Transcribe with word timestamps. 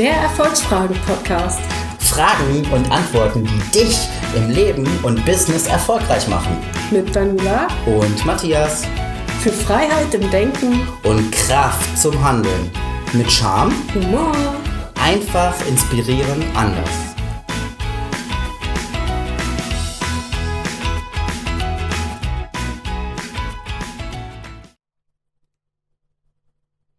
Der 0.00 0.14
Erfolgsfrage-Podcast. 0.14 1.60
Fragen 1.98 2.64
und 2.72 2.90
Antworten, 2.90 3.44
die 3.44 3.80
dich 3.80 4.08
im 4.34 4.48
Leben 4.48 4.86
und 5.02 5.22
Business 5.26 5.66
erfolgreich 5.66 6.26
machen. 6.26 6.56
Mit 6.90 7.14
Daniela 7.14 7.68
Und 7.84 8.24
Matthias. 8.24 8.86
für 9.42 9.52
Freiheit 9.52 10.14
im 10.14 10.30
Denken, 10.30 10.88
Und 11.02 11.30
Kraft 11.32 11.98
zum 11.98 12.18
Handeln. 12.24 12.70
Mit 13.12 13.30
Charme, 13.30 13.74
Humor. 13.92 14.32
einfach 14.94 15.54
inspirieren, 15.66 16.44
anders. 16.54 16.88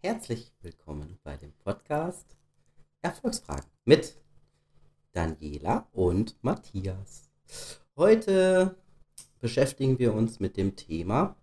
Herzlich 0.04 0.52
willkommen 0.62 1.18
bei 1.24 1.36
dem 1.38 1.52
Podcast 1.64 2.38
Erfolgsfragen 3.02 3.70
mit 3.86 4.16
Daniela 5.14 5.88
und 5.92 6.36
Matthias. 6.42 7.30
Heute 7.98 8.76
beschäftigen 9.40 10.00
wir 10.00 10.14
uns 10.14 10.40
mit 10.40 10.56
dem 10.58 10.76
Thema, 10.76 11.36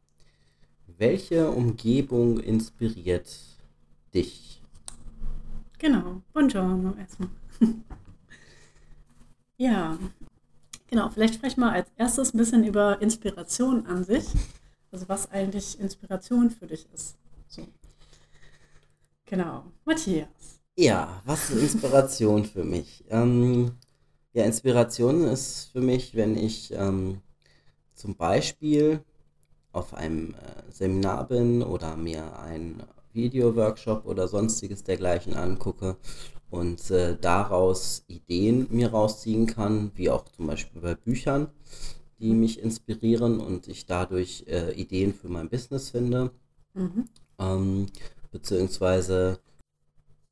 welche 0.87 1.51
Umgebung 1.51 2.41
inspiriert 2.41 3.29
dich? 4.15 4.63
Genau, 5.79 6.23
buongiorno 6.33 6.95
erstmal. 6.97 7.31
ja, 9.57 9.99
genau, 10.89 11.11
vielleicht 11.11 11.35
sprechen 11.35 11.61
wir 11.61 11.73
als 11.73 11.91
erstes 11.97 12.35
ein 12.35 12.39
bisschen 12.39 12.65
über 12.65 13.01
Inspiration 13.03 13.87
an 13.87 14.05
sich. 14.05 14.27
Also 14.91 15.09
was 15.09 15.31
eigentlich 15.31 15.79
Inspiration 15.79 16.51
für 16.51 16.67
dich 16.67 16.89
ist. 16.93 17.19
So. 17.47 17.69
Genau, 19.27 19.65
Matthias. 19.85 20.58
Ja, 20.81 21.23
was 21.27 21.51
ist 21.51 21.61
Inspiration 21.75 22.45
für 22.45 22.63
mich? 22.65 23.05
Ähm, 23.11 23.73
ja, 24.33 24.45
Inspiration 24.45 25.25
ist 25.25 25.71
für 25.73 25.81
mich, 25.81 26.15
wenn 26.15 26.37
ich 26.37 26.73
ähm, 26.73 27.21
zum 27.95 28.17
Beispiel 28.17 29.05
auf 29.73 29.95
einem 29.95 30.35
äh, 30.35 30.73
Seminar 30.73 31.29
bin 31.29 31.63
oder 31.63 31.97
mir 31.97 32.39
einen 32.41 32.83
Video-Workshop 33.13 34.07
oder 34.07 34.29
sonstiges 34.29 34.85
dergleichen 34.85 35.35
angucke 35.35 35.97
und 36.51 36.91
äh, 36.91 37.17
daraus 37.21 38.05
Ideen 38.09 38.69
mir 38.71 38.91
rausziehen 38.93 39.47
kann, 39.47 39.93
wie 39.97 40.11
auch 40.11 40.25
zum 40.31 40.47
Beispiel 40.49 40.83
bei 40.83 40.95
Büchern, 40.95 41.49
die 42.21 42.35
mich 42.35 42.61
inspirieren 42.61 43.41
und 43.41 43.69
ich 43.69 43.87
dadurch 43.87 44.45
äh, 44.49 44.73
Ideen 44.75 45.15
für 45.15 45.29
mein 45.29 45.51
Business 45.51 45.91
finde 45.91 46.33
Mhm. 46.75 47.05
ähm, 47.39 47.87
beziehungsweise 48.31 49.41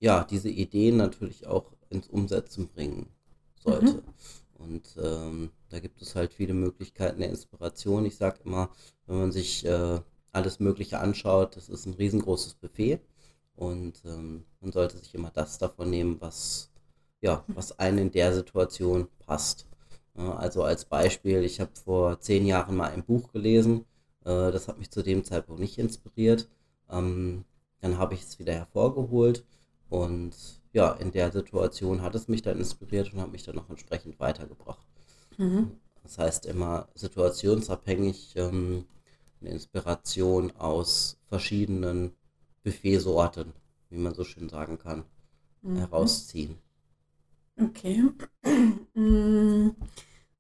ja, 0.01 0.25
diese 0.25 0.49
Ideen 0.49 0.97
natürlich 0.97 1.47
auch 1.47 1.73
ins 1.91 2.09
Umsetzen 2.09 2.69
bringen 2.69 3.09
sollte. 3.63 4.03
Und 4.55 4.97
ähm, 5.03 5.51
da 5.69 5.81
gibt 5.81 6.01
es 6.03 6.15
halt 6.15 6.33
viele 6.33 6.55
Möglichkeiten 6.55 7.21
der 7.21 7.29
Inspiration. 7.29 8.07
Ich 8.07 8.17
sage 8.17 8.41
immer, 8.45 8.71
wenn 9.07 9.19
man 9.19 9.33
sich 9.33 9.65
äh, 9.67 10.01
alles 10.33 10.61
Mögliche 10.61 10.99
anschaut, 10.99 11.57
das 11.57 11.69
ist 11.69 11.87
ein 11.87 11.95
riesengroßes 11.95 12.55
Buffet 12.55 13.01
und 13.55 14.03
ähm, 14.05 14.45
man 14.61 14.73
sollte 14.73 14.99
sich 14.99 15.15
immer 15.15 15.31
das 15.31 15.59
davon 15.59 15.91
nehmen, 15.91 16.17
was 16.21 16.71
ja, 17.23 17.45
was 17.49 17.79
einem 17.79 17.99
in 17.99 18.11
der 18.11 18.35
Situation 18.35 19.09
passt. 19.27 19.67
Ja, 20.17 20.35
also 20.37 20.63
als 20.63 20.85
Beispiel, 20.85 21.43
ich 21.45 21.61
habe 21.61 21.71
vor 21.75 22.21
zehn 22.21 22.47
Jahren 22.47 22.77
mal 22.77 22.91
ein 22.91 23.05
Buch 23.05 23.33
gelesen, 23.33 23.85
äh, 24.25 24.51
das 24.53 24.69
hat 24.69 24.79
mich 24.79 24.91
zu 24.91 25.03
dem 25.03 25.25
Zeitpunkt 25.25 25.61
nicht 25.61 25.79
inspiriert. 25.79 26.49
Ähm, 26.91 27.45
dann 27.81 27.99
habe 27.99 28.15
ich 28.15 28.23
es 28.23 28.39
wieder 28.39 28.55
hervorgeholt 28.55 29.45
und 29.91 30.35
ja, 30.73 30.93
in 30.95 31.13
der 31.13 31.33
Situation 31.33 32.03
hat 32.03 32.15
es 32.15 32.29
mich 32.29 32.43
dann 32.43 32.59
inspiriert 32.59 33.13
und 33.13 33.21
hat 33.21 33.33
mich 33.33 33.45
dann 33.45 33.59
auch 33.59 33.71
entsprechend 33.71 34.21
weitergebracht. 34.21 34.87
Mhm. 35.39 35.77
Das 36.03 36.17
heißt 36.17 36.47
immer 36.47 36.89
situationsabhängig 36.95 38.33
ähm, 38.37 38.87
eine 39.43 39.51
Inspiration 39.51 40.53
aus 40.57 41.19
verschiedenen 41.29 42.17
Buffetsorten, 42.65 43.53
wie 43.91 43.99
man 43.99 44.15
so 44.15 44.25
schön 44.25 44.49
sagen 44.49 44.79
kann, 44.79 45.05
Mhm. 45.63 45.79
herausziehen. 45.81 46.59
Okay. 47.61 48.03
Mm, 48.97 49.71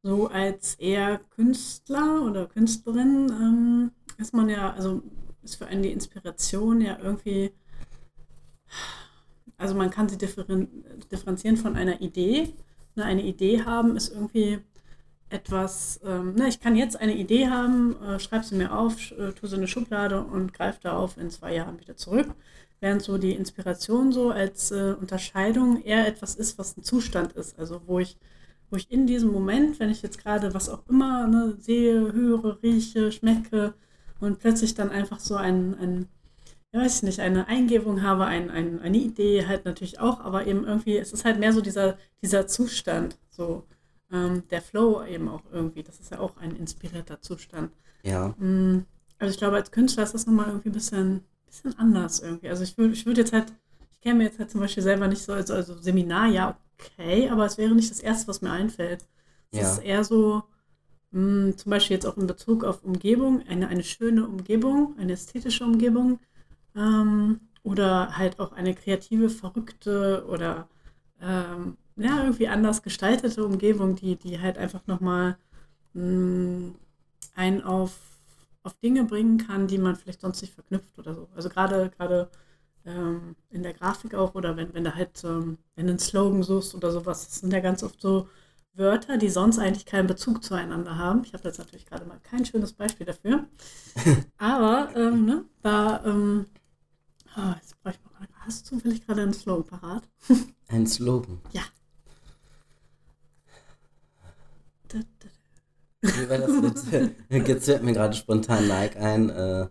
So 0.02 0.28
als 0.28 0.76
eher 0.76 1.18
Künstler 1.30 2.22
oder 2.24 2.46
Künstlerin 2.46 3.30
ähm, 3.30 3.92
ist 4.18 4.34
man 4.34 4.48
ja, 4.48 4.72
also 4.74 5.02
ist 5.42 5.56
für 5.56 5.66
einen 5.66 5.82
die 5.82 5.92
Inspiration 5.92 6.80
ja 6.80 6.98
irgendwie, 7.00 7.52
also 9.58 9.74
man 9.74 9.90
kann 9.90 10.08
sie 10.08 10.18
differen 10.18 10.68
differenzieren 11.10 11.56
von 11.56 11.76
einer 11.76 12.00
Idee. 12.00 12.54
Ne, 12.94 13.04
eine 13.04 13.22
Idee 13.22 13.64
haben 13.64 13.96
ist 13.96 14.12
irgendwie 14.12 14.58
etwas, 15.28 16.00
ähm, 16.04 16.34
ne, 16.34 16.48
ich 16.48 16.60
kann 16.60 16.76
jetzt 16.76 17.00
eine 17.00 17.14
Idee 17.16 17.48
haben, 17.48 17.96
äh, 18.02 18.18
schreib 18.20 18.44
sie 18.44 18.54
mir 18.56 18.76
auf, 18.76 19.10
äh, 19.12 19.32
tu 19.32 19.46
sie 19.46 19.54
in 19.54 19.60
eine 19.60 19.68
Schublade 19.68 20.22
und 20.22 20.52
greif 20.54 20.78
darauf 20.80 21.16
in 21.16 21.30
zwei 21.30 21.54
Jahren 21.54 21.80
wieder 21.80 21.96
zurück. 21.96 22.28
Während 22.80 23.02
so 23.02 23.18
die 23.18 23.32
Inspiration 23.32 24.12
so 24.12 24.30
als 24.30 24.70
äh, 24.70 24.94
Unterscheidung 25.00 25.82
eher 25.82 26.06
etwas 26.06 26.34
ist, 26.36 26.58
was 26.58 26.76
ein 26.76 26.82
Zustand 26.84 27.32
ist. 27.32 27.58
Also 27.58 27.80
wo 27.86 27.98
ich, 27.98 28.18
wo 28.70 28.76
ich 28.76 28.90
in 28.90 29.06
diesem 29.06 29.32
Moment, 29.32 29.80
wenn 29.80 29.90
ich 29.90 30.02
jetzt 30.02 30.18
gerade 30.18 30.54
was 30.54 30.68
auch 30.68 30.86
immer 30.88 31.26
ne, 31.26 31.56
sehe, 31.58 32.12
höre, 32.12 32.62
rieche, 32.62 33.12
schmecke 33.12 33.74
und 34.20 34.38
plötzlich 34.38 34.74
dann 34.74 34.90
einfach 34.90 35.20
so 35.20 35.36
ein, 35.36 35.74
ein 35.78 36.08
ja, 36.72 36.80
weiß 36.80 36.96
ich 36.96 37.02
nicht, 37.02 37.20
eine 37.20 37.48
Eingebung 37.48 38.02
habe, 38.02 38.26
ein, 38.26 38.50
ein, 38.50 38.80
eine 38.80 38.98
Idee 38.98 39.46
halt 39.46 39.64
natürlich 39.64 39.98
auch, 40.00 40.20
aber 40.20 40.46
eben 40.46 40.64
irgendwie, 40.64 40.96
es 40.98 41.12
ist 41.12 41.24
halt 41.24 41.38
mehr 41.38 41.52
so 41.52 41.60
dieser, 41.60 41.98
dieser 42.22 42.46
Zustand, 42.46 43.18
so 43.30 43.64
ähm, 44.12 44.46
der 44.50 44.62
Flow 44.62 45.04
eben 45.04 45.28
auch 45.28 45.42
irgendwie. 45.52 45.82
Das 45.82 46.00
ist 46.00 46.10
ja 46.10 46.18
auch 46.20 46.36
ein 46.38 46.56
inspirierter 46.56 47.20
Zustand. 47.20 47.72
Ja, 48.02 48.36
Mm, 48.38 48.80
Also 49.18 49.32
ich 49.32 49.38
glaube, 49.38 49.56
als 49.56 49.70
Künstler 49.72 50.04
ist 50.04 50.14
das 50.14 50.26
nochmal 50.26 50.48
irgendwie 50.48 50.70
ein 50.70 50.72
bisschen, 50.72 51.24
bisschen 51.46 51.78
anders 51.78 52.20
irgendwie. 52.20 52.48
Also 52.50 52.64
ich 52.64 52.76
würde 52.78 52.94
ich 52.94 53.06
würd 53.06 53.18
jetzt 53.18 53.32
halt, 53.32 53.52
ich 53.92 54.00
kenne 54.02 54.16
mir 54.16 54.24
jetzt 54.24 54.38
halt 54.38 54.50
zum 54.50 54.60
Beispiel 54.60 54.82
selber 54.82 55.08
nicht 55.08 55.22
so, 55.22 55.32
also, 55.34 55.54
also 55.54 55.78
Seminar, 55.78 56.28
ja, 56.28 56.58
okay, 56.80 57.28
aber 57.30 57.46
es 57.46 57.58
wäre 57.58 57.74
nicht 57.74 57.90
das 57.90 58.00
Erste, 58.00 58.28
was 58.28 58.42
mir 58.42 58.50
einfällt. 58.52 59.06
Es 59.52 59.58
Ja. 59.58 59.72
ist 59.72 59.78
eher 59.78 60.04
so, 60.04 60.44
mh, 61.10 61.56
zum 61.56 61.70
Beispiel 61.70 61.96
jetzt 61.96 62.06
auch 62.06 62.16
in 62.16 62.26
Bezug 62.26 62.64
auf 62.64 62.84
Umgebung, 62.84 63.42
eine, 63.48 63.68
eine 63.68 63.84
schöne 63.84 64.26
Umgebung, 64.26 64.96
eine 64.98 65.12
ästhetische 65.12 65.64
Umgebung 65.64 66.18
ähm, 66.76 67.40
oder 67.62 68.16
halt 68.16 68.38
auch 68.38 68.52
eine 68.52 68.74
kreative, 68.74 69.28
verrückte 69.30 70.24
oder 70.28 70.68
ähm, 71.20 71.76
ja, 71.96 72.22
irgendwie 72.22 72.48
anders 72.48 72.82
gestaltete 72.82 73.44
Umgebung, 73.44 73.96
die, 73.96 74.16
die 74.16 74.40
halt 74.40 74.58
einfach 74.58 74.86
nochmal 74.86 75.38
einen 75.94 77.62
auf, 77.64 77.96
auf 78.62 78.74
Dinge 78.74 79.04
bringen 79.04 79.38
kann, 79.38 79.66
die 79.66 79.78
man 79.78 79.96
vielleicht 79.96 80.20
sonst 80.20 80.42
nicht 80.42 80.54
verknüpft 80.54 80.98
oder 80.98 81.14
so. 81.14 81.28
Also 81.34 81.48
gerade 81.48 81.90
gerade 81.96 82.28
ähm, 82.84 83.34
in 83.50 83.62
der 83.62 83.72
Grafik 83.72 84.14
auch 84.14 84.34
oder 84.34 84.56
wenn, 84.56 84.74
wenn 84.74 84.84
du 84.84 84.94
halt 84.94 85.24
ähm, 85.24 85.58
wenn 85.74 85.86
du 85.86 85.92
einen 85.92 85.98
Slogan 85.98 86.42
suchst 86.42 86.74
oder 86.74 86.92
sowas, 86.92 87.26
das 87.26 87.40
sind 87.40 87.52
ja 87.52 87.60
ganz 87.60 87.82
oft 87.82 88.00
so 88.00 88.28
Wörter, 88.74 89.16
die 89.16 89.30
sonst 89.30 89.58
eigentlich 89.58 89.86
keinen 89.86 90.06
Bezug 90.06 90.44
zueinander 90.44 90.96
haben. 90.98 91.24
Ich 91.24 91.32
habe 91.32 91.44
jetzt 91.44 91.58
natürlich 91.58 91.86
gerade 91.86 92.04
mal 92.04 92.20
kein 92.22 92.44
schönes 92.44 92.74
Beispiel 92.74 93.06
dafür. 93.06 93.46
Aber 94.38 94.90
ähm, 94.94 95.24
ne, 95.24 95.44
da 95.62 96.02
ah, 97.36 97.56
jetzt 97.60 97.80
brauche 97.82 97.94
ich 97.94 98.00
mal, 98.04 98.28
hast 98.40 98.70
du 98.70 98.76
zufällig 98.76 99.06
gerade 99.06 99.22
einen 99.22 99.34
Slogan 99.34 99.64
parat? 99.66 100.08
ein 100.68 100.86
Slogan. 100.86 101.40
Ja. 101.52 101.62
Da, 104.88 104.98
da, 105.18 105.28
Wie 106.02 106.28
war 106.28 106.38
das 106.38 106.86
jetzt? 106.90 107.18
Jetzt 107.48 107.64
fällt 107.64 107.82
mir 107.82 107.92
gerade 107.92 108.14
spontan 108.14 108.68
Like 108.68 108.96
ein, 108.96 109.30
äh, 109.30 109.68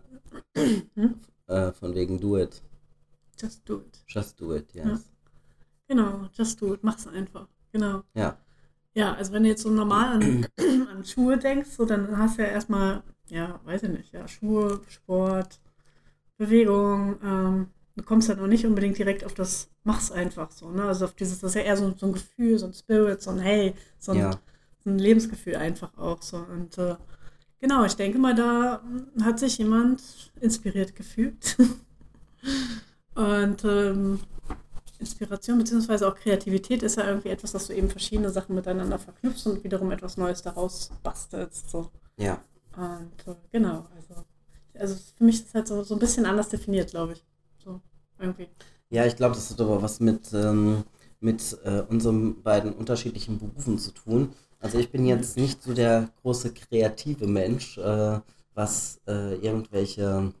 äh, 1.46 1.72
von 1.72 1.94
wegen 1.94 2.20
Do 2.20 2.36
It. 2.38 2.62
Just 3.40 3.68
do 3.68 3.78
it. 3.80 3.98
Just 4.08 4.40
do 4.40 4.54
it, 4.54 4.72
yes. 4.74 4.84
Ja. 4.86 4.98
Genau, 5.88 6.28
just 6.32 6.60
do 6.60 6.74
it, 6.74 6.82
mach's 6.82 7.06
einfach. 7.06 7.48
Genau. 7.72 8.02
Ja, 8.14 8.38
Ja, 8.94 9.14
also 9.14 9.32
wenn 9.32 9.42
du 9.42 9.50
jetzt 9.50 9.62
so 9.62 9.70
normal 9.70 10.14
an, 10.14 10.46
an 10.90 11.04
Schuhe 11.04 11.36
denkst, 11.38 11.70
so 11.70 11.84
dann 11.84 12.16
hast 12.16 12.38
du 12.38 12.42
ja 12.42 12.48
erstmal, 12.48 13.02
ja, 13.28 13.60
weiß 13.64 13.82
ich 13.84 13.90
nicht, 13.90 14.12
ja, 14.12 14.26
Schuhe, 14.26 14.80
Sport, 14.88 15.60
Bewegung, 16.38 17.16
ähm, 17.22 17.68
du 17.96 18.04
kommst 18.04 18.28
halt 18.28 18.38
noch 18.38 18.46
nicht 18.46 18.66
unbedingt 18.66 18.98
direkt 18.98 19.24
auf 19.24 19.34
das 19.34 19.68
Mach's 19.84 20.10
einfach 20.10 20.50
so, 20.50 20.70
ne? 20.70 20.84
Also 20.84 21.04
auf 21.04 21.14
dieses, 21.14 21.40
das 21.40 21.52
ist 21.52 21.54
ja 21.54 21.62
eher 21.62 21.76
so, 21.76 21.94
so 21.96 22.06
ein 22.06 22.12
Gefühl, 22.12 22.58
so 22.58 22.66
ein 22.66 22.74
Spirit, 22.74 23.22
so 23.22 23.30
ein 23.30 23.38
Hey, 23.38 23.74
so 23.98 24.12
ein, 24.12 24.18
ja, 24.18 24.30
so 24.82 24.90
ein 24.90 24.98
Lebensgefühl 24.98 25.56
einfach 25.56 25.96
auch 25.96 26.22
so. 26.22 26.38
Und 26.38 26.76
äh, 26.78 26.96
genau, 27.60 27.84
ich 27.84 27.94
denke 27.94 28.18
mal, 28.18 28.34
da 28.34 28.82
hat 29.22 29.38
sich 29.38 29.58
jemand 29.58 30.02
inspiriert 30.40 30.94
gefühlt. 30.94 31.56
Und 33.14 33.64
ähm, 33.64 34.20
Inspiration 34.98 35.58
beziehungsweise 35.58 36.08
auch 36.08 36.14
Kreativität 36.14 36.82
ist 36.82 36.96
ja 36.96 37.06
irgendwie 37.06 37.28
etwas, 37.28 37.52
dass 37.52 37.66
du 37.66 37.74
eben 37.74 37.88
verschiedene 37.90 38.30
Sachen 38.30 38.54
miteinander 38.54 38.98
verknüpfst 38.98 39.46
und 39.46 39.64
wiederum 39.64 39.90
etwas 39.90 40.16
Neues 40.16 40.42
daraus 40.42 40.90
bastelst. 41.02 41.70
So. 41.70 41.90
ja. 42.16 42.42
Und 42.76 43.26
äh, 43.26 43.34
genau, 43.50 43.86
also, 43.94 44.24
also 44.78 44.96
für 45.16 45.24
mich 45.24 45.36
ist 45.36 45.48
es 45.48 45.54
halt 45.54 45.68
so, 45.68 45.82
so 45.82 45.94
ein 45.94 46.00
bisschen 46.00 46.26
anders 46.26 46.48
definiert, 46.48 46.90
glaube 46.90 47.14
ich. 47.14 47.24
So, 47.62 47.80
irgendwie. 48.18 48.48
Ja, 48.90 49.04
ich 49.06 49.16
glaube, 49.16 49.34
das 49.34 49.50
hat 49.50 49.60
aber 49.60 49.82
was 49.82 50.00
mit, 50.00 50.32
ähm, 50.32 50.84
mit 51.20 51.58
äh, 51.64 51.82
unseren 51.88 52.42
beiden 52.42 52.72
unterschiedlichen 52.72 53.38
Berufen 53.38 53.78
zu 53.78 53.90
tun. 53.92 54.32
Also 54.60 54.78
ich 54.78 54.90
bin 54.90 55.06
jetzt 55.06 55.36
nicht 55.36 55.62
so 55.62 55.74
der 55.74 56.10
große 56.22 56.52
kreative 56.54 57.26
Mensch, 57.26 57.78
äh, 57.78 58.20
was 58.54 59.00
äh, 59.06 59.34
irgendwelche 59.36 60.32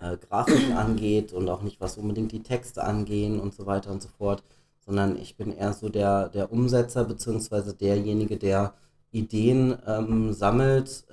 äh, 0.00 0.16
Grafiken 0.16 0.72
angeht 0.76 1.32
und 1.32 1.48
auch 1.48 1.62
nicht 1.62 1.80
was 1.80 1.98
unbedingt 1.98 2.32
die 2.32 2.42
Texte 2.42 2.82
angehen 2.84 3.40
und 3.40 3.54
so 3.54 3.66
weiter 3.66 3.90
und 3.90 4.02
so 4.02 4.08
fort, 4.08 4.42
sondern 4.84 5.16
ich 5.16 5.36
bin 5.36 5.52
eher 5.52 5.72
so 5.72 5.88
der, 5.88 6.28
der 6.30 6.52
Umsetzer 6.52 7.04
beziehungsweise 7.04 7.74
derjenige, 7.74 8.36
der 8.36 8.74
Ideen 9.12 9.76
ähm, 9.86 10.32
sammelt. 10.32 11.04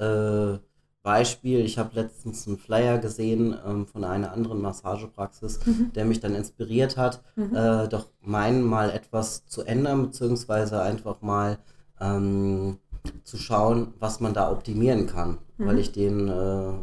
Beispiel, 1.03 1.61
ich 1.61 1.77
habe 1.79 1.95
letztens 1.95 2.47
einen 2.47 2.57
Flyer 2.57 2.99
gesehen 2.99 3.57
ähm, 3.65 3.87
von 3.87 4.03
einer 4.03 4.31
anderen 4.33 4.61
Massagepraxis, 4.61 5.59
mhm. 5.65 5.91
der 5.93 6.05
mich 6.05 6.19
dann 6.19 6.35
inspiriert 6.35 6.97
hat, 6.97 7.23
mhm. 7.35 7.55
äh, 7.55 7.87
doch 7.87 8.07
meinen 8.21 8.61
mal 8.61 8.91
etwas 8.91 9.45
zu 9.45 9.63
ändern, 9.63 10.03
beziehungsweise 10.03 10.81
einfach 10.81 11.21
mal 11.21 11.57
ähm, 11.99 12.77
zu 13.23 13.37
schauen, 13.37 13.93
was 13.99 14.19
man 14.19 14.33
da 14.33 14.51
optimieren 14.51 15.07
kann, 15.07 15.39
mhm. 15.57 15.65
weil 15.65 15.79
ich 15.79 15.91
den 15.91 16.27
äh, 16.27 16.73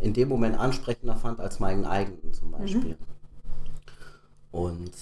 in 0.00 0.14
dem 0.14 0.28
Moment 0.28 0.58
ansprechender 0.58 1.16
fand 1.16 1.38
als 1.40 1.60
meinen 1.60 1.84
eigenen 1.84 2.32
zum 2.32 2.52
Beispiel. 2.52 2.96
Mhm. 2.96 3.12
Und 4.50 4.92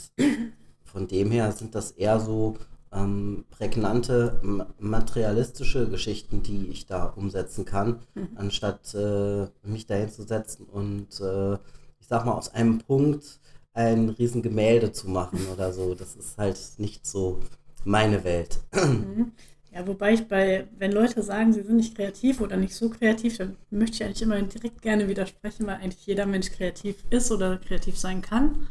von 0.84 1.06
dem 1.06 1.30
her 1.30 1.52
sind 1.52 1.74
das 1.74 1.92
eher 1.92 2.18
so 2.18 2.56
ähm, 2.92 3.44
prägnante 3.50 4.40
materialistische 4.78 5.88
Geschichten, 5.88 6.42
die 6.42 6.68
ich 6.68 6.86
da 6.86 7.04
umsetzen 7.04 7.64
kann, 7.64 8.00
mhm. 8.14 8.28
anstatt 8.34 8.94
äh, 8.94 9.46
mich 9.62 9.86
dahin 9.86 10.10
zu 10.10 10.22
setzen 10.22 10.66
und 10.66 11.20
äh, 11.20 11.54
ich 12.00 12.06
sag 12.08 12.24
mal 12.24 12.32
aus 12.32 12.52
einem 12.52 12.78
Punkt 12.78 13.40
ein 13.72 14.08
Riesengemälde 14.08 14.92
zu 14.92 15.08
machen 15.08 15.40
oder 15.52 15.72
so. 15.72 15.94
Das 15.94 16.16
ist 16.16 16.38
halt 16.38 16.58
nicht 16.78 17.06
so 17.06 17.40
meine 17.84 18.24
Welt. 18.24 18.58
Mhm. 18.74 19.32
Ja, 19.72 19.86
wobei 19.86 20.14
ich 20.14 20.26
bei, 20.26 20.66
wenn 20.78 20.90
Leute 20.90 21.22
sagen, 21.22 21.52
sie 21.52 21.62
sind 21.62 21.76
nicht 21.76 21.94
kreativ 21.94 22.40
oder 22.40 22.56
nicht 22.56 22.74
so 22.74 22.90
kreativ, 22.90 23.38
dann 23.38 23.56
möchte 23.70 23.94
ich 23.96 24.04
eigentlich 24.04 24.22
immer 24.22 24.42
direkt 24.42 24.82
gerne 24.82 25.06
widersprechen, 25.06 25.64
weil 25.66 25.76
eigentlich 25.76 26.06
jeder 26.06 26.26
Mensch 26.26 26.50
kreativ 26.50 26.96
ist 27.10 27.30
oder 27.30 27.56
kreativ 27.56 27.96
sein 27.96 28.20
kann, 28.20 28.66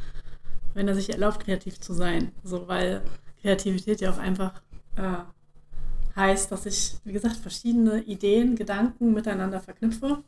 wenn 0.73 0.89
er 0.89 0.95
sich 0.95 1.09
erlaubt, 1.09 1.39
kreativ 1.45 1.79
zu 1.79 1.93
sein. 1.93 2.33
So, 2.43 2.67
weil 2.67 3.01
Kreativität 3.41 4.01
ja 4.01 4.11
auch 4.11 4.17
einfach 4.17 4.61
äh, 4.95 5.23
heißt, 6.15 6.51
dass 6.51 6.65
ich, 6.65 6.97
wie 7.03 7.13
gesagt, 7.13 7.37
verschiedene 7.37 8.01
Ideen, 8.03 8.55
Gedanken 8.55 9.13
miteinander 9.13 9.59
verknüpfe 9.59 10.23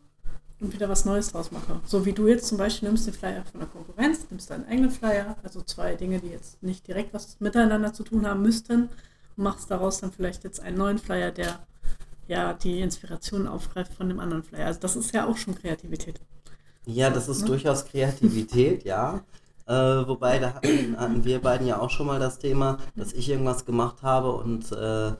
und 0.60 0.74
wieder 0.74 0.88
was 0.88 1.06
Neues 1.06 1.32
draus 1.32 1.52
mache. 1.52 1.82
So 1.86 2.06
wie 2.06 2.14
du 2.14 2.28
jetzt 2.28 2.48
zum 2.48 2.58
Beispiel 2.58 2.88
nimmst 2.88 3.08
den 3.08 3.14
Flyer 3.14 3.44
von 3.44 3.60
der 3.60 3.70
Konkurrenz, 3.70 4.26
nimmst 4.30 4.50
deinen 4.50 4.66
eigenen 4.66 4.92
Flyer, 4.92 5.36
also 5.44 5.62
zwei 5.62 5.96
Dinge, 5.96 6.20
die 6.20 6.30
jetzt 6.30 6.62
nicht 6.64 6.88
direkt 6.88 7.14
was 7.14 7.40
miteinander 7.40 7.94
zu 7.94 8.04
tun 8.04 8.28
haben 8.28 8.42
müssten, 8.42 8.90
und 9.36 9.44
machst 9.44 9.72
daraus 9.72 10.00
dann 10.00 10.12
vielleicht 10.12 10.44
jetzt 10.44 10.60
einen 10.60 10.78
neuen 10.78 11.00
Flyer, 11.00 11.32
der 11.32 11.60
ja 12.28 12.54
die 12.54 12.80
Inspiration 12.80 13.48
aufgreift 13.48 13.94
von 13.94 14.08
dem 14.08 14.20
anderen 14.20 14.44
Flyer. 14.44 14.68
Also 14.68 14.80
das 14.80 14.96
ist 14.96 15.14
ja 15.14 15.28
auch 15.28 15.38
schon 15.38 15.56
Kreativität. 15.56 16.22
Ja, 16.86 17.10
das 17.10 17.28
ist 17.28 17.42
ne? 17.42 17.48
durchaus 17.48 17.86
Kreativität, 17.86 18.86
ja. 18.86 19.24
Äh, 19.68 19.74
wobei, 20.08 20.40
da 20.40 20.54
hatten, 20.54 20.98
hatten, 20.98 21.24
wir 21.26 21.42
beiden 21.42 21.68
ja 21.68 21.80
auch 21.80 21.90
schon 21.90 22.08
mal 22.08 22.20
das 22.20 22.40
Thema, 22.40 22.78
dass 22.96 23.14
ich 23.14 23.30
irgendwas 23.30 23.66
gemacht 23.66 24.04
habe 24.04 24.32
und 24.32 24.72
äh, 24.72 25.14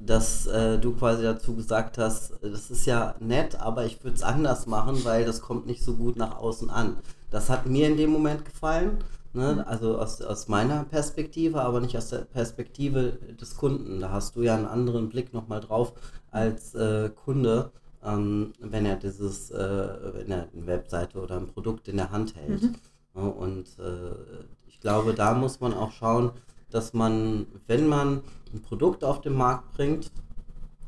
dass 0.00 0.46
äh, 0.46 0.78
du 0.78 0.92
quasi 0.92 1.22
dazu 1.22 1.54
gesagt 1.54 1.98
hast, 1.98 2.32
das 2.42 2.70
ist 2.70 2.86
ja 2.86 3.14
nett, 3.20 3.60
aber 3.60 3.84
ich 3.86 4.02
würde 4.02 4.16
es 4.16 4.22
anders 4.22 4.66
machen, 4.66 5.04
weil 5.04 5.24
das 5.24 5.40
kommt 5.40 5.66
nicht 5.66 5.84
so 5.84 5.94
gut 5.94 6.16
nach 6.16 6.38
außen 6.38 6.70
an. 6.70 6.96
Das 7.30 7.48
hat 7.50 7.66
mir 7.66 7.86
in 7.86 7.96
dem 7.96 8.10
Moment 8.10 8.44
gefallen 8.44 8.98
Ne? 9.34 9.54
Mhm. 9.54 9.60
Also 9.60 9.98
aus, 9.98 10.20
aus 10.20 10.48
meiner 10.48 10.84
Perspektive, 10.84 11.62
aber 11.62 11.80
nicht 11.80 11.96
aus 11.96 12.10
der 12.10 12.18
Perspektive 12.18 13.18
des 13.40 13.56
Kunden. 13.56 14.00
Da 14.00 14.10
hast 14.10 14.36
du 14.36 14.42
ja 14.42 14.54
einen 14.54 14.66
anderen 14.66 15.08
Blick 15.08 15.32
nochmal 15.32 15.60
drauf 15.60 15.94
als 16.30 16.74
äh, 16.74 17.10
Kunde, 17.10 17.70
ähm, 18.04 18.52
wenn 18.60 18.84
er 18.84 18.96
dieses, 18.96 19.50
äh, 19.50 20.14
wenn 20.14 20.30
er 20.30 20.48
eine 20.52 20.66
Webseite 20.66 21.18
oder 21.18 21.36
ein 21.36 21.46
Produkt 21.46 21.88
in 21.88 21.96
der 21.96 22.10
Hand 22.10 22.36
hält. 22.36 22.62
Mhm. 22.62 22.74
Und 23.14 23.66
äh, 23.78 24.44
ich 24.66 24.80
glaube, 24.80 25.14
da 25.14 25.34
muss 25.34 25.60
man 25.60 25.74
auch 25.74 25.92
schauen, 25.92 26.32
dass 26.70 26.92
man, 26.94 27.46
wenn 27.66 27.86
man 27.86 28.22
ein 28.52 28.62
Produkt 28.62 29.04
auf 29.04 29.20
den 29.20 29.34
Markt 29.34 29.72
bringt, 29.74 30.10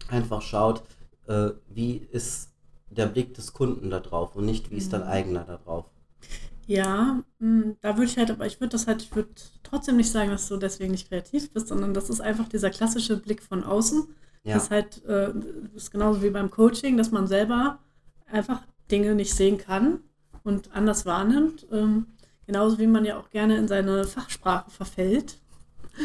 einfach 0.09 0.43
schaut, 0.43 0.82
äh, 1.26 1.50
wie 1.69 1.97
ist 1.97 2.50
der 2.91 3.06
Blick 3.06 3.35
des 3.35 3.53
Kunden 3.53 3.91
da 3.91 4.00
drauf 4.00 4.37
und 4.37 4.44
nicht, 4.44 4.71
wie 4.71 4.76
ist 4.76 4.93
dein 4.93 5.03
mhm. 5.03 5.09
eigener 5.09 5.44
da 5.44 5.56
drauf. 5.59 5.87
Ja, 6.67 7.23
hm, 7.41 7.76
da 7.81 7.97
würde 7.97 8.06
ich 8.06 8.17
halt, 8.17 8.31
aber 8.31 8.47
ich 8.47 8.61
würde 8.61 8.71
das 8.71 8.87
halt, 8.87 9.03
ich 9.03 9.15
würde 9.15 9.31
trotzdem 9.62 9.97
nicht 9.97 10.11
sagen, 10.11 10.31
dass 10.31 10.49
du 10.49 10.56
deswegen 10.56 10.93
nicht 10.93 11.09
kreativ 11.09 11.53
bist, 11.53 11.69
sondern 11.69 11.93
das 11.93 12.09
ist 12.09 12.21
einfach 12.21 12.49
dieser 12.49 12.71
klassische 12.71 13.19
Blick 13.19 13.43
von 13.43 13.65
außen. 13.65 14.09
Ja. 14.44 14.55
Das 14.55 14.65
ist 14.65 14.71
halt, 14.71 15.05
äh, 15.05 15.32
ist 15.75 15.91
genauso 15.91 16.23
wie 16.23 16.31
beim 16.31 16.50
Coaching, 16.50 16.97
dass 16.97 17.11
man 17.11 17.26
selber 17.26 17.81
einfach 18.26 18.62
Dinge 18.91 19.15
nicht 19.15 19.35
sehen 19.35 19.59
kann 19.59 20.00
und 20.43 20.75
anders 20.75 21.05
wahrnimmt. 21.05 21.67
Ähm, 21.71 22.06
genauso 22.46 22.79
wie 22.79 22.87
man 22.87 23.05
ja 23.05 23.19
auch 23.19 23.31
gerne 23.31 23.56
in 23.56 23.69
seine 23.69 24.05
Fachsprache 24.05 24.70
verfällt. 24.70 25.38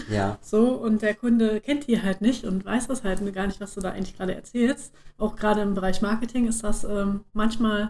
Ja. 0.09 0.37
So, 0.41 0.73
und 0.73 1.01
der 1.01 1.15
Kunde 1.15 1.61
kennt 1.61 1.87
die 1.87 2.01
halt 2.01 2.21
nicht 2.21 2.43
und 2.45 2.65
weiß 2.65 2.87
das 2.87 3.03
halt 3.03 3.33
gar 3.33 3.47
nicht, 3.47 3.59
was 3.59 3.73
du 3.73 3.81
da 3.81 3.91
eigentlich 3.91 4.15
gerade 4.15 4.35
erzählst. 4.35 4.93
Auch 5.17 5.35
gerade 5.35 5.61
im 5.61 5.73
Bereich 5.73 6.01
Marketing 6.01 6.47
ist 6.47 6.63
das 6.63 6.83
ähm, 6.83 7.21
manchmal 7.33 7.89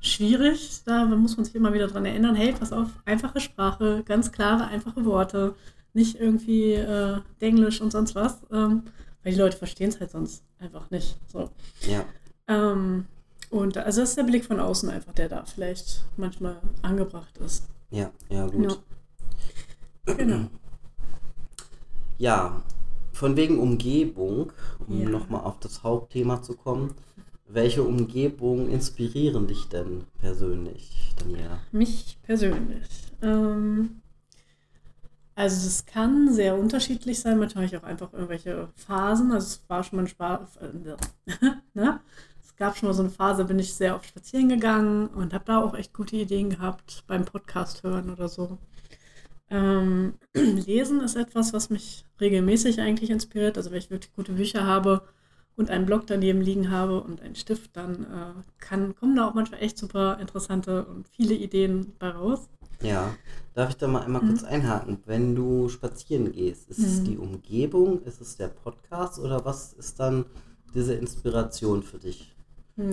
schwierig. 0.00 0.82
Da 0.84 1.04
muss 1.04 1.36
man 1.36 1.44
sich 1.44 1.54
immer 1.54 1.72
wieder 1.72 1.86
dran 1.86 2.04
erinnern, 2.04 2.34
hey, 2.34 2.52
pass 2.52 2.72
auf, 2.72 2.88
einfache 3.04 3.40
Sprache, 3.40 4.02
ganz 4.04 4.32
klare, 4.32 4.66
einfache 4.66 5.04
Worte, 5.04 5.54
nicht 5.94 6.18
irgendwie 6.18 6.72
äh, 6.72 7.20
Englisch 7.40 7.80
und 7.80 7.92
sonst 7.92 8.14
was, 8.14 8.40
ähm, 8.50 8.82
weil 9.22 9.32
die 9.32 9.38
Leute 9.38 9.56
verstehen 9.56 9.90
es 9.90 10.00
halt 10.00 10.10
sonst 10.10 10.42
einfach 10.58 10.90
nicht. 10.90 11.16
So. 11.28 11.50
Ja. 11.82 12.04
Ähm, 12.48 13.06
und 13.52 13.76
also 13.76 14.00
das 14.00 14.10
ist 14.10 14.18
der 14.18 14.22
Blick 14.22 14.46
von 14.46 14.58
außen 14.58 14.88
einfach, 14.88 15.12
der 15.12 15.28
da 15.28 15.44
vielleicht 15.44 16.06
manchmal 16.16 16.56
angebracht 16.80 17.36
ist. 17.36 17.68
Ja, 17.90 18.10
ja, 18.30 18.46
gut. 18.46 18.80
Ja. 20.06 20.14
Genau. 20.14 20.48
Ja, 22.18 22.62
von 23.12 23.36
wegen 23.36 23.58
Umgebung, 23.58 24.52
um 24.86 25.02
ja. 25.02 25.08
nochmal 25.08 25.40
auf 25.42 25.58
das 25.58 25.82
Hauptthema 25.82 26.40
zu 26.40 26.54
kommen. 26.54 26.94
Welche 27.48 27.82
Umgebungen 27.82 28.70
inspirieren 28.70 29.48
dich 29.48 29.68
denn 29.68 30.04
persönlich, 30.20 31.12
Daniela? 31.18 31.58
Mich 31.72 32.18
persönlich. 32.22 32.86
Ähm, 33.22 34.02
also 35.34 35.66
es 35.66 35.84
kann 35.84 36.32
sehr 36.32 36.56
unterschiedlich 36.56 37.18
sein. 37.18 37.40
Manchmal 37.40 37.66
habe 37.66 37.76
ich 37.76 37.82
auch 37.82 37.88
einfach 37.88 38.12
irgendwelche 38.12 38.68
Phasen. 38.76 39.32
Also 39.32 39.46
es 39.46 39.62
war 39.68 39.82
schon 39.82 39.96
mal 39.96 40.04
ein 40.04 40.08
Spaß. 40.08 40.58
Äh, 40.58 41.46
ne? 41.74 42.00
Es 42.52 42.58
gab 42.58 42.76
schon 42.76 42.88
mal 42.88 42.94
so 42.94 43.02
eine 43.02 43.10
Phase, 43.10 43.44
bin 43.44 43.58
ich 43.58 43.74
sehr 43.74 43.96
oft 43.96 44.06
spazieren 44.06 44.48
gegangen 44.48 45.08
und 45.08 45.34
habe 45.34 45.44
da 45.46 45.62
auch 45.62 45.74
echt 45.74 45.92
gute 45.92 46.16
Ideen 46.16 46.50
gehabt 46.50 47.04
beim 47.06 47.24
Podcast 47.24 47.82
hören 47.82 48.10
oder 48.10 48.28
so. 48.28 48.58
Ähm, 49.50 50.14
Lesen 50.34 51.00
ist 51.00 51.16
etwas, 51.16 51.52
was 51.52 51.70
mich 51.70 52.04
regelmäßig 52.20 52.80
eigentlich 52.80 53.10
inspiriert. 53.10 53.56
Also 53.56 53.70
wenn 53.70 53.78
ich 53.78 53.90
wirklich 53.90 54.12
gute 54.14 54.32
Bücher 54.32 54.66
habe, 54.66 55.02
und 55.56 55.70
einen 55.70 55.86
Block 55.86 56.06
daneben 56.06 56.40
liegen 56.40 56.70
habe 56.70 57.00
und 57.02 57.20
einen 57.20 57.34
Stift, 57.34 57.76
dann 57.76 58.04
äh, 58.04 58.42
kann, 58.58 58.94
kommen 58.94 59.16
da 59.16 59.28
auch 59.28 59.34
manchmal 59.34 59.62
echt 59.62 59.78
super 59.78 60.18
interessante 60.20 60.84
und 60.84 61.08
viele 61.08 61.34
Ideen 61.34 61.92
bei 61.98 62.08
raus. 62.08 62.48
Ja, 62.82 63.14
darf 63.54 63.70
ich 63.70 63.76
da 63.76 63.86
mal 63.86 64.02
einmal 64.02 64.22
mhm. 64.22 64.28
kurz 64.28 64.44
einhaken? 64.44 64.98
Wenn 65.06 65.34
du 65.34 65.68
spazieren 65.68 66.32
gehst, 66.32 66.68
ist 66.70 66.78
mhm. 66.78 66.84
es 66.84 67.02
die 67.04 67.18
Umgebung, 67.18 68.02
ist 68.02 68.20
es 68.20 68.36
der 68.36 68.48
Podcast 68.48 69.18
oder 69.18 69.44
was 69.44 69.72
ist 69.74 70.00
dann 70.00 70.24
diese 70.74 70.94
Inspiration 70.94 71.82
für 71.82 71.98
dich? 71.98 72.34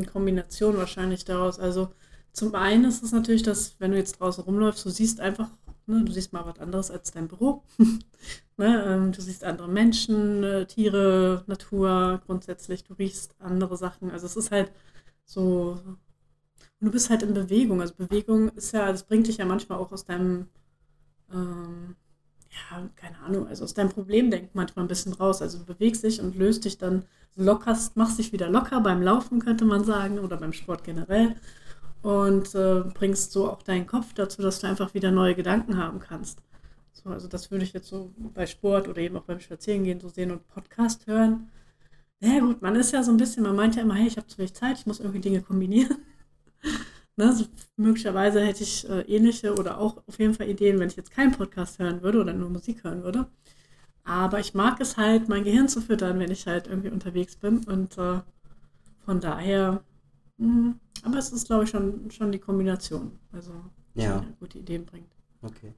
Kombination 0.05 0.77
wahrscheinlich 0.77 1.25
daraus. 1.25 1.60
Also 1.60 1.89
zum 2.34 2.55
einen 2.55 2.86
ist 2.86 3.03
es 3.03 3.12
natürlich, 3.12 3.43
dass 3.43 3.79
wenn 3.79 3.91
du 3.91 3.98
jetzt 3.98 4.19
draußen 4.19 4.43
rumläufst, 4.43 4.86
du 4.86 4.89
siehst 4.89 5.19
einfach 5.19 5.50
Ne? 5.89 6.05
Du 6.05 6.12
siehst 6.12 6.34
mal 6.34 6.46
was 6.46 6.60
anderes 6.60 6.91
als 6.91 7.12
dein 7.12 7.27
Büro. 7.27 7.63
ne? 8.58 8.86
ähm, 8.88 9.12
du 9.12 9.22
siehst 9.22 9.43
andere 9.43 9.67
Menschen, 9.67 10.43
äh, 10.43 10.65
Tiere, 10.67 11.43
Natur 11.48 12.22
grundsätzlich. 12.25 12.84
Du 12.84 12.93
riechst 12.93 13.36
andere 13.39 13.75
Sachen. 13.75 14.12
Also 14.12 14.27
es 14.27 14.38
ist 14.38 14.51
halt 14.51 14.72
so. 15.25 15.79
Und 16.79 16.86
du 16.86 16.91
bist 16.91 17.10
halt 17.10 17.24
in 17.24 17.34
Bewegung. 17.34 17.81
Also 17.81 17.96
Bewegung 17.96 18.50
ist 18.50 18.72
ja, 18.72 18.91
das 18.91 19.03
bringt 19.03 19.27
dich 19.27 19.38
ja 19.38 19.46
manchmal 19.46 19.79
auch 19.79 19.91
aus 19.91 20.05
deinem, 20.05 20.48
ähm, 21.34 21.96
ja, 22.50 22.89
keine 22.96 23.20
Ahnung, 23.20 23.48
also 23.48 23.63
aus 23.63 23.74
deinem 23.74 23.89
Problemdenken 23.89 24.50
manchmal 24.53 24.86
ein 24.86 24.89
bisschen 24.89 25.13
raus. 25.13 25.41
Also 25.41 25.60
bewegst 25.63 26.03
dich 26.03 26.22
und 26.22 26.36
löst 26.36 26.65
dich 26.65 26.77
dann, 26.77 27.06
lockerst, 27.36 27.96
machst 27.96 28.20
dich 28.20 28.34
wieder 28.34 28.50
locker 28.50 28.82
beim 28.82 29.01
Laufen, 29.01 29.39
könnte 29.39 29.65
man 29.65 29.84
sagen, 29.84 30.20
oder 30.20 30.38
beim 30.38 30.53
Sport 30.53 30.84
generell 30.84 31.36
und 32.01 32.56
äh, 32.56 32.82
bringst 32.94 33.32
so 33.32 33.50
auch 33.51 33.62
deinen 33.62 33.88
Kopf 33.88 34.13
dazu, 34.13 34.41
dass 34.41 34.60
du 34.60 34.68
einfach 34.68 34.94
wieder 34.94 35.12
neue 35.12 35.36
Gedanken 35.36 35.77
haben 35.77 36.00
kannst. 36.00 36.41
So, 36.94 37.10
also 37.10 37.27
das 37.27 37.51
würde 37.51 37.63
ich 37.63 37.74
jetzt 37.74 37.88
so 37.88 38.13
bei 38.18 38.46
Sport 38.46 38.88
oder 38.88 39.00
eben 39.00 39.15
auch 39.18 39.24
beim 39.24 39.39
Spazierengehen 39.39 40.00
so 40.00 40.10
sehen 40.10 40.32
und 40.32 40.48
Podcast 40.48 41.08
hören. 41.08 41.50
Na 42.20 42.29
naja, 42.29 42.41
gut, 42.41 42.62
man 42.62 42.75
ist 42.75 42.91
ja 42.91 43.03
so 43.03 43.12
ein 43.12 43.18
bisschen, 43.18 43.44
man 43.44 43.56
meint 43.56 43.75
ja 43.75 43.84
immer, 43.84 43.96
hey, 43.96 44.08
ich 44.08 44.18
habe 44.18 44.27
zu 44.27 44.38
wenig 44.38 44.53
Zeit, 44.53 44.79
ich 44.79 44.86
muss 44.86 45.00
irgendwie 45.00 45.22
Dinge 45.22 45.41
kombinieren. 45.41 45.98
Ne, 47.20 47.34
so 47.34 47.46
möglicherweise 47.78 48.42
hätte 48.42 48.64
ich 48.64 48.90
äh, 48.90 49.02
ähnliche 49.04 49.56
oder 49.56 49.80
auch 49.80 50.04
auf 50.08 50.20
jeden 50.20 50.34
Fall 50.36 50.50
Ideen, 50.50 50.80
wenn 50.80 50.90
ich 50.90 50.98
jetzt 50.98 51.12
keinen 51.12 51.34
Podcast 51.34 51.80
hören 51.80 52.02
würde 52.04 52.22
oder 52.22 52.34
nur 52.34 52.50
Musik 52.50 52.84
hören 52.86 53.04
würde. 53.04 53.28
Aber 54.06 54.40
ich 54.40 54.54
mag 54.56 54.80
es 54.82 54.98
halt, 54.98 55.30
mein 55.30 55.44
Gehirn 55.46 55.70
zu 55.70 55.82
füttern, 55.82 56.20
wenn 56.20 56.32
ich 56.32 56.48
halt 56.48 56.68
irgendwie 56.68 56.90
unterwegs 56.90 57.36
bin. 57.38 57.60
Und 57.66 57.98
äh, 57.98 58.22
von 59.06 59.20
daher, 59.22 59.84
mh, 60.38 60.76
aber 61.04 61.18
es 61.20 61.32
ist, 61.34 61.48
glaube 61.48 61.66
ich, 61.66 61.72
schon, 61.72 62.12
schon 62.12 62.32
die 62.32 62.40
Kombination. 62.40 63.20
Also, 63.34 63.54
die 63.96 64.02
Ja. 64.02 64.20
mir 64.20 64.34
gute 64.40 64.60
Ideen 64.60 64.86
bringt. 64.86 65.12
Okay. 65.44 65.74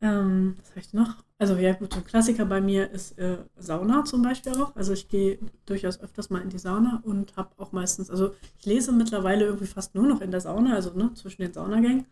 Ähm, 0.00 0.56
was 0.60 0.70
habe 0.70 0.80
ich 0.80 0.92
noch? 0.92 1.16
Also 1.38 1.56
ja 1.56 1.72
gut, 1.72 1.92
so 1.92 1.98
ein 2.00 2.04
Klassiker 2.04 2.44
bei 2.44 2.60
mir 2.60 2.90
ist 2.90 3.18
äh, 3.18 3.38
Sauna 3.56 4.04
zum 4.04 4.22
Beispiel 4.22 4.52
auch. 4.60 4.74
Also 4.76 4.92
ich 4.92 5.08
gehe 5.08 5.38
durchaus 5.66 6.00
öfters 6.00 6.30
mal 6.30 6.42
in 6.42 6.50
die 6.50 6.58
Sauna 6.58 7.00
und 7.04 7.36
habe 7.36 7.50
auch 7.58 7.72
meistens, 7.72 8.10
also 8.10 8.34
ich 8.58 8.66
lese 8.66 8.92
mittlerweile 8.92 9.44
irgendwie 9.44 9.66
fast 9.66 9.94
nur 9.94 10.06
noch 10.06 10.20
in 10.20 10.30
der 10.30 10.40
Sauna, 10.40 10.74
also 10.74 10.92
ne, 10.94 11.12
zwischen 11.14 11.42
den 11.42 11.52
Saunagängen. 11.52 12.06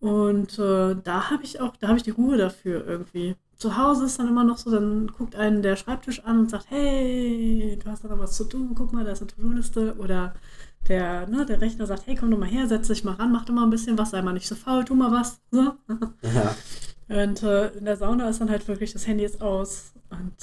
Und 0.00 0.58
äh, 0.58 0.96
da 0.96 1.30
habe 1.30 1.44
ich 1.44 1.60
auch, 1.60 1.76
da 1.76 1.88
habe 1.88 1.98
ich 1.98 2.02
die 2.02 2.10
Ruhe 2.10 2.36
dafür 2.36 2.84
irgendwie. 2.86 3.36
Zu 3.56 3.76
Hause 3.76 4.06
ist 4.06 4.18
dann 4.18 4.28
immer 4.28 4.42
noch 4.44 4.58
so, 4.58 4.70
dann 4.70 5.06
guckt 5.06 5.36
einen 5.36 5.62
der 5.62 5.76
Schreibtisch 5.76 6.24
an 6.24 6.40
und 6.40 6.50
sagt, 6.50 6.70
hey, 6.70 7.78
du 7.82 7.88
hast 7.90 8.02
da 8.04 8.08
noch 8.08 8.18
was 8.18 8.36
zu 8.36 8.44
tun, 8.44 8.72
guck 8.74 8.92
mal, 8.92 9.04
da 9.04 9.12
ist 9.12 9.22
eine 9.22 9.28
To-Do-Liste. 9.28 9.94
Oder 9.98 10.34
der, 10.88 11.26
ne, 11.28 11.46
der 11.46 11.60
Rechner 11.60 11.86
sagt, 11.86 12.06
hey, 12.06 12.16
komm 12.16 12.30
doch 12.30 12.38
mal 12.38 12.48
her, 12.48 12.66
setz 12.66 12.88
dich 12.88 13.04
mal 13.04 13.14
ran, 13.14 13.32
mach 13.32 13.44
doch 13.44 13.54
mal 13.54 13.64
ein 13.64 13.70
bisschen 13.70 13.98
was, 13.98 14.10
sei 14.10 14.22
mal 14.22 14.32
nicht 14.32 14.48
so 14.48 14.54
faul, 14.54 14.84
tu 14.84 14.94
mal 14.94 15.12
was. 15.12 15.40
So. 15.50 15.74
Ja. 16.22 16.56
Und 17.08 17.42
äh, 17.42 17.68
in 17.72 17.84
der 17.84 17.96
Sauna 17.96 18.28
ist 18.28 18.40
dann 18.40 18.50
halt 18.50 18.66
wirklich, 18.68 18.92
das 18.92 19.06
Handy 19.06 19.24
ist 19.24 19.42
aus 19.42 19.92
und 20.10 20.34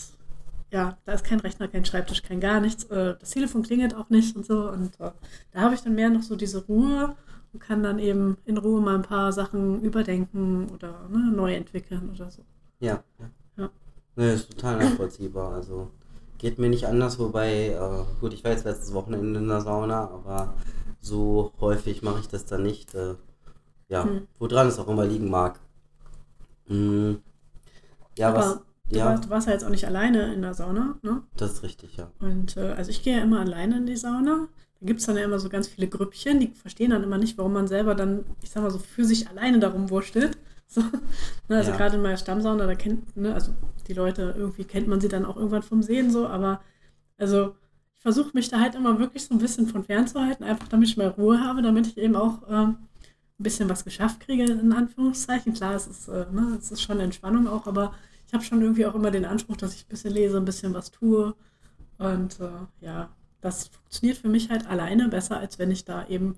ja, 0.71 0.97
da 1.05 1.13
ist 1.13 1.23
kein 1.23 1.39
Rechner, 1.39 1.67
kein 1.67 1.83
Schreibtisch, 1.83 2.21
kein 2.21 2.39
gar 2.39 2.59
nichts. 2.59 2.83
Äh, 2.85 3.15
das 3.19 3.31
Telefon 3.31 3.63
klingelt 3.63 3.95
auch 3.95 4.09
nicht 4.09 4.35
und 4.35 4.45
so. 4.45 4.69
Und 4.69 4.99
äh, 4.99 5.11
da 5.51 5.61
habe 5.61 5.73
ich 5.73 5.81
dann 5.81 5.95
mehr 5.95 6.09
noch 6.09 6.21
so 6.21 6.35
diese 6.35 6.65
Ruhe 6.65 7.15
und 7.53 7.59
kann 7.59 7.81
dann 7.81 7.97
eben 7.97 8.37
in 8.45 8.57
Ruhe 8.57 8.81
mal 8.81 8.95
ein 8.95 9.01
paar 9.01 9.33
Sachen 9.33 9.81
überdenken 9.81 10.69
oder 10.69 11.07
ne, 11.09 11.31
neu 11.31 11.55
entwickeln 11.55 12.11
oder 12.13 12.29
so. 12.29 12.43
Ja. 12.79 13.03
Ja. 13.57 13.69
Ne, 14.15 14.33
ist 14.33 14.51
total 14.51 14.77
nachvollziehbar. 14.77 15.53
Also 15.53 15.89
geht 16.39 16.59
mir 16.59 16.69
nicht 16.69 16.87
anders, 16.87 17.19
wobei, 17.19 17.69
äh, 17.69 18.05
gut, 18.21 18.33
ich 18.33 18.43
war 18.43 18.51
jetzt 18.51 18.65
letztes 18.65 18.93
Wochenende 18.93 19.39
in 19.39 19.47
der 19.47 19.61
Sauna, 19.61 20.09
aber 20.09 20.55
so 21.01 21.53
häufig 21.61 22.01
mache 22.03 22.19
ich 22.21 22.27
das 22.29 22.45
dann 22.45 22.63
nicht. 22.63 22.95
Äh, 22.95 23.15
ja, 23.89 24.03
Hm. 24.05 24.27
woran 24.39 24.67
es 24.67 24.79
auch 24.79 24.87
immer 24.89 25.05
liegen 25.05 25.29
mag. 25.29 25.59
Mm, 26.69 27.21
ja, 28.17 28.33
was. 28.33 28.55
Aber 28.55 28.61
du, 28.91 28.97
Ja, 28.97 29.05
warst, 29.05 29.25
du 29.25 29.29
warst 29.29 29.47
ja 29.47 29.53
jetzt 29.53 29.63
auch 29.65 29.69
nicht 29.69 29.85
alleine 29.85 30.33
in 30.33 30.41
der 30.41 30.53
Sauna, 30.53 30.97
ne? 31.01 31.23
das 31.37 31.53
ist 31.53 31.63
richtig, 31.63 31.97
ja. 31.97 32.11
Und 32.19 32.57
äh, 32.57 32.71
also 32.73 32.91
ich 32.91 33.03
gehe 33.03 33.17
ja 33.17 33.23
immer 33.23 33.39
alleine 33.41 33.77
in 33.77 33.85
die 33.85 33.97
Sauna. 33.97 34.47
Da 34.81 34.85
gibt 34.87 34.99
es 35.01 35.05
dann 35.05 35.17
ja 35.17 35.23
immer 35.25 35.39
so 35.39 35.49
ganz 35.49 35.67
viele 35.67 35.87
Grüppchen, 35.87 36.39
die 36.39 36.47
verstehen 36.49 36.91
dann 36.91 37.03
immer 37.03 37.17
nicht, 37.17 37.37
warum 37.37 37.53
man 37.53 37.67
selber 37.67 37.95
dann, 37.95 38.25
ich 38.41 38.49
sag 38.51 38.63
mal 38.63 38.71
so, 38.71 38.79
für 38.79 39.05
sich 39.05 39.29
alleine 39.29 39.59
darum 39.59 39.89
wurschtelt. 39.89 40.37
So. 40.71 40.81
Ne, 41.49 41.57
also 41.57 41.71
Ja. 41.71 41.77
gerade 41.77 41.95
in 41.95 42.03
meiner 42.03 42.17
Stammsauna, 42.17 42.67
da 42.67 42.75
kennt, 42.75 43.17
ne, 43.17 43.33
also 43.33 43.53
die 43.87 43.93
Leute, 43.93 44.35
irgendwie 44.37 44.65
kennt 44.65 44.87
man 44.87 45.01
sie 45.01 45.07
dann 45.09 45.25
auch 45.25 45.35
irgendwann 45.35 45.63
vom 45.63 45.81
Sehen 45.81 46.11
so, 46.11 46.27
aber 46.27 46.61
also 47.17 47.55
ich 47.95 48.01
versuche 48.03 48.31
mich 48.35 48.49
da 48.49 48.59
halt 48.59 48.75
immer 48.75 48.99
wirklich 48.99 49.23
so 49.25 49.33
ein 49.33 49.39
bisschen 49.39 49.67
von 49.67 49.83
fernzuhalten, 49.83 50.45
einfach 50.45 50.67
damit 50.67 50.89
ich 50.89 50.97
mal 50.97 51.07
Ruhe 51.07 51.41
habe, 51.43 51.61
damit 51.63 51.87
ich 51.87 51.97
eben 51.97 52.15
auch 52.15 52.43
ähm, 52.49 52.77
ein 53.39 53.43
bisschen 53.43 53.69
was 53.69 53.83
geschafft 53.83 54.21
kriege, 54.21 54.43
in 54.45 54.71
Anführungszeichen. 54.73 55.53
Klar, 55.53 55.73
es 55.75 55.87
ist, 55.87 56.07
äh, 56.07 56.25
ne, 56.31 56.57
es 56.59 56.71
ist 56.71 56.81
schon 56.83 56.99
Entspannung 56.99 57.47
auch, 57.47 57.67
aber 57.67 57.93
ich 58.27 58.33
habe 58.33 58.43
schon 58.43 58.61
irgendwie 58.61 58.85
auch 58.85 58.95
immer 58.95 59.11
den 59.11 59.25
Anspruch, 59.25 59.57
dass 59.57 59.73
ich 59.75 59.85
ein 59.85 59.89
bisschen 59.89 60.13
lese, 60.13 60.37
ein 60.37 60.45
bisschen 60.45 60.73
was 60.75 60.91
tue. 60.91 61.35
Und 61.97 62.39
äh, 62.41 62.85
ja, 62.85 63.09
das 63.41 63.67
funktioniert 63.69 64.17
für 64.19 64.29
mich 64.29 64.49
halt 64.49 64.67
alleine 64.67 65.09
besser, 65.09 65.37
als 65.39 65.59
wenn 65.59 65.71
ich 65.71 65.85
da 65.85 66.07
eben 66.07 66.35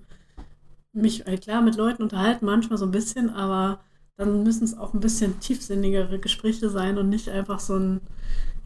mich, 0.92 1.26
äh, 1.26 1.36
klar, 1.38 1.62
mit 1.62 1.76
Leuten 1.76 2.02
unterhalten, 2.02 2.46
manchmal 2.46 2.78
so 2.78 2.86
ein 2.86 2.90
bisschen, 2.90 3.30
aber 3.30 3.80
dann 4.16 4.42
müssen 4.42 4.64
es 4.64 4.76
auch 4.76 4.94
ein 4.94 5.00
bisschen 5.00 5.40
tiefsinnigere 5.40 6.18
Gespräche 6.18 6.68
sein 6.70 6.98
und 6.98 7.08
nicht 7.08 7.28
einfach 7.28 7.60
so 7.60 7.76
ein, 7.76 8.00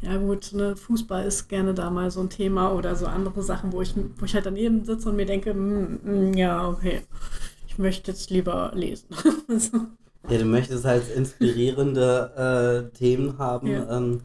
ja 0.03 0.17
gut, 0.19 0.53
ne, 0.53 0.76
Fußball 0.76 1.25
ist 1.26 1.49
gerne 1.49 1.75
da 1.75 1.91
mal 1.91 2.11
so 2.11 2.21
ein 2.21 2.31
Thema 2.31 2.73
oder 2.75 2.97
so 2.97 3.07
andere 3.07 3.43
Sachen, 3.43 3.73
wo 3.73 3.83
ich, 3.83 3.95
wo 4.19 4.25
ich 4.25 4.35
halt 4.35 4.47
daneben 4.47 4.85
sitze 4.85 5.09
und 5.09 5.17
mir 5.17 5.26
denke, 5.26 5.55
"Mm, 5.55 6.00
mm, 6.05 6.35
ja, 6.35 6.69
okay, 6.69 7.03
ich 7.69 7.79
möchte 7.79 8.11
jetzt 8.12 8.31
lieber 8.31 8.73
lesen. 8.75 9.09
so. 9.59 9.81
Ja, 10.29 10.38
du 10.38 10.45
möchtest 10.45 10.85
halt 10.85 11.09
inspirierende 11.09 12.91
äh, 12.93 12.97
Themen 12.97 13.38
haben, 13.38 13.69
Ja. 13.69 13.97
ähm, 13.97 14.23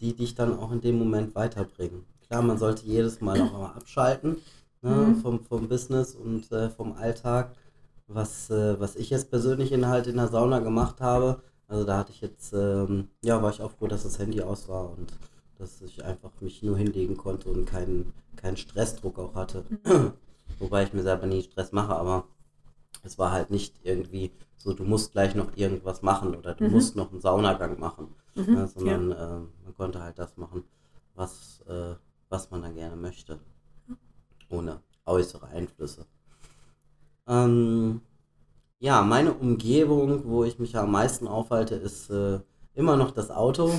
die 0.00 0.14
dich 0.14 0.34
dann 0.34 0.58
auch 0.58 0.72
in 0.72 0.80
dem 0.80 0.98
Moment 0.98 1.34
weiterbringen. 1.34 2.04
Klar, 2.26 2.42
man 2.42 2.58
sollte 2.58 2.84
jedes 2.86 3.20
Mal 3.20 3.40
auch 3.40 3.52
mal 3.52 3.66
abschalten 3.76 4.38
ne, 4.82 4.90
Mhm. 4.90 5.16
vom, 5.16 5.44
vom 5.44 5.68
Business 5.68 6.14
und 6.14 6.50
äh, 6.52 6.70
vom 6.70 6.92
Alltag. 6.94 7.54
Was, 8.06 8.50
äh, 8.50 8.78
was 8.80 8.96
ich 8.96 9.10
jetzt 9.10 9.30
persönlich 9.30 9.72
in, 9.72 9.86
halt 9.88 10.06
in 10.06 10.16
der 10.16 10.28
Sauna 10.28 10.58
gemacht 10.60 11.00
habe, 11.00 11.42
also 11.68 11.84
da 11.84 11.98
hatte 11.98 12.12
ich 12.12 12.20
jetzt, 12.20 12.52
ähm, 12.52 13.08
ja, 13.22 13.42
war 13.42 13.50
ich 13.50 13.62
auch 13.62 13.70
froh, 13.72 13.86
dass 13.86 14.02
das 14.02 14.18
Handy 14.18 14.42
aus 14.42 14.68
war 14.68 14.90
und 14.90 15.12
dass 15.58 15.80
ich 15.82 16.04
einfach 16.04 16.30
mich 16.40 16.62
nur 16.62 16.76
hinlegen 16.76 17.16
konnte 17.16 17.48
und 17.50 17.64
keinen 17.66 18.12
keinen 18.36 18.56
Stressdruck 18.58 19.18
auch 19.18 19.34
hatte. 19.34 19.64
Wobei 20.58 20.82
ich 20.84 20.92
mir 20.92 21.02
selber 21.02 21.26
nie 21.26 21.42
Stress 21.42 21.72
mache, 21.72 21.94
aber 21.94 22.24
es 23.04 23.18
war 23.18 23.32
halt 23.32 23.50
nicht 23.50 23.74
irgendwie 23.84 24.32
so, 24.58 24.74
du 24.74 24.84
musst 24.84 25.12
gleich 25.12 25.34
noch 25.36 25.56
irgendwas 25.56 26.02
machen 26.02 26.34
oder 26.36 26.54
du 26.54 26.64
Mhm. 26.64 26.72
musst 26.72 26.96
noch 26.96 27.12
einen 27.12 27.20
Saunagang 27.22 27.78
machen, 27.80 28.14
Mhm, 28.36 28.54
ne, 28.54 28.68
sondern 28.68 29.12
äh, 29.12 29.38
man 29.64 29.74
konnte 29.76 30.02
halt 30.02 30.18
das 30.18 30.36
machen, 30.38 30.64
was, 31.14 31.62
äh, 31.68 31.94
was 32.30 32.50
man 32.50 32.62
dann 32.62 32.74
gerne 32.76 32.96
möchte, 32.96 33.40
ohne 34.48 34.82
äußere 35.04 35.48
Einflüsse. 35.48 36.06
Ähm, 37.26 38.00
ja, 38.78 39.02
meine 39.02 39.32
Umgebung, 39.32 40.24
wo 40.26 40.44
ich 40.44 40.58
mich 40.58 40.76
am 40.76 40.90
meisten 40.90 41.26
aufhalte, 41.28 41.74
ist 41.76 42.10
äh, 42.10 42.40
immer 42.74 42.96
noch 42.96 43.10
das 43.12 43.30
Auto 43.30 43.72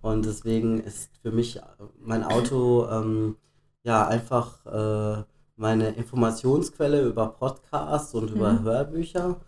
und 0.00 0.24
deswegen 0.24 0.80
ist 0.80 1.10
für 1.22 1.32
mich 1.32 1.56
äh, 1.58 1.62
mein 2.00 2.24
Auto 2.24 2.86
ähm, 2.90 3.36
ja 3.82 4.06
einfach 4.06 4.64
äh, 4.66 5.24
meine 5.56 5.90
Informationsquelle 5.90 7.02
über 7.06 7.28
Podcasts 7.28 8.14
und 8.14 8.30
über 8.30 8.52
Mhm. 8.54 8.62
Hörbücher. 8.62 9.40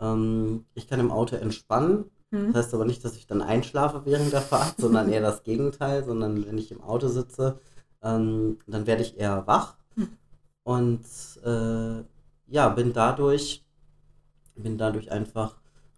Ähm, 0.00 0.64
ich 0.74 0.88
kann 0.88 1.00
im 1.00 1.10
Auto 1.10 1.36
entspannen. 1.36 2.06
Das 2.52 2.66
heißt 2.66 2.74
aber 2.74 2.84
nicht, 2.84 3.02
dass 3.04 3.16
ich 3.16 3.26
dann 3.26 3.40
einschlafe 3.40 4.02
während 4.04 4.32
der 4.34 4.42
Fahrt, 4.42 4.74
sondern 4.78 5.08
eher 5.08 5.22
das 5.22 5.44
Gegenteil, 5.44 6.04
sondern 6.04 6.44
wenn 6.46 6.58
ich 6.58 6.70
im 6.70 6.82
Auto 6.82 7.08
sitze, 7.08 7.58
ähm, 8.02 8.58
dann 8.66 8.86
werde 8.86 9.02
ich 9.02 9.18
eher 9.18 9.46
wach 9.46 9.76
Hm. 9.94 10.08
und 10.62 11.00
äh, 11.44 12.02
ja, 12.48 12.68
bin 12.68 12.92
dadurch, 12.92 13.64
bin 14.56 14.78
dadurch 14.78 15.10
einfach 15.10 15.56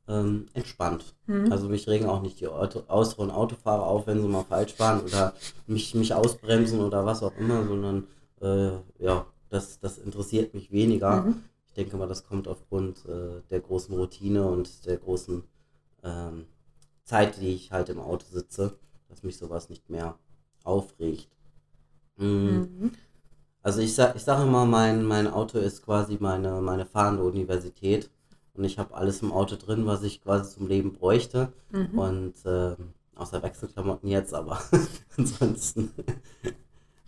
ähm, 0.09 0.47
entspannt. 0.55 1.15
Mhm. 1.27 1.51
Also 1.53 1.69
mich 1.69 1.89
regen 1.89 2.07
auch 2.07 2.23
nicht 2.23 2.41
die 2.41 2.49
Auto, 2.49 2.83
äußeren 2.89 3.31
Autofahrer 3.31 3.87
auf, 3.87 4.07
wenn 4.07 4.21
sie 4.21 4.29
mal 4.29 4.45
falsch 4.45 4.75
fahren 4.75 5.01
oder 5.01 5.35
mich, 5.67 5.95
mich 5.95 6.15
ausbremsen 6.15 6.81
oder 6.81 7.07
was 7.07 7.23
auch 7.23 7.37
immer, 7.39 7.65
sondern 7.67 8.07
äh, 8.41 8.73
ja, 8.99 9.27
das, 9.49 9.79
das 9.81 9.99
interessiert 9.99 10.55
mich 10.55 10.71
weniger. 10.73 11.23
Mhm. 11.23 11.43
Ich 11.67 11.75
denke 11.75 11.97
mal, 11.97 12.09
das 12.09 12.25
kommt 12.27 12.49
aufgrund 12.49 13.05
äh, 13.07 13.43
der 13.51 13.61
großen 13.61 13.95
Routine 13.95 14.47
und 14.47 14.87
der 14.87 14.97
großen 14.97 15.45
ähm, 16.03 16.47
Zeit, 17.05 17.41
die 17.41 17.55
ich 17.55 17.71
halt 17.71 17.89
im 17.89 18.01
Auto 18.01 18.27
sitze, 18.31 18.77
dass 19.09 19.23
mich 19.23 19.37
sowas 19.37 19.69
nicht 19.69 19.89
mehr 19.91 20.17
aufregt. 20.65 21.29
Mm, 22.17 22.25
Mhm. 22.27 22.93
Also 23.63 23.81
ich 23.81 23.95
sag, 23.95 24.17
ich 24.17 24.25
sage 24.25 24.43
immer, 24.45 24.65
mein, 24.65 25.05
mein 25.05 25.29
Auto 25.29 25.59
ist 25.59 25.85
quasi 25.85 26.17
meine, 26.19 26.61
meine 26.61 26.87
fahrende 26.87 27.23
Universität 27.23 28.11
und 28.55 28.65
ich 28.65 28.79
habe 28.79 28.95
alles 28.95 29.23
im 29.23 29.33
Auto 29.33 29.57
drin, 29.57 29.87
was 29.87 30.03
ich 30.03 30.23
quasi 30.23 30.57
zum 30.57 30.67
Leben 30.67 30.93
bräuchte. 30.93 31.53
Mhm. 31.71 31.99
Und 31.99 32.35
ähm, 32.47 32.95
außer 33.17 33.43
Wechselklamotten 33.43 34.09
jetzt, 34.09 34.35
aber 34.35 34.61
ansonsten, 35.17 35.91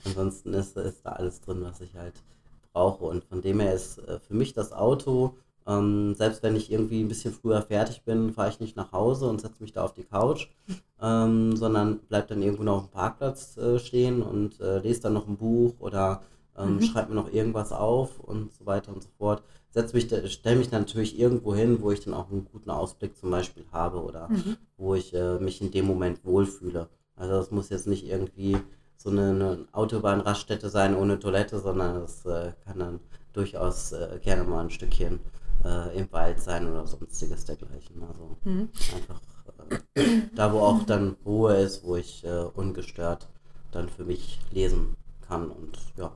ansonsten 0.04 0.52
ist, 0.54 0.76
ist 0.76 1.04
da 1.04 1.12
alles 1.12 1.40
drin, 1.40 1.62
was 1.62 1.80
ich 1.80 1.94
halt 1.94 2.14
brauche. 2.72 3.04
Und 3.06 3.24
von 3.24 3.40
dem 3.40 3.60
her 3.60 3.74
ist 3.74 3.98
äh, 3.98 4.18
für 4.20 4.34
mich 4.34 4.52
das 4.52 4.72
Auto, 4.72 5.34
ähm, 5.66 6.14
selbst 6.14 6.42
wenn 6.42 6.56
ich 6.56 6.70
irgendwie 6.70 7.00
ein 7.00 7.08
bisschen 7.08 7.32
früher 7.32 7.62
fertig 7.62 8.02
bin, 8.02 8.32
fahre 8.32 8.50
ich 8.50 8.60
nicht 8.60 8.76
nach 8.76 8.92
Hause 8.92 9.28
und 9.28 9.40
setze 9.40 9.62
mich 9.62 9.72
da 9.72 9.84
auf 9.84 9.94
die 9.94 10.04
Couch, 10.04 10.48
ähm, 11.00 11.56
sondern 11.56 12.00
bleib 12.08 12.28
dann 12.28 12.42
irgendwo 12.42 12.64
noch 12.64 12.76
auf 12.76 12.86
dem 12.88 12.92
Parkplatz 12.92 13.56
äh, 13.56 13.78
stehen 13.78 14.22
und 14.22 14.60
äh, 14.60 14.80
lese 14.80 15.02
dann 15.02 15.14
noch 15.14 15.28
ein 15.28 15.36
Buch 15.36 15.74
oder 15.78 16.22
ähm, 16.56 16.76
Mhm. 16.76 16.80
schreibe 16.82 17.10
mir 17.10 17.20
noch 17.20 17.32
irgendwas 17.32 17.72
auf 17.72 18.18
und 18.20 18.52
so 18.52 18.66
weiter 18.66 18.92
und 18.92 19.02
so 19.02 19.08
fort. 19.18 19.42
Setz 19.70 19.92
mich, 19.94 20.04
stelle 20.32 20.56
mich 20.56 20.68
dann 20.68 20.82
natürlich 20.82 21.18
irgendwo 21.18 21.54
hin, 21.54 21.80
wo 21.80 21.90
ich 21.90 22.00
dann 22.00 22.14
auch 22.14 22.30
einen 22.30 22.44
guten 22.44 22.70
Ausblick 22.70 23.16
zum 23.16 23.30
Beispiel 23.30 23.64
habe 23.72 24.02
oder 24.02 24.28
Mhm. 24.30 24.56
wo 24.76 24.94
ich 24.94 25.14
äh, 25.14 25.38
mich 25.38 25.60
in 25.62 25.70
dem 25.70 25.86
Moment 25.86 26.24
wohlfühle. 26.24 26.88
Also 27.16 27.34
das 27.34 27.50
muss 27.50 27.70
jetzt 27.70 27.86
nicht 27.86 28.06
irgendwie 28.06 28.58
so 28.96 29.10
eine, 29.10 29.30
eine 29.30 29.66
Autobahnraststätte 29.72 30.68
sein 30.70 30.96
ohne 30.96 31.18
Toilette, 31.18 31.58
sondern 31.58 32.02
es 32.02 32.24
äh, 32.26 32.52
kann 32.64 32.78
dann 32.78 33.00
durchaus 33.32 33.92
äh, 33.92 34.18
gerne 34.22 34.44
mal 34.44 34.60
ein 34.64 34.70
Stückchen 34.70 35.20
äh, 35.64 35.96
im 35.98 36.10
Wald 36.12 36.40
sein 36.40 36.70
oder 36.70 36.86
sonstiges 36.86 37.44
dergleichen. 37.44 38.02
Also 38.02 38.36
Mhm. 38.44 38.68
einfach 38.94 39.20
äh, 39.94 40.02
da, 40.34 40.52
wo 40.52 40.58
auch 40.60 40.82
dann 40.84 41.16
Ruhe 41.24 41.56
ist, 41.56 41.84
wo 41.84 41.96
ich 41.96 42.24
äh, 42.24 42.44
ungestört 42.54 43.28
dann 43.70 43.88
für 43.88 44.04
mich 44.04 44.40
lesen 44.50 44.96
kann 45.26 45.50
und 45.50 45.78
ja. 45.96 46.14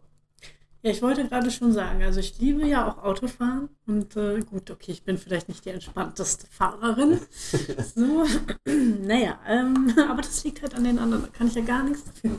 Ja, 0.82 0.90
ich 0.90 1.02
wollte 1.02 1.26
gerade 1.26 1.50
schon 1.50 1.72
sagen, 1.72 2.02
also 2.04 2.20
ich 2.20 2.38
liebe 2.38 2.66
ja 2.66 2.88
auch 2.88 3.02
Autofahren 3.02 3.68
und 3.86 4.16
äh, 4.16 4.40
gut, 4.40 4.70
okay, 4.70 4.92
ich 4.92 5.02
bin 5.02 5.18
vielleicht 5.18 5.48
nicht 5.48 5.64
die 5.64 5.70
entspannteste 5.70 6.46
Fahrerin. 6.50 7.18
so, 7.94 8.24
naja, 9.02 9.38
ähm, 9.48 9.94
aber 10.08 10.22
das 10.22 10.44
liegt 10.44 10.62
halt 10.62 10.74
an 10.74 10.84
den 10.84 10.98
anderen, 10.98 11.24
da 11.24 11.28
kann 11.28 11.48
ich 11.48 11.54
ja 11.54 11.62
gar 11.62 11.82
nichts 11.82 12.04
dafür. 12.04 12.36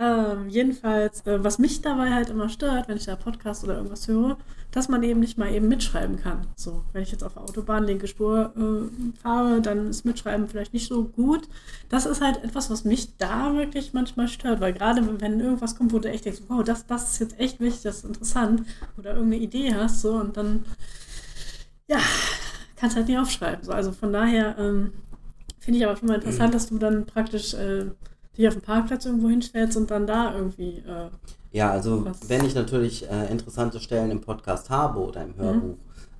Ähm, 0.00 0.48
jedenfalls, 0.48 1.26
äh, 1.26 1.42
was 1.42 1.58
mich 1.58 1.82
dabei 1.82 2.14
halt 2.14 2.30
immer 2.30 2.48
stört, 2.48 2.86
wenn 2.86 2.96
ich 2.96 3.06
da 3.06 3.16
Podcast 3.16 3.64
oder 3.64 3.76
irgendwas 3.76 4.06
höre, 4.06 4.36
dass 4.70 4.88
man 4.88 5.02
eben 5.02 5.18
nicht 5.18 5.38
mal 5.38 5.52
eben 5.52 5.66
mitschreiben 5.66 6.20
kann. 6.20 6.46
So, 6.54 6.84
wenn 6.92 7.02
ich 7.02 7.10
jetzt 7.10 7.24
auf 7.24 7.34
der 7.34 7.42
Autobahn 7.42 7.82
linke 7.82 8.06
Spur 8.06 8.52
äh, 8.56 9.18
fahre, 9.20 9.60
dann 9.60 9.88
ist 9.88 10.04
Mitschreiben 10.04 10.46
vielleicht 10.46 10.72
nicht 10.72 10.86
so 10.86 11.02
gut. 11.04 11.48
Das 11.88 12.06
ist 12.06 12.20
halt 12.20 12.44
etwas, 12.44 12.70
was 12.70 12.84
mich 12.84 13.16
da 13.16 13.56
wirklich 13.56 13.92
manchmal 13.92 14.28
stört, 14.28 14.60
weil 14.60 14.72
gerade 14.72 15.20
wenn 15.20 15.40
irgendwas 15.40 15.74
kommt, 15.74 15.92
wo 15.92 15.98
du 15.98 16.08
echt 16.08 16.26
denkst, 16.26 16.42
wow, 16.46 16.62
das, 16.62 16.86
das 16.86 17.12
ist 17.12 17.18
jetzt 17.18 17.40
echt 17.40 17.58
wichtig, 17.58 17.82
das 17.82 17.98
ist 17.98 18.04
interessant, 18.04 18.62
oder 18.98 19.14
irgendeine 19.14 19.42
Idee 19.42 19.74
hast, 19.74 20.00
so, 20.02 20.12
und 20.12 20.36
dann, 20.36 20.64
ja, 21.88 21.98
kannst 22.76 22.94
halt 22.94 23.08
nicht 23.08 23.18
aufschreiben. 23.18 23.64
So, 23.64 23.72
also 23.72 23.90
von 23.90 24.12
daher 24.12 24.56
ähm, 24.58 24.92
finde 25.58 25.80
ich 25.80 25.86
aber 25.86 25.96
schon 25.96 26.06
mal 26.06 26.14
interessant, 26.14 26.54
dass 26.54 26.68
du 26.68 26.78
dann 26.78 27.04
praktisch 27.04 27.54
äh, 27.54 27.86
dich 28.38 28.48
auf 28.48 28.54
den 28.54 28.62
Parkplatz 28.62 29.04
irgendwo 29.04 29.28
hinstellst 29.28 29.76
und 29.76 29.90
dann 29.90 30.06
da 30.06 30.34
irgendwie. 30.34 30.78
Äh, 30.78 31.10
Ja, 31.52 31.70
also 31.70 32.06
wenn 32.26 32.44
ich 32.44 32.54
natürlich 32.54 33.08
äh, 33.10 33.30
interessante 33.30 33.80
Stellen 33.80 34.10
im 34.10 34.20
Podcast 34.20 34.70
habe 34.70 35.00
oder 35.00 35.22
im 35.24 35.36
Hörbuch, 35.36 35.76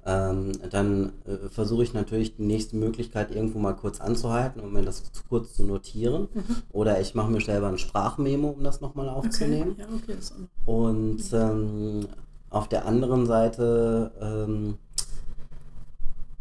ähm, 0.09 0.53
dann 0.71 1.13
äh, 1.27 1.49
versuche 1.51 1.83
ich 1.83 1.93
natürlich 1.93 2.37
die 2.37 2.43
nächste 2.45 2.77
Möglichkeit 2.77 3.31
irgendwo 3.31 3.59
mal 3.59 3.75
kurz 3.75 4.01
anzuhalten, 4.01 4.61
um 4.61 4.73
mir 4.73 4.83
das 4.83 5.13
zu 5.13 5.23
kurz 5.29 5.55
zu 5.55 5.65
notieren. 5.65 6.29
Oder 6.73 7.01
ich 7.01 7.15
mache 7.15 7.31
mir 7.31 7.43
selber 7.43 7.69
ein 7.69 7.79
Sprachmemo, 7.79 8.49
um 8.49 8.65
das 8.65 8.81
nochmal 8.81 9.09
okay. 9.09 9.19
aufzunehmen. 9.19 9.77
Ja, 9.79 9.85
okay, 9.85 10.15
das 10.17 10.31
ist 10.31 10.33
auch 10.33 10.73
Und 10.73 11.23
ähm, 11.33 12.09
auf 12.49 12.69
der 12.69 12.87
anderen 12.87 13.27
Seite, 13.27 14.13
ähm, 14.21 14.79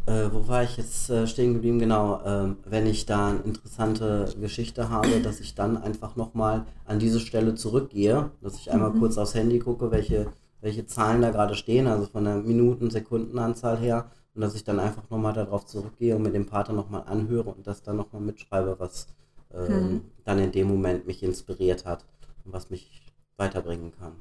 äh, 0.08 0.32
wo 0.32 0.48
war 0.48 0.62
ich 0.64 0.76
jetzt 0.76 1.10
äh, 1.10 1.26
stehen 1.26 1.54
geblieben? 1.54 1.78
Genau, 1.78 2.20
ähm, 2.24 2.56
wenn 2.64 2.86
ich 2.86 3.06
da 3.06 3.28
eine 3.30 3.40
interessante 3.40 4.34
Geschichte 4.40 4.88
habe, 4.90 5.20
dass 5.20 5.40
ich 5.40 5.54
dann 5.54 5.76
einfach 5.76 6.16
nochmal 6.16 6.66
an 6.86 6.98
diese 6.98 7.20
Stelle 7.20 7.54
zurückgehe, 7.54 8.30
dass 8.40 8.56
ich 8.56 8.70
einmal 8.72 8.90
Mhm. 8.90 8.98
kurz 8.98 9.18
aufs 9.18 9.34
Handy 9.34 9.58
gucke, 9.58 9.90
welche, 9.90 10.32
welche 10.60 10.86
Zahlen 10.86 11.22
da 11.22 11.30
gerade 11.30 11.54
stehen, 11.54 11.86
also 11.86 12.06
von 12.06 12.24
der 12.24 12.36
Minuten-, 12.36 12.90
Sekundenanzahl 12.90 13.78
her, 13.78 14.10
und 14.34 14.40
dass 14.42 14.54
ich 14.54 14.64
dann 14.64 14.80
einfach 14.80 15.08
nochmal 15.10 15.32
darauf 15.34 15.66
zurückgehe 15.66 16.16
und 16.16 16.22
mir 16.22 16.30
den 16.32 16.46
Pater 16.46 16.72
nochmal 16.72 17.02
anhöre 17.06 17.50
und 17.50 17.66
das 17.66 17.82
dann 17.82 17.96
nochmal 17.96 18.22
mitschreibe, 18.22 18.76
was 18.78 19.08
ähm, 19.52 20.00
Mhm. 20.00 20.10
dann 20.24 20.38
in 20.38 20.52
dem 20.52 20.68
Moment 20.68 21.06
mich 21.06 21.22
inspiriert 21.22 21.84
hat 21.86 22.04
und 22.44 22.52
was 22.52 22.70
mich 22.70 23.02
weiterbringen 23.36 23.92
kann. 23.92 24.12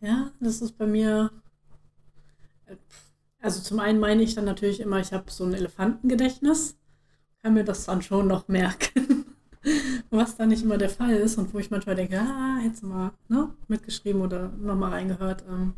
Ja, 0.00 0.30
das 0.40 0.60
ist 0.60 0.76
bei 0.76 0.86
mir. 0.86 1.30
äh, 2.66 2.76
Also 3.42 3.60
zum 3.60 3.80
einen 3.80 3.98
meine 4.00 4.22
ich 4.22 4.34
dann 4.36 4.44
natürlich 4.44 4.80
immer, 4.80 5.00
ich 5.00 5.12
habe 5.12 5.24
so 5.30 5.44
ein 5.44 5.52
Elefantengedächtnis, 5.52 6.76
kann 7.42 7.54
mir 7.54 7.64
das 7.64 7.84
dann 7.86 8.00
schon 8.00 8.28
noch 8.28 8.46
merken, 8.46 9.24
was 10.10 10.36
dann 10.36 10.50
nicht 10.50 10.62
immer 10.62 10.78
der 10.78 10.90
Fall 10.90 11.14
ist 11.16 11.38
und 11.38 11.52
wo 11.52 11.58
ich 11.58 11.70
manchmal 11.70 11.96
denke, 11.96 12.20
ah, 12.20 12.58
hättest 12.62 12.84
du 12.84 12.86
mal 12.86 13.10
ne, 13.28 13.50
mitgeschrieben 13.66 14.22
oder 14.22 14.48
nochmal 14.60 14.92
reingehört. 14.92 15.44
Ähm, 15.48 15.74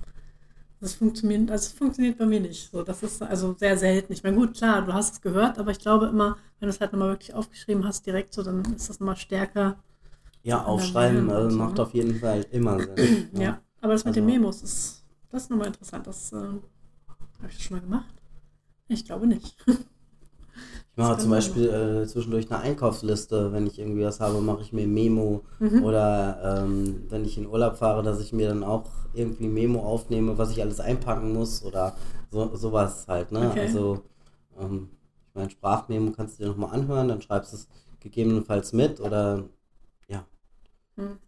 das 0.81 0.95
funktioniert, 0.95 1.51
also 1.51 1.69
es 1.69 1.73
funktioniert 1.73 2.19
bei 2.19 2.27
mir 2.27 2.41
nicht. 2.41 2.71
So, 2.71 2.83
das 2.83 3.03
ist 3.03 3.23
also 3.23 3.55
sehr 3.59 3.79
selten. 3.79 4.13
Ich 4.13 4.23
meine, 4.23 4.37
gut, 4.37 4.55
klar, 4.55 4.83
du 4.83 4.93
hast 4.93 5.15
es 5.15 5.21
gehört, 5.23 5.59
aber 5.59 5.71
ich 5.71 5.79
glaube 5.79 6.07
immer, 6.07 6.37
wenn 6.61 6.69
du 6.69 6.75
es 6.75 6.81
halt 6.81 6.93
nochmal 6.93 7.09
wirklich 7.09 7.33
aufgeschrieben 7.33 7.87
hast, 7.87 8.05
direkt 8.05 8.35
so, 8.35 8.43
dann 8.43 8.63
ist 8.77 8.91
das 8.91 9.01
nochmal 9.01 9.17
stärker. 9.17 9.79
Ja, 10.43 10.63
aufschreiben 10.65 11.29
lernen 11.29 11.43
und 11.45 11.49
äh, 11.49 11.51
so, 11.53 11.57
macht 11.59 11.77
ne? 11.77 11.83
auf 11.83 11.95
jeden 11.95 12.17
Fall 12.21 12.45
immer 12.51 12.79
Sinn. 12.79 13.29
Ja, 13.41 13.63
aber 13.81 13.95
das 13.95 14.05
mit 14.05 14.17
den 14.17 14.25
Also- 14.25 14.35
Memos 14.35 14.63
ist, 14.63 15.05
das 15.31 15.45
ist 15.45 15.51
nochmal 15.51 15.69
interessant. 15.69 16.07
Das 16.07 16.31
äh, 16.35 16.37
habe 17.45 17.53
ich 17.53 17.59
das 17.59 17.67
schon 17.67 17.77
mal 17.77 17.83
gemacht? 17.83 18.15
Ich 18.89 19.05
glaube 19.05 19.27
nicht. 19.27 19.57
Ich 20.93 20.99
mache 20.99 21.19
zum 21.19 21.31
Beispiel 21.33 21.69
äh, 21.69 22.07
zwischendurch 22.07 22.49
eine 22.49 22.61
Einkaufsliste. 22.61 23.53
Wenn 23.53 23.67
ich 23.67 23.81
irgendwie 23.81 24.05
was 24.05 24.21
habe, 24.21 24.41
mache 24.41 24.63
ich 24.63 24.73
mir 24.73 24.87
Memo. 24.87 25.43
Mhm. 25.59 25.83
Oder 25.83 26.63
ähm, 26.63 27.07
wenn 27.09 27.25
ich 27.25 27.37
in 27.37 27.49
Urlaub 27.49 27.77
fahre, 27.77 28.05
dass 28.05 28.21
ich 28.21 28.33
mir 28.33 28.47
dann 28.47 28.63
auch 28.63 28.89
irgendwie 29.13 29.49
Memo 29.49 29.81
aufnehme, 29.81 30.39
was 30.39 30.53
ich 30.53 30.63
alles 30.63 30.79
einpacken 30.79 31.33
muss 31.33 31.65
oder 31.65 31.97
so, 32.31 32.55
sowas 32.55 33.09
halt. 33.09 33.33
Ne? 33.33 33.51
Okay. 33.51 33.61
Also, 33.63 34.05
ähm, 34.57 34.89
ich 35.29 35.35
meine, 35.35 35.51
Sprachmemo 35.51 36.13
kannst 36.13 36.39
du 36.39 36.45
dir 36.45 36.51
nochmal 36.51 36.73
anhören, 36.73 37.09
dann 37.09 37.21
schreibst 37.21 37.53
du 37.53 37.57
es 37.57 37.69
gegebenenfalls 37.99 38.73
mit 38.73 39.01
oder 39.01 39.49
ja, 40.07 40.25
Hm. 40.97 41.19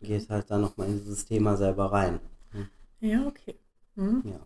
gehst 0.00 0.30
halt 0.30 0.50
dann 0.50 0.62
nochmal 0.62 0.86
in 0.88 1.00
dieses 1.00 1.26
Thema 1.26 1.56
selber 1.58 1.92
rein. 1.92 2.18
Ja, 3.00 3.26
okay. 3.26 3.56
Mhm. 3.96 4.22
Ja. 4.24 4.40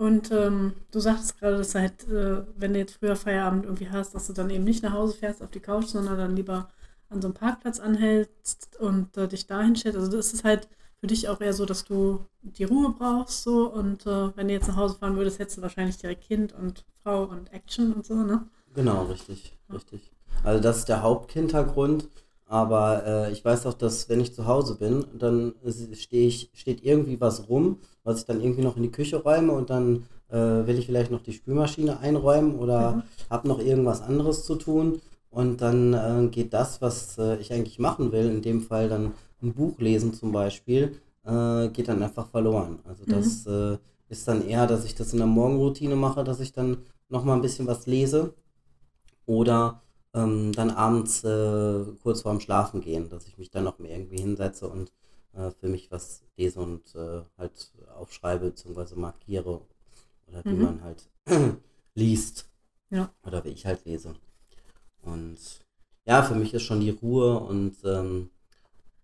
Und 0.00 0.30
ähm, 0.32 0.72
du 0.92 0.98
sagtest 0.98 1.38
gerade, 1.38 1.58
dass 1.58 1.72
du 1.72 1.78
halt, 1.78 2.08
äh, 2.08 2.42
wenn 2.56 2.72
du 2.72 2.78
jetzt 2.78 2.94
früher 2.94 3.16
Feierabend 3.16 3.66
irgendwie 3.66 3.90
hast, 3.90 4.14
dass 4.14 4.28
du 4.28 4.32
dann 4.32 4.48
eben 4.48 4.64
nicht 4.64 4.82
nach 4.82 4.94
Hause 4.94 5.12
fährst 5.12 5.42
auf 5.42 5.50
die 5.50 5.60
Couch, 5.60 5.88
sondern 5.88 6.16
dann 6.16 6.36
lieber 6.36 6.70
an 7.10 7.20
so 7.20 7.28
einem 7.28 7.34
Parkplatz 7.34 7.80
anhältst 7.80 8.80
und 8.80 9.14
äh, 9.18 9.28
dich 9.28 9.46
da 9.46 9.60
hinstellst. 9.60 9.98
Also 9.98 10.10
das 10.10 10.32
ist 10.32 10.42
halt 10.42 10.68
für 11.00 11.06
dich 11.06 11.28
auch 11.28 11.42
eher 11.42 11.52
so, 11.52 11.66
dass 11.66 11.84
du 11.84 12.24
die 12.40 12.64
Ruhe 12.64 12.94
brauchst 12.98 13.42
so 13.42 13.70
und 13.70 14.06
äh, 14.06 14.34
wenn 14.38 14.48
du 14.48 14.54
jetzt 14.54 14.68
nach 14.68 14.76
Hause 14.76 14.94
fahren 14.94 15.16
würdest, 15.16 15.38
hättest 15.38 15.58
du 15.58 15.62
wahrscheinlich 15.62 15.98
direkt 15.98 16.22
Kind 16.22 16.54
und 16.54 16.82
Frau 17.02 17.24
und 17.24 17.52
Action 17.52 17.92
und 17.92 18.06
so, 18.06 18.14
ne? 18.14 18.46
Genau, 18.72 19.04
richtig, 19.04 19.52
richtig. 19.70 20.12
Also 20.42 20.62
das 20.62 20.78
ist 20.78 20.88
der 20.88 21.02
Haupthintergrund, 21.02 22.08
aber 22.50 23.06
äh, 23.06 23.32
ich 23.32 23.44
weiß 23.44 23.66
auch, 23.66 23.74
dass 23.74 24.08
wenn 24.08 24.20
ich 24.20 24.34
zu 24.34 24.46
Hause 24.46 24.76
bin, 24.76 25.04
dann 25.18 25.54
stehe 25.94 26.26
ich, 26.28 26.50
steht 26.54 26.84
irgendwie 26.84 27.20
was 27.20 27.48
rum, 27.48 27.78
was 28.04 28.20
ich 28.20 28.24
dann 28.26 28.40
irgendwie 28.42 28.62
noch 28.62 28.76
in 28.76 28.82
die 28.82 28.90
Küche 28.90 29.22
räume 29.22 29.52
und 29.52 29.70
dann 29.70 30.04
äh, 30.30 30.36
will 30.66 30.78
ich 30.78 30.86
vielleicht 30.86 31.10
noch 31.10 31.22
die 31.22 31.32
Spülmaschine 31.32 32.00
einräumen 32.00 32.58
oder 32.58 32.96
Mhm. 32.96 33.02
habe 33.30 33.48
noch 33.48 33.60
irgendwas 33.60 34.02
anderes 34.02 34.44
zu 34.44 34.56
tun 34.56 35.00
und 35.30 35.60
dann 35.62 35.94
äh, 35.94 36.28
geht 36.28 36.52
das, 36.52 36.82
was 36.82 37.18
äh, 37.18 37.36
ich 37.36 37.52
eigentlich 37.52 37.78
machen 37.78 38.12
will, 38.12 38.26
in 38.30 38.42
dem 38.42 38.60
Fall 38.62 38.88
dann 38.88 39.12
ein 39.42 39.54
Buch 39.54 39.78
lesen 39.78 40.12
zum 40.14 40.32
Beispiel, 40.32 40.96
äh, 41.24 41.68
geht 41.68 41.88
dann 41.88 42.02
einfach 42.02 42.28
verloren. 42.28 42.80
Also 42.84 43.04
das 43.06 43.46
äh, 43.46 43.78
ist 44.08 44.26
dann 44.28 44.46
eher, 44.46 44.66
dass 44.66 44.84
ich 44.84 44.94
das 44.96 45.12
in 45.12 45.18
der 45.18 45.26
Morgenroutine 45.28 45.96
mache, 45.96 46.24
dass 46.24 46.40
ich 46.40 46.52
dann 46.52 46.78
noch 47.08 47.24
mal 47.24 47.34
ein 47.34 47.42
bisschen 47.42 47.66
was 47.68 47.86
lese 47.86 48.34
oder 49.26 49.82
ähm, 50.14 50.52
dann 50.52 50.70
abends 50.70 51.24
äh, 51.24 51.84
kurz 52.02 52.22
vorm 52.22 52.40
Schlafen 52.40 52.80
gehen, 52.80 53.08
dass 53.08 53.26
ich 53.26 53.38
mich 53.38 53.50
dann 53.50 53.64
noch 53.64 53.78
mal 53.78 53.88
irgendwie 53.90 54.18
hinsetze 54.20 54.68
und 54.68 54.92
äh, 55.34 55.50
für 55.52 55.68
mich 55.68 55.90
was 55.90 56.22
lese 56.36 56.60
und 56.60 56.94
äh, 56.94 57.22
halt 57.38 57.72
aufschreibe 57.96 58.50
bzw. 58.50 58.96
markiere 58.96 59.62
oder 60.28 60.44
wie 60.48 60.54
Mhm. 60.54 60.62
man 60.62 60.82
halt 60.82 61.10
liest 61.94 62.48
Ja. 62.90 63.10
oder 63.24 63.44
wie 63.44 63.50
ich 63.50 63.66
halt 63.66 63.84
lese. 63.84 64.14
Und 65.02 65.38
ja, 66.06 66.22
für 66.22 66.34
mich 66.34 66.54
ist 66.54 66.62
schon 66.62 66.80
die 66.80 66.90
Ruhe 66.90 67.38
und 67.40 67.76
ähm, 67.84 68.30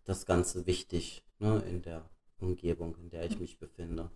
das 0.04 0.26
Ganze 0.26 0.66
wichtig 0.66 1.24
ne, 1.38 1.62
in 1.68 1.82
der 1.82 2.08
Umgebung, 2.40 2.96
in 2.98 3.10
der 3.10 3.24
ich 3.26 3.40
mich 3.40 3.58
befinde. 3.58 4.10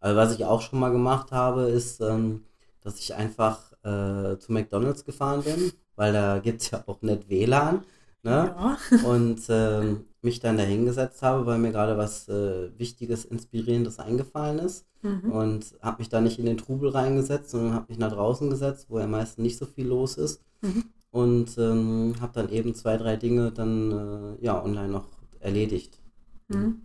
Also 0.00 0.16
was 0.16 0.34
ich 0.34 0.44
auch 0.44 0.62
schon 0.62 0.80
mal 0.80 0.92
gemacht 0.92 1.32
habe, 1.32 1.64
ist, 1.64 2.00
ähm, 2.00 2.44
dass 2.84 3.00
ich 3.00 3.14
einfach 3.14 3.72
äh, 3.82 4.38
zu 4.38 4.52
McDonald's 4.52 5.04
gefahren 5.04 5.42
bin, 5.42 5.72
weil 5.96 6.12
da 6.12 6.38
gibt 6.38 6.62
es 6.62 6.70
ja 6.70 6.84
auch 6.86 7.02
nicht 7.02 7.28
WLAN. 7.28 7.82
Ne? 8.22 8.54
Ja. 8.56 8.78
Und 9.04 9.40
ähm, 9.48 10.04
mich 10.22 10.40
dann 10.40 10.56
da 10.56 10.62
hingesetzt 10.62 11.22
habe, 11.22 11.44
weil 11.44 11.58
mir 11.58 11.72
gerade 11.72 11.98
was 11.98 12.28
äh, 12.28 12.70
Wichtiges, 12.78 13.24
Inspirierendes 13.24 13.98
eingefallen 13.98 14.58
ist. 14.58 14.86
Mhm. 15.02 15.30
Und 15.30 15.74
habe 15.82 15.98
mich 15.98 16.08
da 16.08 16.20
nicht 16.20 16.38
in 16.38 16.46
den 16.46 16.56
Trubel 16.56 16.90
reingesetzt, 16.90 17.50
sondern 17.50 17.74
habe 17.74 17.86
mich 17.88 17.98
nach 17.98 18.12
draußen 18.12 18.48
gesetzt, 18.48 18.86
wo 18.88 18.98
ja 18.98 19.06
meistens 19.06 19.42
nicht 19.42 19.58
so 19.58 19.66
viel 19.66 19.86
los 19.86 20.16
ist. 20.16 20.40
Mhm. 20.62 20.84
Und 21.10 21.58
ähm, 21.58 22.14
habe 22.20 22.32
dann 22.32 22.48
eben 22.48 22.74
zwei, 22.74 22.96
drei 22.96 23.16
Dinge 23.16 23.52
dann 23.52 24.36
äh, 24.40 24.44
ja 24.44 24.62
online 24.62 24.88
noch 24.88 25.06
erledigt. 25.40 26.00
Mhm. 26.48 26.80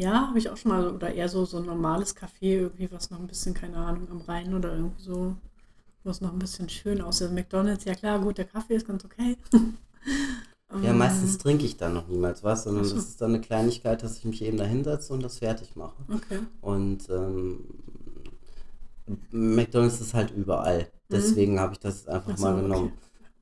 Ja, 0.00 0.28
habe 0.28 0.38
ich 0.38 0.48
auch 0.48 0.56
schon 0.56 0.70
mal, 0.72 0.88
oder 0.94 1.12
eher 1.14 1.28
so, 1.28 1.44
so 1.44 1.58
ein 1.58 1.66
normales 1.66 2.16
Café, 2.16 2.42
irgendwie, 2.62 2.90
was 2.90 3.10
noch 3.10 3.18
ein 3.20 3.26
bisschen, 3.26 3.54
keine 3.54 3.76
Ahnung, 3.76 4.08
am 4.10 4.20
Rhein 4.22 4.54
oder 4.54 4.72
irgendwie 4.74 5.02
so, 5.02 5.36
wo 6.04 6.10
es 6.10 6.20
noch 6.22 6.32
ein 6.32 6.38
bisschen 6.38 6.68
schön 6.68 7.00
aussieht. 7.02 7.32
McDonalds, 7.32 7.84
ja 7.84 7.94
klar, 7.94 8.20
gut, 8.20 8.38
der 8.38 8.46
Kaffee 8.46 8.76
ist 8.76 8.86
ganz 8.86 9.04
okay. 9.04 9.36
Ja, 10.82 10.92
Ähm, 10.92 10.98
meistens 10.98 11.38
trinke 11.38 11.64
ich 11.64 11.76
dann 11.76 11.94
noch 11.94 12.08
niemals 12.08 12.42
was, 12.44 12.64
sondern 12.64 12.84
so. 12.84 12.94
das 12.96 13.08
ist 13.08 13.20
dann 13.20 13.30
eine 13.34 13.40
Kleinigkeit, 13.40 14.02
dass 14.02 14.18
ich 14.18 14.24
mich 14.24 14.42
eben 14.42 14.56
da 14.56 14.64
hinsetze 14.64 15.12
und 15.12 15.22
das 15.22 15.38
fertig 15.38 15.76
mache. 15.76 15.96
Okay. 16.08 16.40
Und 16.60 17.08
ähm, 17.10 17.64
McDonalds 19.30 20.00
ist 20.00 20.14
halt 20.14 20.30
überall. 20.30 20.90
Deswegen 21.10 21.58
habe 21.60 21.72
ich 21.72 21.80
das 21.80 22.06
einfach 22.06 22.28
Mhm. 22.28 22.34
Ach 22.34 22.38
so, 22.38 22.44
mal 22.46 22.54
okay. 22.54 22.62
genommen. 22.62 22.92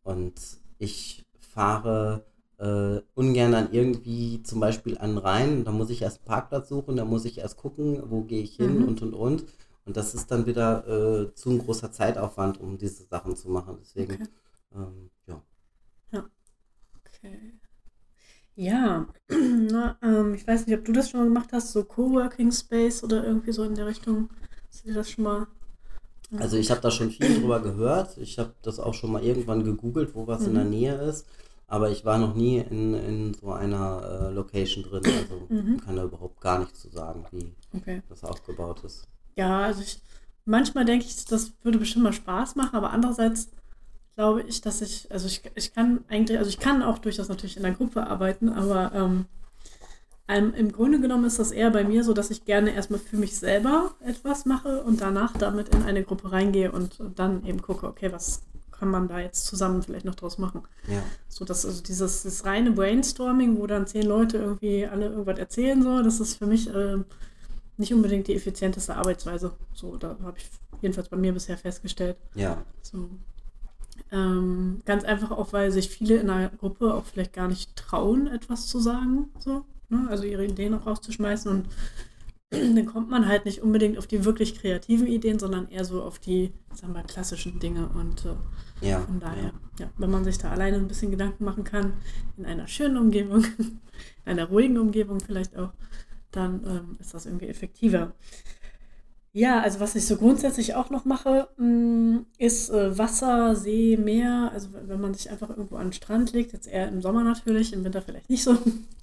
Und 0.02 0.34
ich 0.78 1.26
fahre 1.38 2.24
äh, 2.58 3.00
ungern 3.14 3.52
dann 3.52 3.72
irgendwie 3.72 4.42
zum 4.42 4.60
Beispiel 4.60 4.98
an 4.98 5.18
Rhein. 5.18 5.64
Da 5.64 5.72
muss 5.72 5.90
ich 5.90 6.02
erst 6.02 6.18
einen 6.18 6.26
Parkplatz 6.26 6.68
suchen, 6.68 6.96
da 6.96 7.04
muss 7.04 7.24
ich 7.24 7.38
erst 7.38 7.56
gucken, 7.56 8.02
wo 8.10 8.22
gehe 8.22 8.42
ich 8.42 8.56
hin 8.56 8.80
Mhm. 8.80 8.82
und 8.82 9.02
und 9.02 9.14
und. 9.14 9.44
Und 9.86 9.96
das 9.96 10.14
ist 10.14 10.30
dann 10.30 10.46
wieder 10.46 10.86
äh, 10.86 11.34
zu 11.34 11.50
ein 11.50 11.58
großer 11.58 11.92
Zeitaufwand, 11.92 12.60
um 12.60 12.76
diese 12.78 13.04
Sachen 13.04 13.36
zu 13.36 13.48
machen. 13.50 13.78
Deswegen, 13.80 14.20
Okay. 14.20 14.28
ähm, 14.74 15.10
ja. 15.26 15.42
Okay. 17.06 17.52
Ja, 18.56 19.08
na, 19.30 19.96
ähm, 20.02 20.34
ich 20.34 20.46
weiß 20.46 20.66
nicht, 20.66 20.78
ob 20.78 20.84
du 20.84 20.92
das 20.92 21.10
schon 21.10 21.20
mal 21.20 21.26
gemacht 21.26 21.50
hast, 21.52 21.72
so 21.72 21.84
Coworking 21.84 22.52
Space 22.52 23.02
oder 23.04 23.24
irgendwie 23.24 23.52
so 23.52 23.64
in 23.64 23.74
der 23.74 23.86
Richtung. 23.86 24.28
Hast 24.68 24.84
du 24.84 24.88
dir 24.88 24.94
das 24.94 25.10
schon 25.10 25.24
mal? 25.24 25.46
Also 26.36 26.56
ich 26.56 26.70
habe 26.70 26.80
da 26.80 26.90
schon 26.90 27.10
viel 27.10 27.34
drüber 27.34 27.60
gehört. 27.60 28.16
Ich 28.18 28.38
habe 28.38 28.54
das 28.62 28.78
auch 28.80 28.94
schon 28.94 29.12
mal 29.12 29.22
irgendwann 29.24 29.64
gegoogelt, 29.64 30.14
wo 30.14 30.26
was 30.26 30.46
in 30.46 30.54
der 30.54 30.64
Nähe 30.64 30.94
ist. 31.02 31.26
Aber 31.68 31.90
ich 31.90 32.04
war 32.04 32.18
noch 32.18 32.34
nie 32.34 32.58
in, 32.58 32.94
in 32.94 33.34
so 33.34 33.52
einer 33.52 34.30
äh, 34.30 34.32
Location 34.32 34.84
drin. 34.84 35.04
Also 35.04 35.48
Mhm. 35.48 35.80
kann 35.80 35.96
da 35.96 36.04
überhaupt 36.04 36.40
gar 36.40 36.58
nichts 36.58 36.80
zu 36.80 36.88
sagen, 36.88 37.24
wie 37.30 37.52
Okay. 37.76 38.02
das 38.08 38.24
aufgebaut 38.24 38.82
ist. 38.84 39.04
Ja, 39.36 39.60
also 39.60 39.82
ich, 39.82 40.00
manchmal 40.46 40.84
denke 40.84 41.06
ich, 41.06 41.24
das 41.26 41.52
würde 41.62 41.78
bestimmt 41.78 42.04
mal 42.04 42.12
Spaß 42.12 42.56
machen, 42.56 42.74
aber 42.74 42.90
andererseits 42.90 43.48
glaube 44.16 44.42
ich, 44.42 44.60
dass 44.60 44.80
ich, 44.80 45.10
also 45.12 45.26
ich, 45.26 45.42
ich 45.54 45.72
kann 45.72 46.04
eigentlich, 46.08 46.38
also 46.38 46.48
ich 46.48 46.58
kann 46.58 46.82
auch 46.82 46.98
durchaus 46.98 47.28
natürlich 47.28 47.56
in 47.56 47.64
einer 47.64 47.76
Gruppe 47.76 48.06
arbeiten, 48.06 48.48
aber 48.48 48.92
ähm, 48.94 49.26
ähm, 50.28 50.52
im 50.54 50.72
Grunde 50.72 51.00
genommen 51.00 51.24
ist 51.24 51.38
das 51.38 51.52
eher 51.52 51.70
bei 51.70 51.84
mir 51.84 52.04
so, 52.04 52.12
dass 52.12 52.30
ich 52.30 52.44
gerne 52.44 52.72
erstmal 52.74 53.00
für 53.00 53.16
mich 53.16 53.38
selber 53.38 53.92
etwas 54.00 54.44
mache 54.44 54.82
und 54.82 55.00
danach 55.00 55.32
damit 55.36 55.74
in 55.74 55.82
eine 55.84 56.02
Gruppe 56.02 56.32
reingehe 56.32 56.70
und, 56.72 57.00
dann 57.16 57.44
eben 57.46 57.62
gucke, 57.62 57.86
okay, 57.86 58.12
was 58.12 58.42
kann 58.78 58.90
man 58.90 59.08
da 59.08 59.18
jetzt 59.18 59.46
zusammen 59.46 59.82
vielleicht 59.82 60.04
noch 60.04 60.14
draus 60.14 60.38
machen. 60.38 60.62
Ja, 60.86 61.02
So, 61.28 61.44
dass 61.44 61.66
also 61.66 61.82
dieses 61.82 62.22
das 62.22 62.44
reine 62.44 62.70
Brainstorming, 62.70 63.58
wo 63.58 63.66
dann 63.66 63.86
zehn 63.86 64.06
Leute 64.06 64.38
irgendwie 64.38 64.86
alle 64.86 65.06
irgendwas 65.06 65.38
erzählen 65.38 65.82
so, 65.82 66.02
das 66.02 66.20
ist 66.20 66.36
für 66.36 66.46
mich 66.46 66.68
ähm, 66.74 67.04
nicht 67.76 67.92
unbedingt 67.94 68.28
die 68.28 68.34
effizienteste 68.34 68.96
Arbeitsweise. 68.96 69.52
So, 69.74 69.96
da 69.96 70.16
habe 70.22 70.38
ich 70.38 70.48
jedenfalls 70.80 71.08
bei 71.08 71.16
mir 71.16 71.32
bisher 71.32 71.56
festgestellt. 71.58 72.16
ja, 72.34 72.62
So. 72.82 73.08
Ähm, 74.12 74.80
ganz 74.84 75.04
einfach 75.04 75.32
auch, 75.32 75.52
weil 75.52 75.70
sich 75.72 75.88
viele 75.90 76.16
in 76.16 76.30
einer 76.30 76.48
Gruppe 76.50 76.94
auch 76.94 77.04
vielleicht 77.04 77.32
gar 77.32 77.48
nicht 77.48 77.74
trauen, 77.76 78.26
etwas 78.28 78.66
zu 78.66 78.78
sagen. 78.80 79.28
So, 79.38 79.64
ne? 79.88 80.06
Also 80.08 80.24
ihre 80.24 80.44
Ideen 80.44 80.74
auch 80.74 80.86
rauszuschmeißen 80.86 81.50
und 81.50 81.66
dann 82.50 82.86
kommt 82.86 83.10
man 83.10 83.28
halt 83.28 83.44
nicht 83.44 83.62
unbedingt 83.62 83.98
auf 83.98 84.06
die 84.06 84.24
wirklich 84.24 84.58
kreativen 84.58 85.06
Ideen, 85.06 85.38
sondern 85.38 85.68
eher 85.68 85.84
so 85.84 86.02
auf 86.02 86.18
die, 86.18 86.52
sagen 86.74 86.94
wir, 86.94 87.02
klassischen 87.02 87.58
Dinge. 87.58 87.88
Und 87.88 88.24
äh, 88.24 88.88
ja. 88.88 89.00
von 89.00 89.20
daher, 89.20 89.52
ja, 89.78 89.90
wenn 89.98 90.10
man 90.10 90.24
sich 90.24 90.38
da 90.38 90.50
alleine 90.50 90.76
ein 90.76 90.88
bisschen 90.88 91.10
Gedanken 91.10 91.44
machen 91.44 91.64
kann, 91.64 91.94
in 92.36 92.46
einer 92.46 92.66
schönen 92.66 92.96
Umgebung, 92.96 93.44
in 93.58 93.80
einer 94.24 94.46
ruhigen 94.46 94.78
Umgebung 94.78 95.20
vielleicht 95.20 95.56
auch, 95.56 95.72
dann 96.30 96.62
ähm, 96.66 96.96
ist 97.00 97.14
das 97.14 97.26
irgendwie 97.26 97.48
effektiver. 97.48 98.12
Ja, 99.32 99.60
also 99.60 99.78
was 99.80 99.94
ich 99.94 100.06
so 100.06 100.16
grundsätzlich 100.16 100.74
auch 100.74 100.90
noch 100.90 101.04
mache, 101.04 101.48
mh, 101.58 102.24
ist 102.38 102.70
äh, 102.70 102.96
Wasser, 102.98 103.54
See, 103.56 103.96
Meer. 103.96 104.50
Also 104.52 104.70
wenn 104.72 105.00
man 105.00 105.14
sich 105.14 105.30
einfach 105.30 105.50
irgendwo 105.50 105.76
an 105.76 105.88
den 105.88 105.92
Strand 105.92 106.32
legt, 106.32 106.52
jetzt 106.52 106.66
eher 106.66 106.88
im 106.88 107.02
Sommer 107.02 107.22
natürlich, 107.24 107.72
im 107.72 107.84
Winter 107.84 108.02
vielleicht 108.02 108.30
nicht 108.30 108.42
so, 108.42 108.56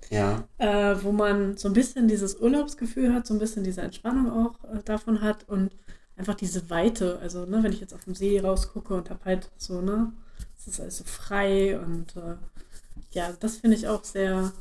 Ja, 0.10 0.48
äh, 0.58 0.96
wo 1.04 1.12
man 1.12 1.58
so 1.58 1.68
ein 1.70 1.74
bisschen 1.74 2.08
dieses 2.08 2.40
Urlaubsgefühl 2.40 3.14
hat, 3.14 3.28
so 3.28 3.34
ein 3.34 3.40
bisschen 3.40 3.64
diese 3.64 3.82
Entspannung 3.82 4.32
auch 4.32 4.64
äh, 4.66 4.82
davon 4.86 5.22
hat 5.22 5.48
und 5.50 5.72
einfach 6.18 6.36
diese 6.36 6.70
Weite. 6.70 7.20
Also, 7.22 7.46
ne, 7.46 7.64
wenn 7.64 7.74
ich 7.74 7.82
jetzt 7.82 7.94
auf 7.94 8.06
dem 8.06 8.16
See 8.16 8.40
rausgucke 8.40 8.96
und 8.96 9.10
habe 9.10 9.26
halt 9.26 9.50
so, 9.58 9.82
ne, 9.82 10.14
es 10.58 10.68
ist 10.68 10.82
alles 10.82 10.98
so 10.98 11.04
frei 11.06 11.80
und 11.80 12.16
äh, 12.18 12.36
ja, 13.12 13.34
das 13.40 13.58
finde 13.58 13.78
ich 13.78 13.88
auch 13.88 14.04
sehr, 14.04 14.54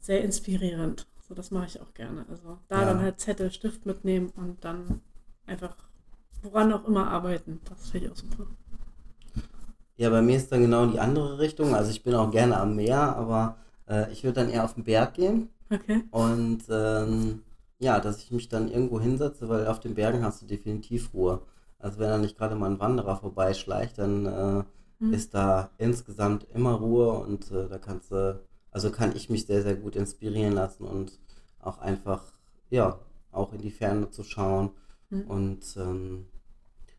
sehr 0.00 0.22
inspirierend. 0.22 1.06
So, 1.34 1.36
das 1.36 1.50
mache 1.50 1.66
ich 1.66 1.80
auch 1.80 1.92
gerne. 1.94 2.24
Also 2.30 2.58
da 2.68 2.80
Ja. 2.80 2.86
dann 2.86 3.00
halt 3.02 3.18
Zettel, 3.18 3.50
Stift 3.50 3.86
mitnehmen 3.86 4.30
und 4.36 4.64
dann 4.64 5.00
einfach 5.46 5.74
woran 6.42 6.72
auch 6.72 6.84
immer 6.86 7.10
arbeiten. 7.10 7.60
Das 7.68 7.90
finde 7.90 8.06
ich 8.06 8.12
auch 8.12 8.16
super. 8.16 8.46
Ja, 9.96 10.10
bei 10.10 10.22
mir 10.22 10.36
ist 10.36 10.50
dann 10.52 10.60
genau 10.62 10.86
die 10.86 11.00
andere 11.00 11.38
Richtung. 11.38 11.74
Also 11.74 11.90
ich 11.90 12.02
bin 12.02 12.14
auch 12.14 12.30
gerne 12.30 12.56
am 12.58 12.76
Meer, 12.76 13.16
aber 13.16 13.56
äh, 13.88 14.12
ich 14.12 14.22
würde 14.22 14.40
dann 14.40 14.50
eher 14.50 14.64
auf 14.64 14.74
den 14.74 14.84
Berg 14.84 15.14
gehen 15.14 15.48
Okay. 15.70 16.04
und 16.10 16.62
ähm, 16.70 17.42
ja, 17.80 17.98
dass 18.00 18.18
ich 18.22 18.30
mich 18.30 18.48
dann 18.48 18.68
irgendwo 18.70 19.00
hinsetze, 19.00 19.48
weil 19.48 19.66
auf 19.66 19.80
den 19.80 19.94
Bergen 19.94 20.22
hast 20.24 20.42
du 20.42 20.46
definitiv 20.46 21.12
Ruhe. 21.14 21.42
Also 21.78 21.98
wenn 21.98 22.08
da 22.10 22.18
nicht 22.18 22.36
gerade 22.38 22.54
mal 22.54 22.70
ein 22.70 22.80
Wanderer 22.80 23.16
vorbeischleicht, 23.16 23.98
dann 23.98 24.26
äh, 24.26 24.64
Mhm. 25.00 25.12
ist 25.14 25.34
da 25.34 25.70
insgesamt 25.78 26.46
immer 26.54 26.74
Ruhe 26.74 27.10
und 27.12 27.50
äh, 27.50 27.68
da 27.68 27.78
kannst 27.78 28.12
du, 28.12 28.40
also 28.70 28.90
kann 28.92 29.14
ich 29.16 29.28
mich 29.30 29.46
sehr, 29.46 29.62
sehr 29.62 29.74
gut 29.76 29.96
inspirieren 29.96 30.52
lassen 30.54 30.84
und 30.84 31.18
auch 31.66 31.78
einfach, 31.78 32.22
ja, 32.70 32.98
auch 33.32 33.52
in 33.52 33.60
die 33.62 33.70
Ferne 33.70 34.10
zu 34.10 34.24
schauen 34.24 34.70
Mhm. 35.10 35.24
und 35.28 35.76
ähm, 35.76 36.26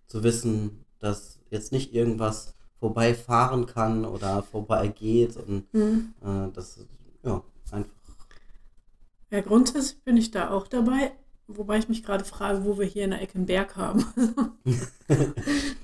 zu 0.08 0.23
wissen, 0.23 0.86
dass 0.99 1.39
jetzt 1.51 1.71
nicht 1.71 1.93
irgendwas 1.93 2.56
vorbeifahren 2.80 3.65
kann 3.65 4.06
oder 4.06 4.43
vorbeigeht 4.43 5.38
und 5.38 5.65
Mhm. 5.73 6.13
äh, 6.23 6.51
das, 6.54 6.80
ja, 7.23 7.43
einfach, 7.71 7.91
Ja, 9.32 9.41
grundsätzlich 9.41 10.01
bin 10.04 10.17
ich 10.17 10.32
da 10.32 10.49
auch 10.51 10.67
dabei, 10.67 11.12
wobei 11.48 11.78
ich 11.78 11.90
mich 11.90 12.04
gerade 12.04 12.24
frage, 12.26 12.66
wo 12.66 12.78
wir 12.78 12.86
hier 12.86 13.04
in 13.06 13.12
der 13.12 13.22
Ecke 13.22 13.36
einen 13.36 13.46
Berg 13.46 13.76
haben. 13.76 14.06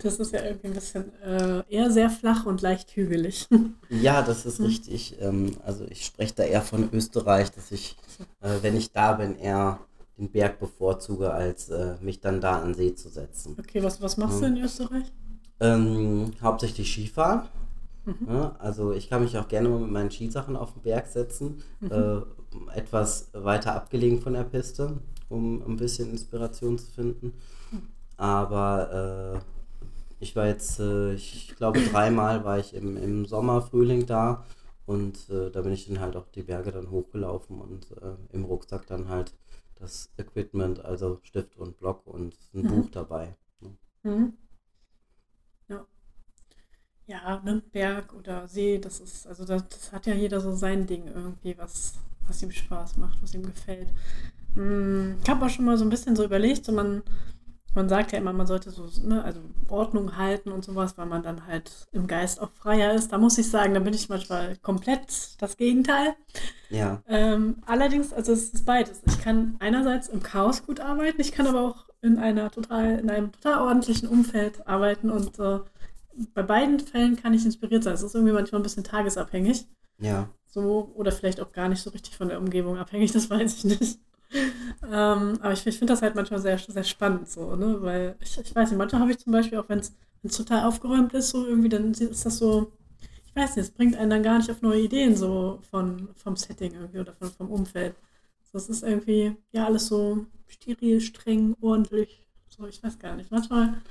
das 0.02 0.20
ist 0.20 0.34
ja 0.34 0.44
irgendwie 0.44 0.68
ein 0.68 0.74
bisschen 0.74 1.14
äh, 1.22 1.64
eher 1.70 1.92
sehr 1.92 2.10
flach 2.10 2.46
und 2.46 2.62
leicht 2.62 2.92
hügelig. 2.96 3.48
ja, 3.90 4.22
das 4.22 4.46
ist 4.46 4.60
Mhm. 4.60 4.66
richtig. 4.66 5.16
Ähm, 5.22 5.56
also 5.64 5.86
ich 5.90 6.06
spreche 6.06 6.34
da 6.36 6.44
eher 6.44 6.62
von 6.62 6.90
Österreich, 6.92 7.52
dass 7.52 7.72
ich, 7.72 7.96
äh, 8.42 8.58
wenn 8.62 8.76
ich 8.76 8.92
da 8.92 9.14
bin, 9.14 9.36
eher 9.38 9.80
den 10.18 10.30
Berg 10.32 10.60
bevorzuge, 10.60 11.32
als 11.32 11.70
äh, 11.70 11.96
mich 12.02 12.20
dann 12.20 12.42
da 12.42 12.60
an 12.60 12.74
See 12.74 12.94
zu 12.96 13.10
setzen. 13.10 13.56
Okay, 13.60 13.82
was, 13.84 14.02
was 14.02 14.18
machst 14.18 14.42
du 14.42 14.46
in 14.46 14.58
Österreich? 14.58 15.12
Ähm, 15.60 16.32
hauptsächlich 16.42 16.92
Skifahren. 16.92 17.48
Mhm. 18.06 18.28
Ja, 18.28 18.56
also 18.58 18.94
ich 18.94 19.10
kann 19.10 19.22
mich 19.24 19.38
auch 19.38 19.48
gerne 19.48 19.70
mal 19.70 19.80
mit 19.80 19.92
meinen 19.92 20.10
Skisachen 20.10 20.56
auf 20.56 20.74
den 20.74 20.82
Berg 20.82 21.06
setzen, 21.08 21.62
Mhm. 21.82 21.92
äh, 21.92 22.22
etwas 22.76 23.30
weiter 23.34 23.76
abgelegen 23.76 24.20
von 24.22 24.34
der 24.34 24.44
Piste, 24.44 24.98
um 25.32 25.64
ein 25.68 25.78
bisschen 25.78 26.12
Inspiration 26.12 26.78
zu 26.78 26.92
finden. 26.92 27.34
Aber 28.18 29.44
äh, 29.44 29.66
ich 30.20 30.36
war 30.36 30.48
jetzt, 30.48 30.80
äh, 30.80 31.14
ich 31.14 31.56
glaube 31.58 31.82
dreimal 31.82 32.44
war 32.46 32.60
ich 32.60 32.74
im, 32.74 32.98
im 32.98 33.26
Sommer, 33.26 33.62
Frühling 33.62 34.06
da 34.06 34.46
und 34.86 35.30
äh, 35.30 35.52
da 35.52 35.62
bin 35.62 35.74
ich 35.74 35.88
dann 35.88 36.00
halt 36.00 36.16
auch 36.16 36.28
die 36.30 36.44
Berge 36.44 36.72
dann 36.72 36.92
hochgelaufen 36.92 37.60
und 37.62 37.92
äh, 38.02 38.16
im 38.34 38.46
Rucksack 38.46 38.88
dann 38.88 39.10
halt 39.10 39.34
das 39.76 40.12
Equipment, 40.18 40.86
also 40.86 41.20
Stift 41.24 41.58
und 41.58 41.78
Block 41.80 42.06
und 42.08 42.36
ein 42.54 42.66
Mhm. 42.66 42.68
Buch 42.68 42.90
dabei. 42.92 43.36
ne? 43.62 43.76
Mhm. 44.04 44.32
Ja. 45.70 45.86
Ja, 47.08 47.40
ne, 47.44 47.62
Berg 47.72 48.14
oder 48.14 48.48
See, 48.48 48.80
das 48.80 49.00
ist, 49.02 49.28
also 49.28 49.46
das, 49.46 49.68
das 49.70 49.92
hat 49.92 50.06
ja 50.08 50.14
jeder 50.16 50.40
so 50.40 50.54
sein 50.56 50.88
Ding 50.88 51.08
irgendwie, 51.08 51.58
was, 51.58 51.96
was 52.28 52.42
ihm 52.42 52.52
Spaß 52.52 52.98
macht, 52.98 53.22
was 53.22 53.34
ihm 53.34 53.44
gefällt. 53.46 53.90
Hm, 54.56 55.18
Ich 55.24 55.30
habe 55.30 55.46
auch 55.46 55.50
schon 55.50 55.66
mal 55.66 55.78
so 55.78 55.86
ein 55.86 55.90
bisschen 55.90 56.16
so 56.16 56.24
überlegt, 56.24 56.66
so 56.66 56.72
man, 56.72 57.04
man 57.76 57.88
sagt 57.90 58.12
ja 58.12 58.18
immer, 58.20 58.34
man 58.34 58.48
sollte 58.48 58.70
so, 58.72 58.88
ne, 59.04 59.24
also 59.24 59.40
Ordnung 59.70 60.18
halten 60.18 60.52
und 60.52 60.66
sowas, 60.66 60.98
weil 60.98 61.06
man 61.06 61.24
dann 61.24 61.48
halt 61.48 61.88
im 61.94 62.08
Geist 62.08 62.42
auch 62.42 62.52
freier 62.52 62.94
ist. 62.94 63.12
Da 63.14 63.18
muss 63.18 63.38
ich 63.38 63.50
sagen, 63.50 63.74
da 63.74 63.80
bin 63.80 63.94
ich 63.94 64.10
manchmal 64.10 64.58
komplett 64.58 65.42
das 65.42 65.58
Gegenteil. 65.58 66.16
Ja, 66.70 67.02
Ähm, 67.08 67.58
allerdings, 67.66 68.14
also 68.14 68.34
es 68.34 68.54
ist 68.54 68.66
beides. 68.66 69.02
Ich 69.08 69.20
kann 69.20 69.56
einerseits 69.60 70.08
im 70.10 70.24
Chaos 70.24 70.66
gut 70.66 70.80
arbeiten, 70.80 71.22
ich 71.22 71.32
kann 71.32 71.48
aber 71.48 71.62
auch 71.64 71.86
in 72.02 72.18
einer 72.20 72.52
total, 72.52 73.00
in 73.00 73.10
einem 73.10 73.32
total 73.32 73.62
ordentlichen 73.62 74.08
Umfeld 74.10 74.68
arbeiten 74.68 75.10
und 75.12 75.40
äh, 75.40 75.60
bei 76.34 76.44
beiden 76.44 76.80
Fällen 76.80 77.16
kann 77.16 77.34
ich 77.34 77.46
inspiriert 77.46 77.84
sein. 77.84 77.94
Es 77.94 78.04
ist 78.04 78.16
irgendwie 78.16 78.34
manchmal 78.34 78.62
ein 78.62 78.64
bisschen 78.64 78.84
tagesabhängig. 78.84 79.68
ja. 80.00 80.30
So, 80.48 80.92
oder 80.96 81.12
vielleicht 81.14 81.42
auch 81.42 81.54
gar 81.54 81.70
nicht 81.70 81.82
so 81.82 81.90
richtig 81.92 82.18
von 82.18 82.28
der 82.30 82.40
Umgebung 82.40 82.78
abhängig, 82.78 83.12
das 83.14 83.30
weiß 83.30 83.56
ich 83.58 83.64
nicht. 83.66 84.00
Ähm, 84.84 85.38
aber 85.42 85.54
ich, 85.54 85.66
ich 85.68 85.78
finde 85.78 85.94
das 85.94 86.02
halt 86.02 86.16
manchmal 86.16 86.42
sehr, 86.42 86.58
sehr 86.58 86.84
spannend 86.84 87.30
so, 87.30 87.56
ne? 87.56 87.78
Weil 87.82 88.16
ich, 88.22 88.38
ich 88.40 88.56
weiß 88.56 88.70
nicht, 88.70 88.78
manchmal 88.78 89.02
habe 89.02 89.12
ich 89.12 89.20
zum 89.20 89.32
Beispiel, 89.34 89.60
auch 89.60 89.70
wenn 89.70 89.80
es 89.80 89.94
total 90.38 90.66
aufgeräumt 90.66 91.14
ist, 91.14 91.30
so 91.30 91.46
irgendwie, 91.46 91.70
dann 91.70 91.92
ist 91.92 92.26
das 92.26 92.38
so, 92.38 92.72
ich 93.28 93.36
weiß 93.36 93.56
nicht, 93.58 93.66
es 93.68 93.72
bringt 93.72 93.96
einen 93.96 94.10
dann 94.10 94.24
gar 94.24 94.38
nicht 94.38 94.52
auf 94.52 94.62
neue 94.62 94.82
Ideen, 94.82 95.16
so 95.16 95.60
von, 95.72 96.10
vom 96.16 96.36
Setting 96.36 96.74
irgendwie 96.74 97.00
oder 97.00 97.14
von, 97.14 97.32
vom 97.32 97.50
Umfeld. 97.52 97.96
Das 98.54 98.70
ist 98.70 98.84
irgendwie, 98.84 99.36
ja, 99.52 99.66
alles 99.66 99.88
so 99.88 100.26
steril, 100.48 101.02
streng, 101.02 101.56
ordentlich. 101.62 102.28
So, 102.50 102.68
ich 102.68 102.84
weiß 102.84 103.00
gar 103.00 103.16
nicht. 103.16 103.32
Manchmal 103.32 103.82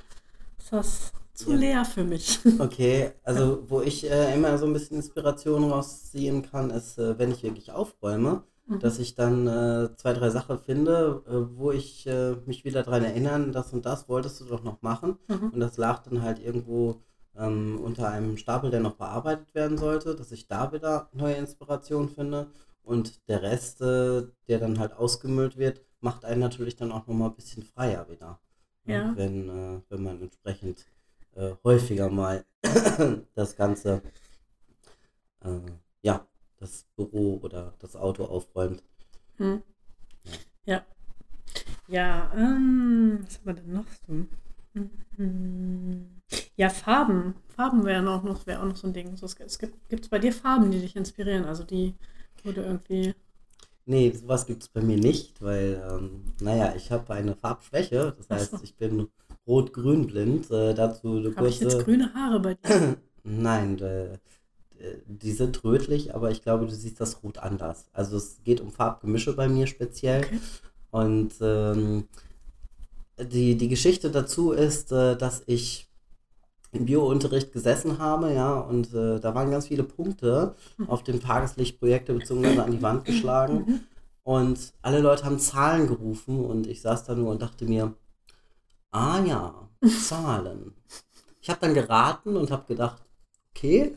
ist 0.57 0.73
das 0.73 1.13
zu 1.33 1.51
Ja. 1.51 1.57
leer 1.57 1.85
für 1.85 2.03
mich. 2.05 2.39
Okay, 2.57 3.13
also 3.23 3.69
wo 3.69 3.81
ich 3.81 4.03
äh, 4.09 4.33
immer 4.35 4.57
so 4.59 4.67
ein 4.67 4.73
bisschen 4.73 4.97
Inspiration 4.97 5.63
rausziehen 5.71 6.43
kann, 6.43 6.69
ist, 6.69 6.97
äh, 6.99 7.17
wenn 7.17 7.31
ich 7.31 7.41
wirklich 7.43 7.71
aufräume, 7.71 8.43
Mhm. 8.71 8.79
dass 8.79 8.99
ich 8.99 9.15
dann 9.15 9.47
äh, 9.47 9.95
zwei, 9.97 10.13
drei 10.13 10.29
Sachen 10.29 10.57
finde, 10.59 11.23
äh, 11.27 11.57
wo 11.57 11.71
ich 11.71 12.07
äh, 12.07 12.35
mich 12.45 12.63
wieder 12.63 12.83
daran 12.83 13.03
erinnern, 13.03 13.51
das 13.51 13.73
und 13.73 13.85
das 13.85 14.07
wolltest 14.07 14.39
du 14.39 14.45
doch 14.45 14.63
noch 14.63 14.81
machen. 14.81 15.17
Mhm. 15.27 15.49
Und 15.49 15.59
das 15.59 15.77
lag 15.77 16.03
dann 16.03 16.21
halt 16.21 16.39
irgendwo 16.39 17.01
ähm, 17.35 17.79
unter 17.83 18.09
einem 18.09 18.37
Stapel, 18.37 18.71
der 18.71 18.79
noch 18.79 18.95
bearbeitet 18.95 19.53
werden 19.53 19.77
sollte, 19.77 20.15
dass 20.15 20.31
ich 20.31 20.47
da 20.47 20.71
wieder 20.71 21.09
neue 21.13 21.35
Inspiration 21.35 22.09
finde. 22.09 22.47
Und 22.83 23.27
der 23.27 23.41
Rest, 23.41 23.81
äh, 23.81 24.23
der 24.47 24.59
dann 24.59 24.79
halt 24.79 24.93
ausgemüllt 24.93 25.57
wird, 25.57 25.81
macht 25.99 26.23
einen 26.23 26.39
natürlich 26.39 26.75
dann 26.77 26.91
auch 26.91 27.07
nochmal 27.07 27.29
ein 27.29 27.35
bisschen 27.35 27.63
freier 27.63 28.09
wieder. 28.09 28.39
Ja. 28.85 29.13
Wenn, 29.15 29.49
äh, 29.49 29.81
wenn 29.89 30.03
man 30.03 30.21
entsprechend 30.21 30.85
äh, 31.35 31.51
häufiger 31.63 32.09
mal 32.09 32.45
das 33.35 33.55
Ganze 33.55 34.01
ja, 36.03 36.27
das 36.61 36.85
Büro 36.95 37.39
oder 37.41 37.73
das 37.79 37.95
Auto 37.95 38.25
aufräumt. 38.25 38.83
Hm. 39.37 39.61
Ja. 40.65 40.85
Ja, 41.87 42.31
ähm, 42.35 43.19
was 43.25 43.39
haben 43.39 43.45
wir 43.45 43.53
denn 43.53 43.73
noch 43.73 43.85
so? 44.07 44.25
Mhm. 45.17 46.21
Ja, 46.55 46.69
Farben. 46.69 47.35
Farben 47.55 47.83
wären 47.83 48.07
auch 48.07 48.23
noch, 48.23 48.45
wäre 48.47 48.61
auch 48.61 48.65
noch 48.65 48.75
so 48.75 48.87
ein 48.87 48.93
Ding. 48.93 49.17
So, 49.17 49.25
es 49.25 49.59
gibt 49.59 49.89
gibt's 49.89 50.07
bei 50.07 50.19
dir 50.19 50.31
Farben, 50.31 50.71
die 50.71 50.79
dich 50.79 50.95
inspirieren, 50.95 51.45
also 51.45 51.63
die, 51.63 51.95
du 52.43 52.51
irgendwie. 52.51 53.13
Nee, 53.85 54.11
sowas 54.11 54.45
gibt 54.45 54.61
es 54.61 54.69
bei 54.69 54.81
mir 54.81 54.97
nicht, 54.97 55.41
weil, 55.41 55.83
ähm, 55.91 56.23
naja, 56.39 56.73
ich 56.77 56.91
habe 56.91 57.13
eine 57.13 57.35
Farbschwäche. 57.35 58.15
Das 58.15 58.29
heißt, 58.29 58.51
so. 58.51 58.63
ich 58.63 58.75
bin 58.75 59.07
rot-grün 59.47 60.07
blind. 60.07 60.49
Äh, 60.51 60.75
dazu 60.75 61.17
eine 61.17 61.35
Habe 61.35 61.49
ich 61.49 61.59
jetzt 61.59 61.73
kurze. 61.73 61.85
grüne 61.85 62.13
Haare 62.13 62.39
bei 62.39 62.53
dir? 62.53 62.97
Nein, 63.23 63.79
äh, 63.79 64.17
die 65.05 65.31
sind 65.31 65.63
rötlich, 65.63 66.15
aber 66.15 66.31
ich 66.31 66.41
glaube, 66.41 66.65
du 66.65 66.71
siehst 66.71 66.99
das 67.01 67.23
Rot 67.23 67.37
anders. 67.37 67.85
Also 67.93 68.17
es 68.17 68.43
geht 68.43 68.61
um 68.61 68.71
Farbgemische 68.71 69.35
bei 69.35 69.47
mir 69.47 69.67
speziell. 69.67 70.23
Okay. 70.23 70.39
Und 70.91 71.33
ähm, 71.41 72.07
die, 73.19 73.55
die 73.55 73.67
Geschichte 73.67 74.11
dazu 74.11 74.51
ist, 74.51 74.91
äh, 74.91 75.15
dass 75.15 75.43
ich 75.45 75.87
im 76.71 76.85
Biounterricht 76.85 77.51
gesessen 77.51 77.99
habe, 77.99 78.33
ja, 78.33 78.53
und 78.53 78.93
äh, 78.93 79.19
da 79.19 79.35
waren 79.35 79.51
ganz 79.51 79.67
viele 79.67 79.83
Punkte 79.83 80.55
auf 80.87 81.03
dem 81.03 81.19
Tageslichtprojekte 81.19 82.13
beziehungsweise 82.13 82.63
an 82.63 82.71
die 82.71 82.81
Wand 82.81 83.05
geschlagen. 83.05 83.65
Mhm. 83.67 83.79
Und 84.23 84.73
alle 84.81 84.99
Leute 84.99 85.25
haben 85.25 85.39
Zahlen 85.39 85.87
gerufen 85.87 86.45
und 86.45 86.67
ich 86.67 86.81
saß 86.81 87.03
da 87.05 87.15
nur 87.15 87.31
und 87.31 87.41
dachte 87.41 87.65
mir, 87.65 87.93
ah 88.91 89.19
ja, 89.25 89.69
Zahlen. 90.07 90.73
Ich 91.41 91.49
habe 91.49 91.59
dann 91.59 91.73
geraten 91.73 92.37
und 92.37 92.51
habe 92.51 92.65
gedacht, 92.67 93.01
okay. 93.49 93.95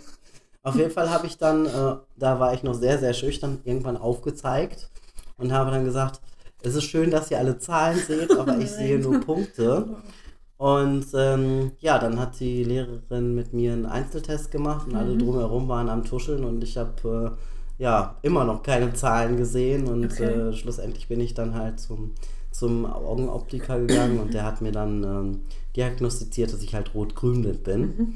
Auf 0.64 0.78
jeden 0.78 0.90
Fall 0.92 1.10
habe 1.10 1.28
ich 1.28 1.38
dann, 1.38 1.66
äh, 1.66 1.96
da 2.16 2.40
war 2.40 2.54
ich 2.54 2.64
noch 2.64 2.74
sehr, 2.74 2.98
sehr 2.98 3.14
schüchtern, 3.14 3.60
irgendwann 3.64 3.98
aufgezeigt 3.98 4.90
und 5.38 5.52
habe 5.52 5.70
dann 5.72 5.84
gesagt, 5.86 6.22
es 6.62 6.74
ist 6.76 6.84
schön, 6.84 7.10
dass 7.12 7.30
ihr 7.30 7.38
alle 7.38 7.58
Zahlen 7.58 8.02
seht, 8.02 8.36
aber 8.38 8.58
ich 8.60 8.72
sehe 8.72 8.98
nur 9.00 9.20
Punkte. 9.20 9.88
Und 10.58 11.06
ähm, 11.14 11.72
ja, 11.80 11.98
dann 11.98 12.20
hat 12.20 12.40
die 12.40 12.64
Lehrerin 12.64 13.34
mit 13.34 13.52
mir 13.52 13.72
einen 13.72 13.86
Einzeltest 13.86 14.50
gemacht 14.52 14.86
und 14.88 14.94
alle 14.96 15.16
Mhm. 15.16 15.18
drumherum 15.18 15.68
waren 15.68 15.88
am 15.90 16.04
Tuscheln 16.04 16.44
und 16.44 16.64
ich 16.64 16.76
habe 16.78 17.36
äh, 17.78 17.82
ja 17.82 18.18
immer 18.22 18.44
noch 18.44 18.62
keine 18.62 18.92
Zahlen 18.94 19.36
gesehen 19.36 19.88
und 19.88 20.12
Okay. 20.12 20.20
äh, 20.20 20.52
schlussendlich 20.52 21.08
bin 21.08 21.20
ich 21.20 21.34
dann 21.34 21.54
halt 21.56 21.80
zum, 21.80 22.12
zum 22.52 22.86
Augenoptiker 22.86 23.80
gegangen 23.80 24.20
und 24.20 24.34
der 24.34 24.44
hat 24.44 24.60
mir 24.62 24.72
dann 24.72 25.02
ähm, 25.04 25.40
diagnostiziert, 25.76 26.52
dass 26.52 26.62
ich 26.62 26.74
halt 26.74 26.94
rot-grün 26.94 27.42
bin. 27.64 27.80
Mhm. 27.80 28.14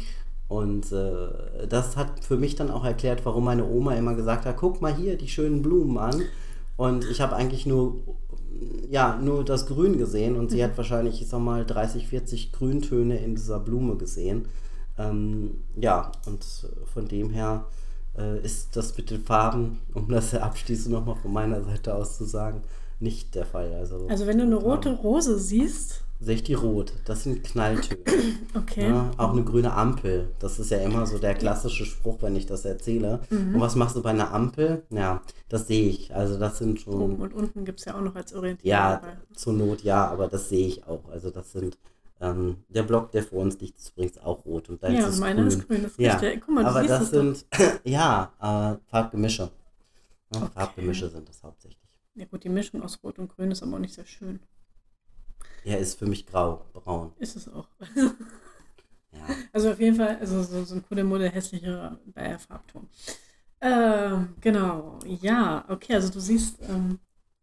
Und 0.48 0.92
äh, 0.92 1.66
das 1.68 1.96
hat 1.96 2.24
für 2.24 2.38
mich 2.38 2.56
dann 2.56 2.70
auch 2.70 2.84
erklärt, 2.84 3.24
warum 3.24 3.44
meine 3.44 3.66
Oma 3.66 3.94
immer 3.94 4.14
gesagt 4.14 4.46
hat, 4.46 4.56
guck 4.56 4.80
mal 4.80 4.94
hier 4.94 5.16
die 5.18 5.28
schönen 5.28 5.60
Blumen 5.60 5.98
an. 5.98 6.22
Und 6.76 7.04
ich 7.10 7.20
habe 7.20 7.36
eigentlich 7.36 7.66
nur, 7.66 7.96
ja, 8.88 9.18
nur 9.20 9.44
das 9.44 9.66
Grün 9.66 9.98
gesehen 9.98 10.36
und 10.36 10.50
sie 10.50 10.64
hat 10.64 10.76
wahrscheinlich, 10.78 11.20
ich 11.20 11.28
sag 11.28 11.40
mal, 11.40 11.66
30, 11.66 12.08
40 12.08 12.52
Grüntöne 12.52 13.18
in 13.18 13.34
dieser 13.34 13.60
Blume 13.60 13.96
gesehen. 13.96 14.46
Ähm, 14.96 15.60
ja, 15.76 16.12
und 16.26 16.44
von 16.92 17.08
dem 17.08 17.30
her 17.30 17.66
äh, 18.16 18.40
ist 18.40 18.76
das 18.76 18.96
mit 18.96 19.10
den 19.10 19.22
Farben, 19.22 19.80
um 19.92 20.08
das 20.08 20.34
abschließend 20.34 20.94
nochmal 20.94 21.16
von 21.16 21.32
meiner 21.32 21.62
Seite 21.62 21.94
aus 21.94 22.16
zu 22.16 22.24
sagen, 22.24 22.62
nicht 23.00 23.34
der 23.34 23.44
Fall. 23.44 23.72
Also, 23.74 24.06
Also 24.08 24.26
wenn 24.26 24.38
du 24.38 24.44
eine 24.44 24.56
rote 24.56 24.94
Rose 24.94 25.38
siehst, 25.38 26.02
Sehe 26.20 26.34
ich 26.34 26.42
die 26.42 26.54
rot. 26.54 26.92
Das 27.04 27.22
sind 27.22 27.44
Knalltöne. 27.44 28.00
okay. 28.54 28.88
Ja, 28.88 29.10
auch 29.18 29.32
eine 29.32 29.44
grüne 29.44 29.72
Ampel. 29.72 30.32
Das 30.40 30.58
ist 30.58 30.70
ja 30.70 30.78
immer 30.78 31.06
so 31.06 31.18
der 31.18 31.34
klassische 31.34 31.84
Spruch, 31.84 32.22
wenn 32.22 32.34
ich 32.34 32.46
das 32.46 32.64
erzähle. 32.64 33.20
Mhm. 33.30 33.54
Und 33.54 33.60
was 33.60 33.76
machst 33.76 33.94
du 33.94 34.02
bei 34.02 34.10
einer 34.10 34.32
Ampel? 34.32 34.82
Ja, 34.90 35.22
das 35.48 35.68
sehe 35.68 35.88
ich. 35.88 36.12
Also 36.14 36.36
das 36.38 36.58
sind 36.58 36.84
Oben 36.88 37.12
schon, 37.12 37.20
und 37.22 37.34
unten 37.34 37.64
gibt 37.64 37.78
es 37.78 37.84
ja 37.84 37.94
auch 37.96 38.00
noch 38.00 38.16
als 38.16 38.34
Orientierung. 38.34 38.68
ja, 38.68 38.96
dabei. 38.96 39.16
zur 39.34 39.52
Not 39.52 39.82
ja, 39.82 40.08
aber 40.08 40.26
das 40.26 40.48
sehe 40.48 40.66
ich 40.66 40.84
auch. 40.88 41.08
Also 41.08 41.30
das 41.30 41.52
sind, 41.52 41.78
ähm, 42.20 42.56
der 42.68 42.82
Block, 42.82 43.12
der 43.12 43.22
vor 43.22 43.38
uns 43.40 43.60
liegt, 43.60 43.78
ist 43.78 43.90
übrigens 43.90 44.18
auch 44.18 44.44
rot 44.44 44.68
und 44.70 44.82
deins 44.82 44.98
ja, 44.98 45.06
ist 45.06 45.20
meiner 45.20 45.42
grün. 45.42 45.46
ist 45.48 45.68
grün. 45.68 45.82
Das 45.84 45.92
ist 45.92 46.00
Ja, 46.00 46.16
richtig. 46.16 46.42
Guck 46.44 46.54
mal, 46.54 46.66
aber 46.66 46.82
das 46.82 47.02
es 47.02 47.10
sind, 47.10 47.46
ja, 47.84 48.32
äh, 48.40 48.90
Farbgemische. 48.90 49.42
Ja, 50.34 50.40
Okay. 50.42 50.48
Farbgemische 50.54 51.08
sind 51.08 51.28
das 51.28 51.42
hauptsächlich. 51.44 51.78
Ja 52.16 52.26
gut, 52.26 52.42
die 52.42 52.48
Mischung 52.50 52.82
aus 52.82 52.98
Rot 53.04 53.18
und 53.20 53.28
Grün 53.34 53.50
ist 53.52 53.62
aber 53.62 53.76
auch 53.76 53.78
nicht 53.78 53.94
sehr 53.94 54.04
schön. 54.04 54.40
Ja, 55.64 55.76
ist 55.76 55.98
für 55.98 56.06
mich 56.06 56.26
grau, 56.26 56.64
braun. 56.72 57.12
Ist 57.18 57.36
es 57.36 57.48
auch. 57.48 57.68
Ja. 59.12 59.26
Also 59.52 59.70
auf 59.70 59.80
jeden 59.80 59.96
Fall, 59.96 60.16
also 60.20 60.42
so, 60.42 60.64
so 60.64 60.74
ein 60.74 60.82
Kuddelmuddel 60.86 61.30
hässlicher 61.30 61.98
Farbton. 62.46 62.88
Ähm, 63.60 64.34
genau, 64.40 64.98
ja, 65.04 65.64
okay, 65.68 65.94
also 65.94 66.10
du 66.10 66.20
siehst, 66.20 66.58
ähm, 66.68 66.98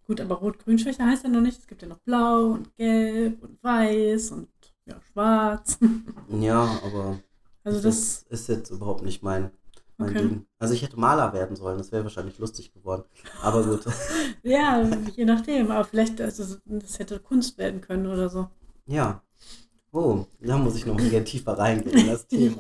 gut, 0.08 0.22
aber 0.22 0.36
Rot-Grün-Schwäche 0.36 1.04
heißt 1.06 1.24
ja 1.24 1.30
noch 1.30 1.42
nicht. 1.42 1.60
Es 1.60 1.68
gibt 1.68 1.82
ja 1.82 1.88
noch 1.88 2.00
Blau 2.00 2.52
und 2.52 2.76
Gelb 2.78 3.44
und 3.44 3.62
Weiß 3.64 4.32
und 4.32 4.48
ja, 4.86 5.00
Schwarz. 5.12 5.78
Ja, 6.28 6.80
aber 6.84 7.20
Also 7.64 7.82
das 7.82 7.96
das, 7.96 8.24
ist 8.30 8.50
jetzt 8.50 8.70
überhaupt 8.72 9.04
nicht 9.04 9.24
mein, 9.24 9.52
mein 9.98 10.10
Okay. 10.10 10.20
Ding. 10.20 10.48
Also 10.60 10.74
ich 10.74 10.82
hätte 10.84 11.00
Maler 11.00 11.34
werden 11.34 11.56
sollen, 11.56 11.78
das 11.78 11.92
wäre 11.92 12.04
wahrscheinlich 12.04 12.38
lustig 12.40 12.74
geworden. 12.74 13.04
Aber 13.42 13.64
gut. 13.64 13.86
ja, 14.44 14.84
je 15.16 15.26
nachdem, 15.26 15.72
aber 15.72 15.86
vielleicht, 15.86 16.22
also 16.22 16.58
das 16.66 17.00
hätte 17.00 17.20
Kunst 17.20 17.58
werden 17.58 17.82
können 17.82 18.08
oder 18.08 18.30
so. 18.30 18.50
ja. 18.88 19.22
Oh, 19.94 20.26
da 20.42 20.58
muss 20.58 20.76
ich 20.78 20.86
noch 20.86 21.00
wieder 21.02 21.24
tiefer 21.24 21.58
reingehen 21.58 21.98
in 22.00 22.08
das 22.08 22.28
Thema. 22.30 22.58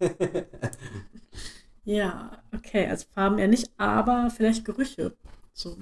ja, 1.84 2.42
okay, 2.54 2.86
also 2.88 3.06
Farben 3.12 3.38
eher 3.38 3.48
nicht, 3.48 3.70
aber 3.78 4.30
vielleicht 4.30 4.64
Gerüche. 4.64 5.16
So. 5.52 5.76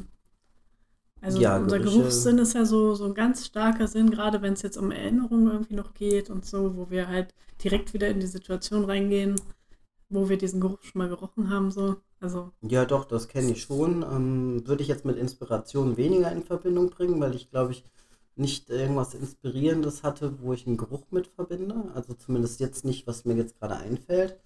Also 1.20 1.40
Ja, 1.40 1.56
unser 1.56 1.78
Gerüche- 1.78 1.80
Geruchssinn 1.80 2.38
ist 2.38 2.54
ja 2.54 2.64
so, 2.64 2.94
so 2.94 3.04
ein 3.06 3.14
ganz 3.14 3.46
starker 3.46 3.88
Sinn, 3.88 4.10
gerade 4.10 4.42
wenn 4.42 4.52
es 4.52 4.62
jetzt 4.62 4.76
um 4.76 4.90
Erinnerungen 4.90 5.48
irgendwie 5.48 5.74
noch 5.74 5.94
geht 5.94 6.30
und 6.30 6.44
so, 6.46 6.76
wo 6.76 6.90
wir 6.90 7.08
halt 7.08 7.34
direkt 7.62 7.94
wieder 7.94 8.08
in 8.08 8.20
die 8.20 8.26
Situation 8.26 8.84
reingehen, 8.84 9.36
wo 10.08 10.28
wir 10.28 10.38
diesen 10.38 10.60
Geruch 10.60 10.82
schon 10.82 11.00
mal 11.00 11.08
gerochen 11.08 11.50
haben. 11.50 11.70
So. 11.70 11.96
Also, 12.20 12.52
Ja, 12.62 12.84
doch, 12.84 13.04
das 13.04 13.28
kenne 13.28 13.52
ich 13.52 13.62
schon. 13.62 14.02
Ähm, 14.02 14.66
würde 14.66 14.82
ich 14.82 14.88
jetzt 14.88 15.04
mit 15.04 15.16
Inspiration 15.16 15.96
weniger 15.96 16.32
in 16.32 16.42
Verbindung 16.42 16.90
bringen, 16.90 17.20
weil 17.20 17.34
ich 17.34 17.50
glaube 17.50 17.72
ich 17.72 17.84
nicht 18.36 18.70
irgendwas 18.70 19.14
Inspirierendes 19.14 20.02
hatte, 20.02 20.40
wo 20.42 20.52
ich 20.52 20.66
einen 20.66 20.76
Geruch 20.76 21.06
mit 21.10 21.26
verbinde. 21.28 21.90
Also 21.94 22.14
zumindest 22.14 22.60
jetzt 22.60 22.84
nicht, 22.84 23.06
was 23.06 23.24
mir 23.24 23.34
jetzt 23.34 23.58
gerade 23.58 23.76
einfällt. 23.76 24.38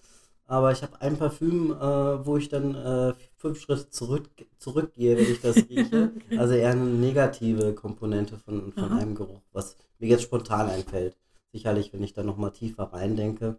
Aber 0.47 0.73
ich 0.73 0.83
habe 0.83 1.01
ein 1.01 1.17
Parfüm, 1.17 1.73
äh, 1.73 2.27
wo 2.27 2.37
ich 2.37 2.49
dann 2.49 2.75
äh, 2.75 3.15
fünf 3.37 3.61
Schritte 3.61 3.89
zurück, 3.91 4.29
zurückgehe, 4.59 5.17
wenn 5.17 5.31
ich 5.31 5.41
das 5.41 5.57
rieche. 5.69 6.13
Okay. 6.17 6.39
Also 6.39 6.55
eher 6.55 6.73
eine 6.73 6.85
negative 6.85 7.73
Komponente 7.75 8.37
von, 8.39 8.73
von 8.73 8.93
Aha. 8.93 8.97
einem 8.99 9.15
Geruch, 9.15 9.43
was 9.53 9.77
mir 9.99 10.09
jetzt 10.09 10.23
spontan 10.25 10.69
einfällt. 10.69 11.17
Sicherlich, 11.53 11.93
wenn 11.93 12.03
ich 12.03 12.15
da 12.15 12.23
nochmal 12.25 12.53
tiefer 12.53 12.85
reindenke, 12.93 13.59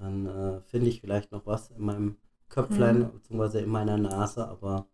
dann 0.00 0.26
äh, 0.26 0.60
finde 0.62 0.88
ich 0.88 1.00
vielleicht 1.00 1.32
noch 1.32 1.46
was 1.46 1.70
in 1.70 1.82
meinem 1.82 2.16
Köpflein, 2.48 3.00
Mhm. 3.00 3.12
beziehungsweise 3.12 3.60
in 3.60 3.70
meiner 3.70 3.98
Nase, 3.98 4.48
aber 4.48 4.88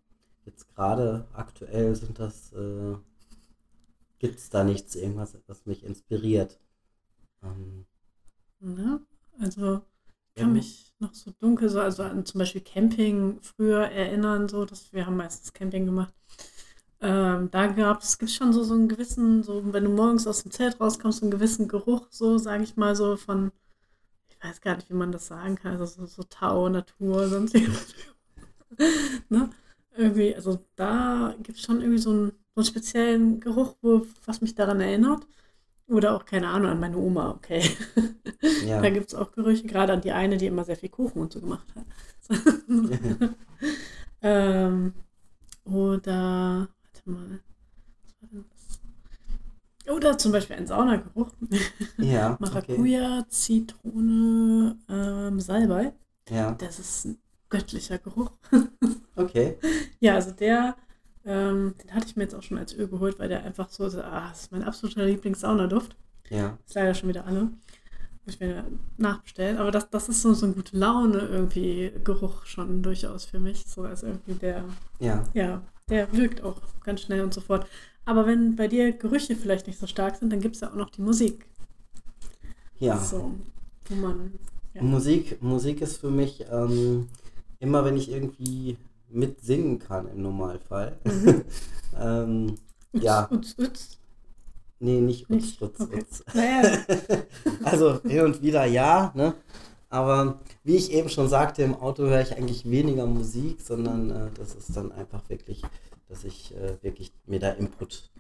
jetzt 0.47 0.69
gerade 0.75 1.27
aktuell 1.35 1.95
sind 1.97 2.19
das, 2.19 2.53
äh, 2.53 2.97
gibt 4.19 4.39
es 4.39 4.51
da 4.51 4.63
nichts, 4.63 4.95
irgendwas, 4.95 5.39
was 5.47 5.65
mich 5.65 5.83
inspiriert. 5.83 6.61
Ähm, 7.43 7.87
ne? 8.61 9.01
also 9.41 9.83
ich 10.29 10.35
kann 10.41 10.53
Ja. 10.53 10.53
mich 10.53 10.93
noch 10.99 11.15
so 11.15 11.31
dunkel, 11.41 11.69
so, 11.71 11.81
also 11.81 12.03
an 12.03 12.27
zum 12.27 12.39
Beispiel 12.41 12.61
Camping 12.61 13.41
früher 13.43 13.85
erinnern, 13.91 14.49
so, 14.49 14.65
dass 14.67 14.93
wir 14.93 15.07
haben 15.07 15.17
meistens 15.17 15.53
Camping 15.53 15.87
gemacht. 15.87 16.15
Ähm, 17.01 17.51
da 17.53 17.69
gab 17.69 18.03
es 18.03 18.19
gibt's 18.19 18.35
schon 18.37 18.53
so, 18.53 18.65
so 18.65 18.75
einen 18.75 18.89
gewissen, 18.89 19.43
so 19.43 19.73
wenn 19.73 19.85
du 19.85 19.91
morgens 19.91 20.27
aus 20.27 20.43
dem 20.45 20.53
Zelt 20.53 20.81
rauskommst, 20.81 21.21
so 21.21 21.27
einen 21.27 21.33
gewissen 21.33 21.69
Geruch, 21.69 22.09
so 22.11 22.39
sage 22.39 22.65
ich 22.65 22.77
mal 22.77 22.97
so 22.97 23.17
von, 23.17 23.53
ich 24.39 24.49
weiß 24.49 24.61
gar 24.61 24.77
nicht, 24.77 24.91
wie 24.91 24.95
man 24.95 25.13
das 25.13 25.27
sagen 25.27 25.57
kann, 25.57 25.73
also 25.73 25.87
so, 25.87 26.07
so 26.07 26.23
Tau, 26.25 26.69
Natur, 26.69 27.29
sonst 27.29 27.55
ne? 29.29 29.51
Irgendwie, 29.97 30.35
also 30.35 30.59
da 30.77 31.35
gibt 31.43 31.59
es 31.59 31.65
schon 31.65 31.81
irgendwie 31.81 31.99
so 31.99 32.11
einen, 32.11 32.33
so 32.55 32.61
einen 32.61 32.67
speziellen 32.67 33.41
Geruch, 33.41 33.77
wo, 33.81 34.07
was 34.27 34.43
mich 34.43 34.55
daran 34.55 34.81
erinnert. 34.81 35.27
Oder 35.89 36.15
auch, 36.15 36.25
keine 36.25 36.49
Ahnung, 36.49 36.71
an 36.73 36.81
meine 36.81 36.99
Oma, 36.99 37.31
okay. 37.31 37.63
ja. 38.67 38.81
Da 38.83 38.91
gibt 38.91 39.09
es 39.09 39.15
auch 39.15 39.33
Gerüche, 39.33 39.67
gerade 39.67 39.93
an 39.93 40.01
die 40.01 40.13
eine, 40.13 40.37
die 40.37 40.47
immer 40.47 40.65
sehr 40.65 40.77
viel 40.77 40.89
Kuchen 40.89 41.23
und 41.23 41.33
so 41.33 41.41
gemacht 41.41 41.67
hat. 41.75 41.87
ähm, 44.23 44.93
oder, 45.65 46.69
warte 46.83 47.11
mal, 47.11 47.41
was 48.03 48.21
war 48.21 48.29
denn 48.33 48.45
das? 48.51 48.76
Oder 49.95 50.19
zum 50.19 50.33
Beispiel 50.33 50.57
ein 50.57 50.67
Saunageruch. 50.67 51.31
ja, 51.99 52.33
okay. 52.41 52.45
Maracuja, 52.45 53.27
Zitrone, 53.29 54.77
ähm, 54.89 55.41
Salbei. 55.41 55.93
Ja, 56.29 56.53
Das 56.53 56.79
ist 56.79 57.05
ein 57.07 57.19
göttlicher 57.49 57.99
Geruch. 57.99 58.31
okay. 59.17 59.59
Ja, 60.01 60.15
also 60.15 60.33
der, 60.33 60.77
ähm, 61.25 61.75
den 61.83 61.95
hatte 61.95 62.07
ich 62.07 62.17
mir 62.17 62.25
jetzt 62.25 62.35
auch 62.35 62.43
schon 62.43 62.59
als 62.59 62.75
Öl 62.75 62.89
geholt, 62.89 63.19
weil 63.19 63.29
der 63.29 63.45
einfach 63.45 63.69
so, 63.71 63.89
so 63.89 64.01
ah, 64.03 64.29
das 64.31 64.43
ist 64.43 64.53
mein 64.53 64.65
absoluter 64.65 65.05
Lieblings-Saunaduft. 65.05 65.97
Ja, 66.31 66.59
Ist 66.67 66.75
leider 66.75 66.95
schon 66.95 67.09
wieder 67.09 67.25
alle. 67.27 67.43
muss 68.25 68.35
ich 68.35 68.41
mir 68.41 68.65
nachbestellen. 68.97 69.59
Aber 69.59 69.71
das, 69.71 69.89
das 69.91 70.09
ist 70.09 70.23
so, 70.23 70.35
so 70.35 70.47
ein 70.47 70.55
gute 70.55 70.77
Laune 70.77 71.19
irgendwie 71.21 71.93
Geruch 72.03 72.45
schon 72.47 72.83
durchaus 72.83 73.25
für 73.27 73.39
mich. 73.39 73.65
So 73.67 73.83
als 73.83 74.03
irgendwie 74.03 74.35
der, 74.35 74.65
Ja. 74.99 75.23
ja, 75.35 75.63
der 75.89 76.13
wirkt 76.13 76.43
auch 76.43 76.61
ganz 76.83 77.03
schnell 77.03 77.23
und 77.23 77.33
so 77.33 77.41
fort. 77.41 77.67
Aber 78.07 78.27
wenn 78.27 78.57
bei 78.57 78.69
dir 78.69 78.93
Gerüche 78.93 79.37
vielleicht 79.37 79.67
nicht 79.67 79.79
so 79.79 79.87
stark 79.87 80.17
sind, 80.17 80.33
dann 80.33 80.41
gibt 80.41 80.55
es 80.55 80.63
ja 80.63 80.71
auch 80.71 80.77
noch 80.77 80.91
die 80.91 81.03
Musik. 81.03 81.47
Ja. 82.79 82.99
So, 82.99 83.35
wo 83.89 83.95
man. 83.97 84.33
Ja. 84.75 84.83
Musik, 84.83 85.43
Musik 85.43 85.81
ist 85.81 85.99
für 85.99 86.11
mich 86.11 86.45
ähm, 86.51 87.09
immer, 87.59 87.85
wenn 87.85 87.97
ich 87.97 88.11
irgendwie 88.11 88.77
mitsingen 89.09 89.79
kann 89.79 90.09
im 90.09 90.23
Normalfall. 90.23 90.99
Mhm. 91.05 91.45
ähm, 92.01 92.55
ja, 92.93 93.29
Utz, 93.31 93.55
utz. 93.59 93.99
nee, 94.79 95.01
nicht 95.01 95.25
Utz, 95.31 95.31
Nicht? 95.31 95.63
Utz, 95.63 95.81
Okay. 95.81 96.01
Utz. 96.01 96.25
Naja, 96.33 96.79
Also 97.65 98.01
hin 98.03 98.21
und 98.25 98.43
wieder 98.43 98.65
ja, 98.67 99.13
ne? 99.15 99.35
Aber 99.89 100.41
wie 100.65 100.77
ich 100.77 100.93
eben 100.93 101.09
schon 101.09 101.29
sagte, 101.29 101.63
im 101.63 101.75
Auto 101.75 102.05
höre 102.05 102.21
ich 102.21 102.37
eigentlich 102.37 102.69
weniger 102.71 103.07
Musik, 103.07 103.61
sondern 103.61 104.11
äh, 104.11 104.29
das 104.37 104.55
ist 104.55 104.77
dann 104.77 104.93
einfach 104.93 105.29
wirklich, 105.29 105.63
dass 106.09 106.25
ich 106.25 106.55
äh, 106.57 106.77
wirklich 106.83 107.13
mir 107.27 107.41
da 107.41 107.51
Input 107.51 108.11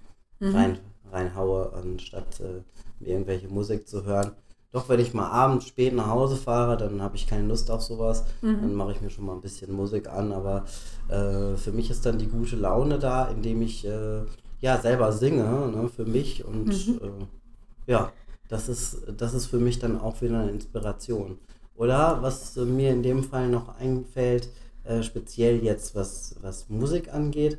Mhm. 0.41 0.55
rein, 0.55 0.79
reinhaue, 1.11 1.73
anstatt 1.73 2.41
äh, 2.41 2.63
mir 3.01 3.09
irgendwelche 3.11 3.49
Musik 3.49 3.89
zu 3.89 4.05
hören. 4.05 4.33
Doch 4.73 4.89
wenn 4.89 5.01
ich 5.01 5.15
mal 5.15 5.31
abends 5.31 5.67
spät 5.69 5.95
nach 5.95 6.09
Hause 6.09 6.37
fahre, 6.37 6.77
dann 6.77 7.01
habe 7.01 7.17
ich 7.17 7.27
keine 7.27 7.47
Lust 7.49 7.71
auf 7.71 7.83
sowas. 7.83 8.25
Dann 8.61 8.71
Mhm. 8.71 8.77
mache 8.77 8.93
ich 8.93 9.01
mir 9.01 9.11
schon 9.11 9.25
mal 9.25 9.35
ein 9.35 9.41
bisschen 9.41 9.73
Musik 9.73 10.09
an. 10.09 10.33
Aber 10.33 10.65
äh, 11.09 11.57
für 11.57 11.73
mich 11.73 11.91
ist 11.91 12.05
dann 12.05 12.19
die 12.19 12.27
gute 12.29 12.57
Laune 12.57 12.99
da, 12.99 13.29
indem 13.29 13.63
ich 13.63 13.87
äh, 13.87 14.23
ja 14.61 14.79
selber 14.81 15.13
singe, 15.13 15.45
ne, 15.71 15.89
für 15.89 16.05
mich. 16.05 16.45
Und 16.45 16.67
Mhm. 16.69 17.01
äh, 17.03 17.91
ja, 17.93 18.13
das 18.49 18.69
ist, 18.69 18.99
das 19.17 19.35
ist 19.35 19.47
für 19.47 19.59
mich 19.59 19.79
dann 19.79 19.99
auch 20.01 20.21
wieder 20.23 20.41
eine 20.41 20.51
Inspiration. 20.51 21.39
Oder 21.77 22.23
was 22.23 22.57
äh, 22.57 22.65
mir 22.65 22.91
in 22.91 23.03
dem 23.03 23.23
Fall 23.25 23.49
noch 23.49 23.79
einfällt, 23.79 24.49
äh, 24.85 25.03
speziell 25.03 25.63
jetzt 25.63 25.95
was, 25.95 26.37
was 26.43 26.69
Musik 26.69 27.13
angeht, 27.13 27.59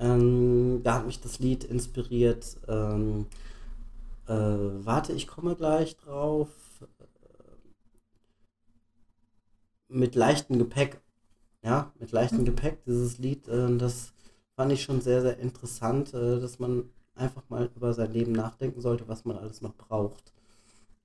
ähm, 0.00 0.80
da 0.84 0.94
hat 0.94 1.06
mich 1.06 1.20
das 1.20 1.38
Lied 1.38 1.64
inspiriert. 1.64 2.56
Ähm, 2.68 3.26
äh, 4.26 4.32
warte, 4.34 5.12
ich 5.12 5.26
komme 5.26 5.56
gleich 5.56 5.96
drauf. 5.96 6.48
Mit 9.88 10.14
leichtem 10.14 10.58
Gepäck. 10.58 11.00
Ja, 11.64 11.92
mit 11.98 12.12
leichtem 12.12 12.44
Mhm. 12.44 12.46
Gepäck, 12.46 12.84
dieses 12.86 13.18
Lied, 13.18 13.48
äh, 13.48 13.76
das 13.78 14.12
fand 14.56 14.72
ich 14.72 14.82
schon 14.82 15.00
sehr, 15.02 15.22
sehr 15.22 15.38
interessant, 15.38 16.14
äh, 16.14 16.40
dass 16.40 16.58
man 16.60 16.90
einfach 17.14 17.48
mal 17.50 17.70
über 17.76 17.94
sein 17.94 18.12
Leben 18.12 18.32
nachdenken 18.32 18.80
sollte, 18.82 19.08
was 19.08 19.24
man 19.24 19.38
alles 19.38 19.60
noch 19.62 19.74
braucht. 19.76 20.32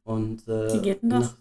Und 0.03 0.47
äh, 0.47 0.51
Wie 0.73 0.81
geht 0.81 1.01
denn 1.03 1.09
das? 1.11 1.33
nach- 1.33 1.37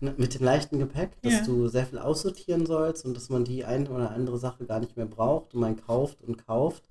Mit 0.00 0.34
dem 0.34 0.44
leichten 0.44 0.78
Gepäck, 0.78 1.20
dass 1.22 1.32
Ja. 1.32 1.44
du 1.44 1.68
sehr 1.68 1.86
viel 1.86 1.98
aussortieren 1.98 2.66
sollst 2.66 3.04
und 3.04 3.14
dass 3.14 3.28
man 3.30 3.44
die 3.44 3.64
eine 3.64 3.88
oder 3.90 4.10
andere 4.10 4.38
Sache 4.38 4.64
gar 4.64 4.78
nicht 4.80 4.96
mehr 4.96 5.06
braucht 5.06 5.54
und 5.54 5.60
man 5.60 5.76
kauft 5.76 6.22
und 6.22 6.46
kauft. 6.46 6.84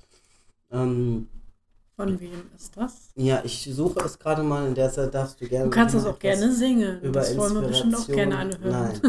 Ähm, 0.71 1.29
von 1.95 2.19
wem 2.19 2.43
ist 2.55 2.77
das? 2.77 3.09
ja, 3.15 3.41
ich 3.43 3.67
suche 3.73 4.01
es 4.01 4.19
gerade 4.19 4.43
mal, 4.43 4.67
in 4.67 4.75
der 4.75 4.91
Zeit 4.91 5.13
darfst 5.13 5.41
du 5.41 5.47
gerne. 5.47 5.65
Du 5.65 5.71
kannst 5.71 5.95
das 5.95 6.05
auch 6.05 6.19
gerne 6.19 6.51
singen. 6.53 7.01
Über 7.01 7.21
das 7.21 7.35
wollen 7.37 7.55
wir 7.55 7.61
bestimmt 7.67 7.95
auch 7.95 8.07
gerne 8.07 8.37
alle 8.37 8.59
hören. 8.59 9.01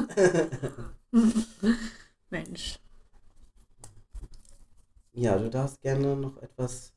Nein. 1.13 1.33
Mensch. 2.31 2.79
ja, 5.13 5.37
du 5.37 5.51
darfst 5.51 5.81
gerne 5.83 6.15
noch 6.17 6.37
etwas 6.43 6.93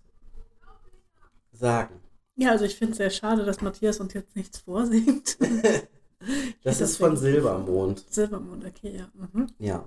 sagen. 1.52 2.00
Ja, 2.36 2.52
also 2.52 2.66
ich 2.66 2.76
finde 2.76 2.92
es 2.92 2.98
sehr 2.98 3.10
schade, 3.10 3.44
dass 3.44 3.62
Matthias 3.62 4.00
uns 4.00 4.14
jetzt 4.14 4.36
nichts 4.36 4.60
vorsingt. 4.60 5.38
Das 6.64 6.80
Das 6.80 6.92
ist 6.92 6.98
von 6.98 7.18
Silbermond. 7.18 8.06
Silbermond, 8.10 8.66
okay, 8.66 8.98
ja. 8.98 9.10
Mhm. 9.14 9.48
Ja. 9.60 9.86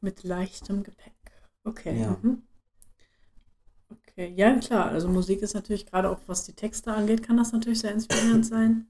Mit 0.00 0.24
leichtem 0.24 0.82
Gepäck. 0.82 1.14
Okay. 1.64 2.00
Ja. 2.00 2.16
Mhm. 2.22 2.42
Okay, 3.90 4.32
ja 4.36 4.58
klar. 4.58 4.86
Also 4.90 5.08
Musik 5.08 5.42
ist 5.42 5.54
natürlich 5.54 5.86
gerade 5.86 6.10
auch, 6.10 6.20
was 6.26 6.44
die 6.44 6.52
Texte 6.54 6.92
angeht, 6.92 7.22
kann 7.22 7.36
das 7.36 7.52
natürlich 7.52 7.80
sehr 7.80 7.92
inspirierend 7.92 8.46
sein. 8.46 8.86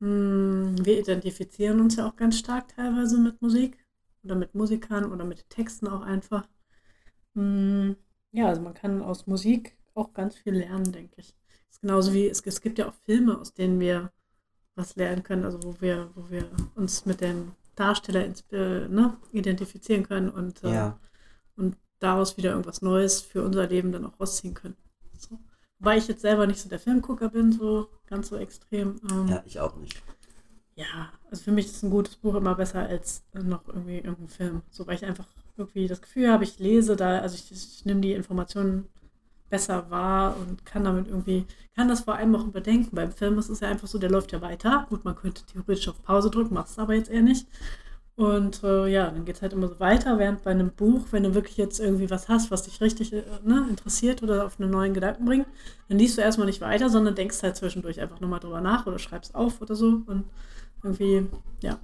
Hm, 0.00 0.76
Wir 0.84 1.00
identifizieren 1.00 1.80
uns 1.80 1.96
ja 1.96 2.08
auch 2.08 2.16
ganz 2.16 2.38
stark 2.38 2.68
teilweise 2.76 3.18
mit 3.18 3.42
Musik 3.42 3.78
oder 4.24 4.36
mit 4.36 4.54
Musikern 4.54 5.12
oder 5.12 5.24
mit 5.24 5.48
Texten 5.50 5.88
auch 5.88 6.02
einfach. 6.02 6.48
Hm, 7.36 7.96
Ja, 8.32 8.48
also 8.48 8.62
man 8.62 8.74
kann 8.74 9.02
aus 9.02 9.26
Musik 9.26 9.76
auch 9.94 10.12
ganz 10.14 10.36
viel 10.36 10.54
lernen, 10.54 10.92
denke 10.92 11.14
ich. 11.18 11.36
Es 11.70 11.76
ist 11.76 11.80
genauso 11.82 12.12
wie 12.14 12.28
es, 12.28 12.42
es 12.46 12.60
gibt 12.62 12.78
ja 12.78 12.88
auch 12.88 12.94
Filme, 13.06 13.38
aus 13.40 13.54
denen 13.54 13.80
wir 13.80 14.12
was 14.80 14.96
lernen 14.96 15.22
können, 15.22 15.44
also 15.44 15.62
wo 15.62 15.74
wir, 15.80 16.10
wo 16.14 16.30
wir 16.30 16.44
uns 16.74 17.06
mit 17.06 17.20
dem 17.20 17.52
Darsteller 17.76 18.24
ins- 18.24 18.44
äh, 18.52 18.88
ne, 18.88 19.16
identifizieren 19.32 20.06
können 20.06 20.30
und 20.30 20.62
äh, 20.64 20.72
Ja. 20.74 20.98
und 21.56 21.76
daraus 21.98 22.36
wieder 22.36 22.50
irgendwas 22.50 22.82
Neues 22.82 23.20
für 23.20 23.42
unser 23.44 23.66
Leben 23.66 23.92
dann 23.92 24.06
auch 24.06 24.18
rausziehen 24.20 24.54
können. 24.54 24.76
So. 25.18 25.38
Wobei 25.78 25.98
ich 25.98 26.08
jetzt 26.08 26.22
selber 26.22 26.46
nicht 26.46 26.60
so 26.60 26.68
der 26.68 26.78
Filmgucker 26.78 27.28
bin, 27.30 27.52
so 27.52 27.88
ganz 28.06 28.28
so 28.28 28.36
extrem. 28.36 29.00
Ähm, 29.10 29.28
ja. 29.28 29.34
Ja, 29.36 29.42
ich 29.46 29.60
auch 29.60 29.76
nicht. 29.76 30.02
also 31.30 31.42
für 31.44 31.52
mich 31.52 31.66
ist 31.66 31.82
ein 31.82 31.90
gutes 31.90 32.16
Buch 32.16 32.34
immer 32.34 32.54
besser 32.54 32.80
als 32.80 33.22
noch 33.34 33.68
irgendwie 33.68 33.96
irgendein 33.98 34.28
Film. 34.28 34.62
So, 34.70 34.86
weil 34.86 34.96
ich 34.96 35.04
einfach 35.04 35.26
irgendwie 35.56 35.86
das 35.86 36.00
Gefühl 36.02 36.30
habe, 36.30 36.44
ich 36.44 36.58
lese 36.58 36.96
da, 36.96 37.18
also 37.20 37.34
ich, 37.34 37.50
ich 37.52 37.84
nehme 37.84 38.00
die 38.00 38.12
Informationen 38.12 38.88
besser 39.50 39.90
wahr 39.90 40.36
und 40.38 40.64
kann 40.64 40.84
damit 40.84 41.08
irgendwie, 41.08 41.44
kann 41.76 41.88
das 41.88 42.02
vor 42.02 42.14
allem 42.14 42.34
auch 42.34 42.46
überdenken. 42.46 42.94
Beim 42.94 43.12
Film 43.12 43.38
ist 43.38 43.50
es 43.50 43.60
ja 43.60 43.68
einfach 43.68 43.88
so, 43.88 43.98
der 43.98 44.10
läuft 44.10 44.32
ja 44.32 44.40
weiter. 44.40 44.86
Gut, 44.88 45.04
man 45.04 45.16
könnte 45.16 45.44
theoretisch 45.44 45.88
auf 45.88 46.02
Pause 46.02 46.30
drücken, 46.30 46.54
machst 46.54 46.78
aber 46.78 46.94
jetzt 46.94 47.10
eher 47.10 47.22
nicht. 47.22 47.46
Und 48.20 48.62
äh, 48.64 48.86
ja, 48.88 49.10
dann 49.10 49.24
geht 49.24 49.36
es 49.36 49.42
halt 49.42 49.54
immer 49.54 49.68
so 49.68 49.80
weiter, 49.80 50.18
während 50.18 50.44
bei 50.44 50.50
einem 50.50 50.72
Buch, 50.72 51.06
wenn 51.10 51.22
du 51.22 51.34
wirklich 51.34 51.56
jetzt 51.56 51.80
irgendwie 51.80 52.10
was 52.10 52.28
hast, 52.28 52.50
was 52.50 52.64
dich 52.64 52.80
richtig 52.82 53.14
äh, 53.14 53.22
ne, 53.44 53.66
interessiert 53.70 54.22
oder 54.22 54.44
auf 54.44 54.60
einen 54.60 54.70
neuen 54.70 54.92
Gedanken 54.92 55.24
bringt, 55.24 55.46
dann 55.88 55.98
liest 55.98 56.18
du 56.18 56.22
erstmal 56.22 56.46
nicht 56.46 56.60
weiter, 56.60 56.90
sondern 56.90 57.14
denkst 57.14 57.42
halt 57.42 57.56
zwischendurch 57.56 57.98
einfach 57.98 58.20
nochmal 58.20 58.40
drüber 58.40 58.60
nach 58.60 58.86
oder 58.86 58.98
schreibst 58.98 59.34
auf 59.34 59.62
oder 59.62 59.74
so. 59.74 60.02
Und 60.06 60.24
irgendwie, 60.82 61.26
ja. 61.62 61.78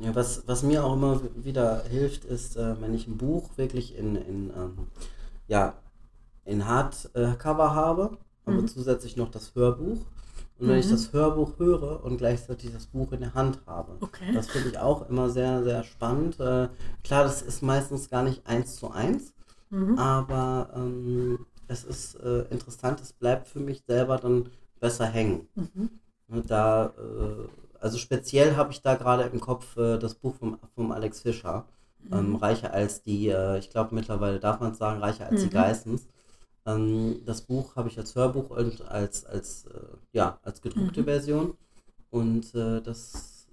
Ja, 0.00 0.12
was, 0.14 0.42
was 0.46 0.64
mir 0.64 0.84
auch 0.84 0.94
immer 0.94 1.20
wieder 1.36 1.84
hilft, 1.84 2.24
ist, 2.24 2.56
äh, 2.56 2.80
wenn 2.80 2.92
ich 2.92 3.06
ein 3.06 3.16
Buch 3.16 3.50
wirklich 3.56 3.96
in, 3.96 4.16
in, 4.16 4.50
ähm, 4.56 4.88
ja, 5.46 5.74
in 6.46 6.66
Hardcover 6.66 7.74
habe, 7.74 8.18
aber 8.44 8.62
Mhm. 8.62 8.68
zusätzlich 8.68 9.16
noch 9.16 9.30
das 9.30 9.54
Hörbuch. 9.54 9.98
Und 10.58 10.68
wenn 10.68 10.78
ich 10.78 10.86
Mhm. 10.86 10.90
das 10.92 11.12
Hörbuch 11.12 11.58
höre 11.58 12.02
und 12.04 12.16
gleichzeitig 12.18 12.72
das 12.72 12.86
Buch 12.86 13.12
in 13.12 13.20
der 13.20 13.34
Hand 13.34 13.60
habe. 13.66 13.98
Okay. 14.00 14.32
Das 14.32 14.46
finde 14.48 14.70
ich 14.70 14.78
auch 14.78 15.08
immer 15.08 15.28
sehr, 15.28 15.62
sehr 15.62 15.84
spannend. 15.84 16.40
Äh, 16.40 16.68
klar, 17.04 17.24
das 17.24 17.42
ist 17.42 17.62
meistens 17.62 18.08
gar 18.08 18.22
nicht 18.22 18.46
eins 18.46 18.76
zu 18.76 18.90
eins, 18.90 19.34
Mhm. 19.70 19.98
aber 19.98 20.70
ähm, 20.76 21.46
es 21.68 21.84
ist 21.84 22.14
äh, 22.16 22.42
interessant, 22.50 23.00
es 23.00 23.12
bleibt 23.12 23.48
für 23.48 23.60
mich 23.60 23.82
selber 23.86 24.18
dann 24.18 24.50
besser 24.80 25.06
hängen. 25.06 25.48
Mhm. 25.56 25.90
Ne, 26.28 26.42
Da, 26.42 26.86
äh, 26.98 27.48
also 27.80 27.98
speziell 27.98 28.56
habe 28.56 28.72
ich 28.72 28.82
da 28.82 28.94
gerade 28.96 29.24
im 29.24 29.40
Kopf 29.40 29.76
äh, 29.76 29.98
das 29.98 30.14
Buch 30.14 30.34
vom, 30.36 30.58
vom 30.74 30.92
Alex 30.92 31.20
Fischer, 31.20 31.66
ähm, 32.12 32.30
Mhm. 32.30 32.36
Reicher 32.36 32.72
als 32.72 33.02
die, 33.02 33.28
äh, 33.28 33.58
ich 33.58 33.70
glaube 33.70 33.94
mittlerweile 33.94 34.40
darf 34.40 34.60
man 34.60 34.72
es 34.72 34.78
sagen, 34.78 35.00
Reicher 35.00 35.26
als 35.26 35.42
die 35.42 35.48
Mhm. 35.48 35.50
Geissens. 35.50 36.06
Ähm, 36.66 37.22
das 37.24 37.42
Buch 37.42 37.76
habe 37.76 37.88
ich 37.88 37.98
als 37.98 38.14
Hörbuch 38.14 38.50
und 38.50 38.82
als, 38.88 39.24
als, 39.24 39.66
äh, 39.66 39.96
ja, 40.12 40.38
als 40.42 40.60
gedruckte 40.60 41.00
Mhm. 41.02 41.04
Version. 41.04 41.54
Und 42.10 42.54
äh, 42.54 42.80
das, 42.82 43.48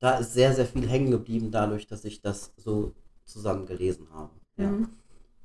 da 0.00 0.18
ist 0.18 0.34
sehr, 0.34 0.54
sehr 0.54 0.66
viel 0.66 0.88
hängen 0.88 1.10
geblieben 1.10 1.50
dadurch, 1.50 1.86
dass 1.86 2.04
ich 2.04 2.20
das 2.22 2.52
so 2.56 2.94
zusammen 3.24 3.66
gelesen 3.66 4.08
habe. 4.12 4.30
Ja. 4.56 4.70
Mhm. 4.70 4.88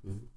Mhm. 0.03 0.29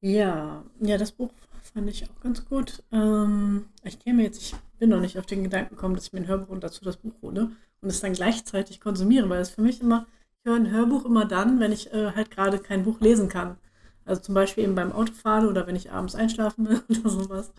Ja, 0.00 0.64
ja, 0.80 0.98
das 0.98 1.12
Buch 1.12 1.30
fand 1.62 1.88
ich 1.88 2.04
auch 2.04 2.20
ganz 2.20 2.44
gut. 2.44 2.82
Ähm, 2.92 3.66
ich 3.84 3.98
käme 4.00 4.22
jetzt, 4.22 4.42
ich 4.42 4.54
bin 4.78 4.90
noch 4.90 5.00
nicht 5.00 5.18
auf 5.18 5.26
den 5.26 5.44
Gedanken 5.44 5.76
gekommen, 5.76 5.94
dass 5.94 6.06
ich 6.06 6.12
mir 6.12 6.20
ein 6.20 6.26
Hörbuch 6.26 6.48
und 6.48 6.64
dazu 6.64 6.84
das 6.84 6.96
Buch 6.96 7.14
hole 7.22 7.52
und 7.80 7.88
es 7.88 8.00
dann 8.00 8.12
gleichzeitig 8.12 8.80
konsumiere, 8.80 9.28
weil 9.28 9.40
es 9.40 9.50
für 9.50 9.62
mich 9.62 9.80
immer, 9.80 10.06
ich 10.40 10.50
höre 10.50 10.56
ein 10.56 10.70
Hörbuch 10.70 11.04
immer 11.04 11.24
dann, 11.24 11.60
wenn 11.60 11.70
ich 11.72 11.92
äh, 11.92 12.12
halt 12.12 12.30
gerade 12.32 12.58
kein 12.58 12.84
Buch 12.84 13.00
lesen 13.00 13.28
kann. 13.28 13.58
Also 14.04 14.22
zum 14.22 14.34
Beispiel 14.34 14.64
eben 14.64 14.74
beim 14.74 14.92
Autofahren 14.92 15.46
oder 15.48 15.66
wenn 15.66 15.76
ich 15.76 15.90
abends 15.92 16.14
einschlafen 16.14 16.68
will 16.68 16.82
oder 17.00 17.10
sowas, 17.10 17.52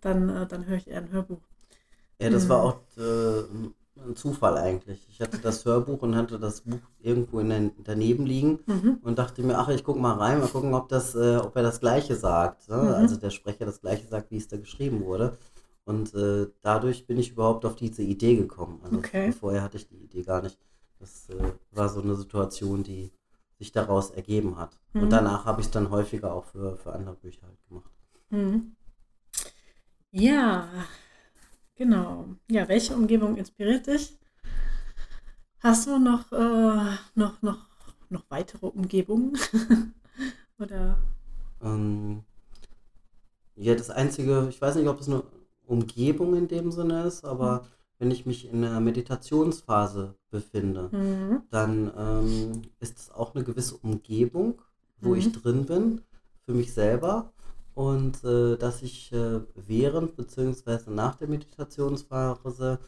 dann, 0.00 0.28
äh, 0.30 0.46
dann 0.46 0.66
höre 0.66 0.78
ich 0.78 0.88
eher 0.88 0.98
ein 0.98 1.12
Hörbuch. 1.12 1.40
Ja, 2.20 2.30
das 2.30 2.48
war 2.48 2.58
Mhm. 2.58 2.64
auch 2.64 2.80
äh, 2.98 3.40
ein 4.08 4.16
Zufall 4.16 4.58
eigentlich. 4.58 5.06
Ich 5.10 5.20
hatte 5.20 5.38
das 5.38 5.64
Hörbuch 5.64 6.02
und 6.02 6.16
hatte 6.16 6.38
das 6.38 6.62
Buch 6.62 6.80
irgendwo 7.00 7.40
in 7.40 7.48
der, 7.48 7.70
daneben 7.84 8.26
liegen 8.26 8.60
Mhm. 8.66 8.98
und 9.02 9.18
dachte 9.18 9.42
mir, 9.42 9.58
ach, 9.58 9.68
ich 9.68 9.84
gucke 9.84 9.98
mal 10.00 10.14
rein, 10.18 10.40
mal 10.40 10.48
gucken, 10.48 10.74
ob, 10.74 10.88
das, 10.88 11.14
äh, 11.14 11.36
ob 11.36 11.56
er 11.56 11.62
das 11.62 11.80
Gleiche 11.80 12.14
sagt. 12.16 12.68
Ne? 12.68 12.76
Mhm. 12.76 12.92
Also 12.94 13.16
der 13.16 13.30
Sprecher 13.30 13.64
das 13.66 13.80
Gleiche 13.80 14.06
sagt, 14.06 14.30
wie 14.30 14.36
es 14.36 14.48
da 14.48 14.56
geschrieben 14.58 15.04
wurde. 15.04 15.36
Und 15.84 16.14
äh, 16.14 16.46
dadurch 16.62 17.06
bin 17.06 17.18
ich 17.18 17.30
überhaupt 17.32 17.64
auf 17.64 17.74
diese 17.76 18.02
Idee 18.02 18.36
gekommen. 18.36 18.80
Also 18.84 18.98
Okay. 18.98 19.32
vorher 19.32 19.62
hatte 19.62 19.78
ich 19.78 19.88
die 19.88 19.96
Idee 19.96 20.22
gar 20.22 20.42
nicht. 20.42 20.58
Das 20.98 21.28
äh, 21.30 21.52
war 21.72 21.88
so 21.88 22.02
eine 22.02 22.14
Situation, 22.14 22.82
die 22.82 23.10
sich 23.60 23.70
daraus 23.70 24.10
ergeben 24.10 24.58
hat. 24.58 24.80
Mhm. 24.94 25.02
Und 25.02 25.10
danach 25.10 25.44
habe 25.44 25.60
ich 25.60 25.68
es 25.68 25.70
dann 25.70 25.90
häufiger 25.90 26.34
auch 26.34 26.46
für, 26.46 26.76
für 26.76 26.92
andere 26.92 27.14
Bücher 27.14 27.46
halt 27.46 27.64
gemacht. 27.68 27.90
Mhm. 28.30 28.74
Ja, 30.10 30.68
Genau. 31.80 32.26
Ja, 32.50 32.68
welche 32.68 32.94
Umgebung 32.94 33.38
inspiriert 33.38 33.86
dich? 33.86 34.18
Hast 35.60 35.86
du 35.86 35.98
noch, 35.98 36.30
äh, 36.30 36.94
noch, 37.14 37.40
noch, 37.40 37.68
noch 38.10 38.24
weitere 38.28 38.66
Umgebungen? 38.66 39.32
Oder? 40.58 40.98
Ähm, 41.62 42.22
ja, 43.56 43.74
das 43.74 43.88
Einzige, 43.88 44.48
ich 44.50 44.60
weiß 44.60 44.74
nicht, 44.74 44.88
ob 44.88 45.00
es 45.00 45.08
eine 45.08 45.22
Umgebung 45.64 46.36
in 46.36 46.48
dem 46.48 46.70
Sinne 46.70 47.04
ist, 47.04 47.24
aber 47.24 47.64
wenn 48.00 48.10
ich 48.10 48.26
mich 48.26 48.50
in 48.50 48.64
einer 48.64 48.80
Meditationsphase 48.80 50.14
befinde, 50.30 50.88
Mhm. 50.90 51.42
dann 51.50 51.92
ähm, 51.96 52.62
ist 52.80 52.98
es 52.98 53.10
auch 53.12 53.34
eine 53.34 53.44
gewisse 53.44 53.76
Umgebung, 53.76 54.60
wo 55.00 55.14
ich 55.14 55.26
Mhm. 55.26 55.32
drin 55.32 55.66
bin, 55.66 56.00
für 56.46 56.54
mich 56.54 56.72
selber. 56.72 57.30
Und 57.74 58.24
äh, 58.24 58.56
dass 58.56 58.82
ich 58.82 59.12
äh, 59.12 59.40
während 59.54 60.16
bzw. 60.16 60.90
nach 60.90 61.14
der 61.16 61.28
Meditationsphase 61.28 62.78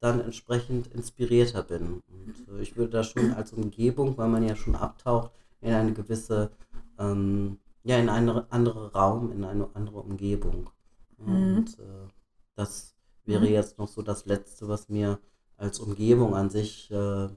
dann 0.00 0.20
entsprechend 0.20 0.88
inspirierter 0.88 1.62
bin. 1.62 2.02
Und 2.08 2.34
äh, 2.58 2.62
ich 2.62 2.76
würde 2.76 2.92
das 2.92 3.08
schon 3.08 3.32
als 3.32 3.52
Umgebung, 3.52 4.16
weil 4.18 4.28
man 4.28 4.42
ja 4.42 4.56
schon 4.56 4.74
abtaucht, 4.74 5.30
in 5.60 5.72
eine 5.72 5.92
gewisse, 5.92 6.50
ähm, 6.98 7.58
ja, 7.84 7.98
in 7.98 8.08
einen 8.08 8.30
anderen 8.50 8.86
Raum, 8.90 9.32
in 9.32 9.44
eine 9.44 9.68
andere 9.74 10.00
Umgebung. 10.00 10.70
Mhm. 11.18 11.56
Und 11.56 11.78
äh, 11.78 12.08
das 12.56 12.91
wäre 13.26 13.46
Mhm. 13.46 13.52
jetzt 13.52 13.78
noch 13.78 13.88
so 13.88 14.02
das 14.02 14.26
Letzte, 14.26 14.68
was 14.68 14.88
mir 14.88 15.18
als 15.56 15.80
Umgebung 15.80 16.34
an 16.34 16.50
sich 16.50 16.90
äh, 16.90 17.28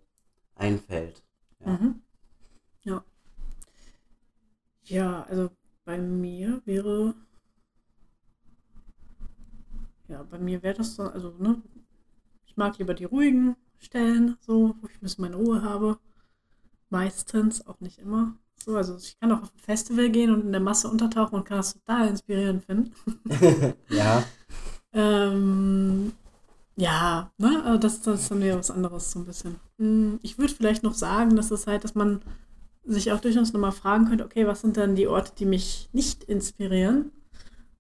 einfällt. 0.56 1.24
Ja. 1.62 1.68
Mhm. 1.72 2.02
Ja. 2.84 3.04
Ja, 4.86 5.24
also 5.24 5.50
bei 5.84 5.98
mir 5.98 6.62
wäre, 6.66 7.14
ja, 10.08 10.24
bei 10.24 10.38
mir 10.40 10.62
wäre 10.64 10.76
das 10.76 10.96
so, 10.96 11.04
also, 11.04 11.34
ne, 11.40 11.62
ich 12.48 12.58
mag 12.58 12.78
lieber 12.80 12.94
die 12.94 13.06
ruhigen 13.06 13.56
Stellen, 13.80 14.38
so, 14.42 14.76
wo 14.82 14.88
ich 14.88 14.96
ein 14.96 15.02
bisschen 15.02 15.24
meine 15.24 15.38
Ruhe 15.38 15.64
habe. 15.64 16.00
Meistens, 16.90 17.66
auch 17.68 17.80
nicht 17.82 18.00
immer. 18.00 18.38
So, 18.58 18.78
also 18.78 18.98
ich 18.98 19.20
kann 19.20 19.32
auch 19.32 19.44
auf 19.44 19.54
ein 19.54 19.60
Festival 19.60 20.10
gehen 20.12 20.34
und 20.34 20.42
in 20.42 20.52
der 20.52 20.62
Masse 20.62 20.90
untertauchen 20.90 21.36
und 21.36 21.46
kann 21.46 21.58
das 21.58 21.74
total 21.74 22.10
inspirierend 22.10 22.66
finden. 22.66 22.94
ja, 23.90 24.30
Ähm, 24.96 26.14
ja, 26.78 27.32
ne, 27.40 27.76
äh, 27.76 27.80
das, 27.80 28.02
das 28.02 28.22
ist 28.24 28.32
dann 28.32 28.42
wieder 28.44 28.58
was 28.60 28.72
anderes 28.72 29.12
so 29.12 29.20
ein 29.20 29.26
bisschen. 29.26 29.58
Hm, 29.80 30.20
Ich 30.24 30.38
würde 30.40 30.54
vielleicht 30.54 30.84
noch 30.84 30.96
sagen, 30.96 31.36
dass 31.36 31.52
es 31.52 31.68
halt, 31.68 31.84
dass 31.84 31.96
man 31.96 32.22
sich 32.86 33.12
auch 33.12 33.22
durchaus 33.22 33.54
nochmal 33.54 33.72
fragen 33.74 34.08
könnte, 34.08 34.26
okay, 34.26 34.48
was 34.48 34.62
sind 34.62 34.78
dann 34.78 34.96
die 34.96 35.08
Orte, 35.08 35.34
die 35.40 35.46
mich 35.46 35.90
nicht 35.94 36.24
inspirieren? 36.26 37.12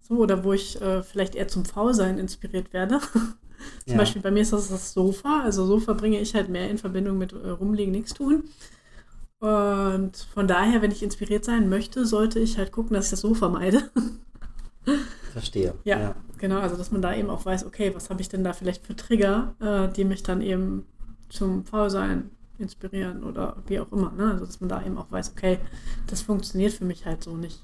So, 0.01 0.15
oder 0.17 0.43
wo 0.43 0.53
ich 0.53 0.81
äh, 0.81 1.03
vielleicht 1.03 1.35
eher 1.35 1.47
zum 1.49 1.65
Faulsein 1.65 2.19
inspiriert 2.19 2.73
werde. 2.73 2.99
Zum 3.87 3.97
Ja. 3.97 3.97
Beispiel 3.97 4.21
bei 4.21 4.31
mir 4.31 4.41
ist 4.41 4.53
das 4.53 4.69
das 4.69 4.93
Sofa. 4.93 5.41
Also 5.43 5.65
Sofa 5.65 5.93
bringe 5.93 6.19
ich 6.21 6.35
halt 6.35 6.49
mehr 6.49 6.69
in 6.69 6.77
Verbindung 6.77 7.17
mit 7.17 7.33
äh, 7.33 7.49
rumliegen, 7.49 7.91
nichts 7.93 8.13
tun. 8.13 8.45
Und 9.39 10.17
von 10.33 10.47
daher, 10.47 10.81
wenn 10.81 10.91
ich 10.91 11.03
inspiriert 11.03 11.45
sein 11.45 11.69
möchte, 11.69 12.05
sollte 12.05 12.39
ich 12.39 12.57
halt 12.57 12.71
gucken, 12.71 12.95
dass 12.95 13.05
ich 13.05 13.11
das 13.11 13.21
Sofa 13.21 13.49
meide. 13.49 13.89
verstehe. 15.31 15.73
Ja, 15.83 16.15
genau, 16.37 16.59
also 16.59 16.75
dass 16.75 16.91
man 16.91 17.01
da 17.01 17.13
eben 17.13 17.29
auch 17.29 17.45
weiß, 17.45 17.65
okay, 17.65 17.93
was 17.95 18.09
habe 18.09 18.21
ich 18.21 18.29
denn 18.29 18.43
da 18.43 18.53
vielleicht 18.53 18.85
für 18.85 18.95
Trigger, 18.95 19.55
äh, 19.59 19.93
die 19.93 20.05
mich 20.05 20.23
dann 20.23 20.41
eben 20.41 20.85
zum 21.29 21.65
Faulsein 21.65 22.31
inspirieren 22.57 23.23
oder 23.23 23.57
wie 23.67 23.79
auch 23.79 23.91
immer. 23.91 24.11
Ne? 24.11 24.31
Also 24.31 24.45
dass 24.45 24.61
man 24.61 24.69
da 24.69 24.83
eben 24.83 24.97
auch 24.97 25.11
weiß, 25.11 25.31
okay, 25.31 25.59
das 26.07 26.21
funktioniert 26.21 26.73
für 26.73 26.85
mich 26.85 27.05
halt 27.05 27.23
so 27.23 27.35
nicht. 27.35 27.61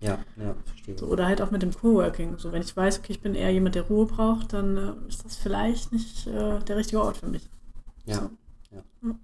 Ja, 0.00 0.18
ja, 0.36 0.54
verstehe. 0.64 0.96
So, 0.96 1.06
oder 1.06 1.26
halt 1.26 1.42
auch 1.42 1.50
mit 1.50 1.62
dem 1.62 1.74
Coworking. 1.74 2.38
So, 2.38 2.52
wenn 2.52 2.62
ich 2.62 2.74
weiß, 2.74 3.00
okay, 3.00 3.12
ich 3.12 3.20
bin 3.20 3.34
eher 3.34 3.50
jemand, 3.52 3.74
der 3.74 3.82
Ruhe 3.82 4.06
braucht, 4.06 4.52
dann 4.52 4.76
äh, 4.76 5.08
ist 5.08 5.24
das 5.24 5.36
vielleicht 5.36 5.92
nicht 5.92 6.26
äh, 6.26 6.58
der 6.60 6.76
richtige 6.76 7.02
Ort 7.02 7.18
für 7.18 7.26
mich. 7.28 7.50
Ja, 8.06 8.14
So. 8.14 8.30
ja. 8.70 8.82
Ja. 9.02 9.14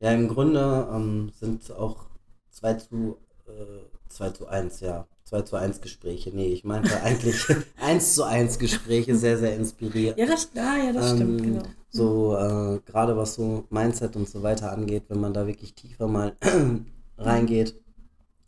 Ja, 0.00 0.12
im 0.12 0.28
Grunde 0.28 0.88
ähm, 0.92 1.30
sind 1.34 1.70
auch 1.72 2.06
2 2.50 2.74
zu, 2.74 3.18
äh, 3.46 3.84
2 4.08 4.30
zu 4.30 4.46
1, 4.46 4.80
ja. 4.80 5.06
2 5.30 5.42
zu 5.42 5.56
1 5.56 5.80
Gespräche. 5.80 6.30
Nee, 6.34 6.52
ich 6.52 6.64
meinte 6.64 7.00
eigentlich 7.02 7.36
1 7.80 8.14
zu 8.16 8.24
1 8.24 8.58
Gespräche 8.58 9.14
sehr, 9.16 9.38
sehr 9.38 9.54
inspiriert. 9.56 10.18
Ja, 10.18 10.26
das, 10.26 10.50
ah, 10.56 10.76
ja, 10.84 10.92
das 10.92 11.10
stimmt, 11.14 11.40
Ähm, 11.40 11.46
genau. 11.46 11.62
So, 11.92 12.36
äh, 12.36 12.80
gerade 12.84 13.16
was 13.16 13.34
so 13.34 13.64
Mindset 13.70 14.16
und 14.16 14.28
so 14.28 14.42
weiter 14.42 14.72
angeht, 14.72 15.04
wenn 15.08 15.20
man 15.20 15.32
da 15.32 15.46
wirklich 15.46 15.74
tiefer 15.74 16.08
mal 16.08 16.36
reingeht, 17.18 17.74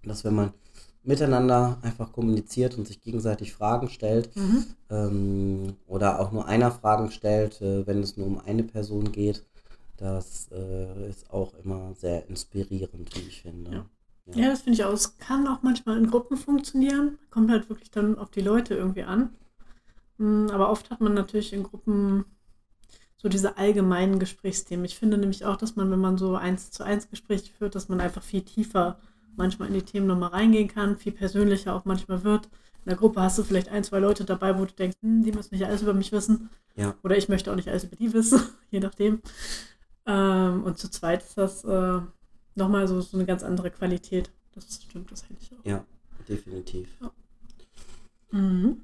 dass 0.05 0.25
wenn 0.25 0.35
man 0.35 0.53
miteinander 1.05 1.79
einfach 1.83 2.13
kommuniziert 2.13 2.77
und 2.79 2.87
sich 2.87 3.01
gegenseitig 3.01 3.53
Fragen 3.53 3.89
stellt, 3.89 4.35
Mhm. 4.37 4.65
ähm, 4.91 5.77
oder 5.87 6.19
auch 6.21 6.33
nur 6.33 6.47
einer 6.47 6.71
Fragen 6.73 7.11
stellt, 7.13 7.61
äh, 7.61 7.87
wenn 7.87 8.01
es 8.03 8.17
nur 8.17 8.27
um 8.27 8.41
eine 8.41 8.65
Person 8.65 9.11
geht, 9.13 9.45
das 9.97 10.49
äh, 10.53 11.09
ist 11.09 11.31
auch 11.31 11.53
immer 11.63 11.95
sehr 11.97 12.29
inspirierend, 12.29 13.15
wie 13.17 13.29
ich 13.29 13.43
finde. 13.43 13.71
Ja. 13.73 13.87
Ja, 14.27 14.49
das 14.51 14.63
finde 14.63 14.79
ich 14.79 14.85
auch. 14.85 14.93
Es 14.93 15.19
kann 15.19 15.47
auch 15.47 15.63
manchmal 15.63 15.99
in 15.99 16.11
Gruppen 16.11 16.37
funktionieren. 16.37 17.19
Kommt 17.31 17.51
halt 17.51 17.69
wirklich 17.69 17.91
dann 17.91 18.19
auf 18.19 18.31
die 18.31 18.41
Leute 18.41 18.75
irgendwie 18.75 19.03
an. 19.03 19.31
Mm, 20.19 20.49
Aber 20.51 20.71
oft 20.71 20.91
hat 20.91 21.01
man 21.01 21.15
natürlich 21.15 21.53
in 21.53 21.65
Gruppen 21.65 22.25
so 23.17 23.29
diese 23.29 23.57
allgemeinen 23.57 24.19
Gesprächsthemen. 24.19 24.85
Ich 24.85 24.97
finde 24.97 25.19
nämlich 25.19 25.45
auch, 25.45 25.57
dass 25.57 25.77
man, 25.77 25.91
wenn 25.91 26.01
man 26.01 26.19
so 26.19 26.35
eins 26.37 26.71
zu 26.71 26.83
eins 26.83 27.09
Gespräche 27.09 27.53
führt, 27.53 27.75
dass 27.75 27.89
man 27.89 28.01
einfach 28.01 28.23
viel 28.23 28.43
tiefer 28.43 28.99
manchmal 29.37 29.69
in 29.69 29.75
die 29.75 29.83
Themen 29.83 30.07
nochmal 30.07 30.31
reingehen 30.31 30.69
kann, 30.69 30.99
viel 30.99 31.13
persönlicher 31.13 31.75
auch 31.75 31.85
manchmal 31.85 32.25
wird. 32.25 32.47
In 32.85 32.91
der 32.91 32.97
Gruppe 32.97 33.21
hast 33.23 33.39
du 33.39 33.45
vielleicht 33.45 33.69
ein, 33.69 33.85
zwei 33.85 34.01
Leute 34.01 34.25
dabei, 34.25 34.59
wo 34.59 34.65
du 34.65 34.73
denkst, 34.73 34.97
hm, 35.03 35.23
die 35.23 35.33
müssen 35.33 35.55
nicht 35.55 35.65
alles 35.65 35.83
über 35.83 35.95
mich 35.95 36.11
wissen. 36.11 36.51
Ja. 36.75 36.95
Oder 37.05 37.17
ich 37.17 37.29
möchte 37.29 37.51
auch 37.51 37.57
nicht 37.57 37.69
alles 37.69 37.85
über 37.85 37.97
die 37.97 38.13
wissen, 38.13 38.41
je 38.71 38.81
nachdem. 38.81 39.21
Ähm, 40.05 40.65
und 40.65 40.79
zu 40.79 40.91
zweit 40.91 41.23
ist 41.23 41.39
das 41.39 41.65
äh, 41.65 42.01
nochmal 42.55 42.87
so, 42.89 43.01
so 43.01 43.17
eine 43.17 43.27
ganz 43.27 43.43
andere 43.43 43.71
Qualität. 43.71 44.31
Das 44.55 44.83
stimmt, 44.83 45.11
das 45.11 45.23
hätte 45.25 45.37
ich 45.41 45.53
auch. 45.53 45.65
Ja, 45.65 45.85
definitiv. 46.29 46.89
Mhm. 48.31 48.83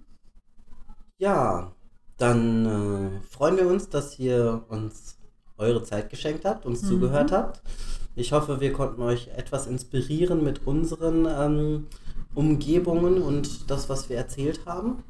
Ja, 1.19 1.73
dann 2.17 2.67
äh, 2.67 3.21
freuen 3.23 3.57
wir 3.57 3.67
uns, 3.67 3.89
dass 3.89 4.19
ihr 4.19 4.65
uns 4.69 5.19
eure 5.57 5.83
Zeit 5.83 6.11
geschenkt 6.11 6.45
habt, 6.45 6.67
uns 6.67 6.83
Mhm. 6.83 6.87
zugehört 6.89 7.33
habt. 7.33 7.63
Ich 8.15 8.33
hoffe, 8.33 8.61
wir 8.61 8.73
konnten 8.73 9.03
euch 9.03 9.29
etwas 9.29 9.67
inspirieren 9.67 10.43
mit 10.43 10.67
unseren 10.67 11.27
ähm, 11.27 11.87
Umgebungen 12.35 13.23
und 13.23 13.71
das, 13.71 13.89
was 13.89 14.09
wir 14.09 14.17
erzählt 14.17 14.67
haben. 14.67 15.03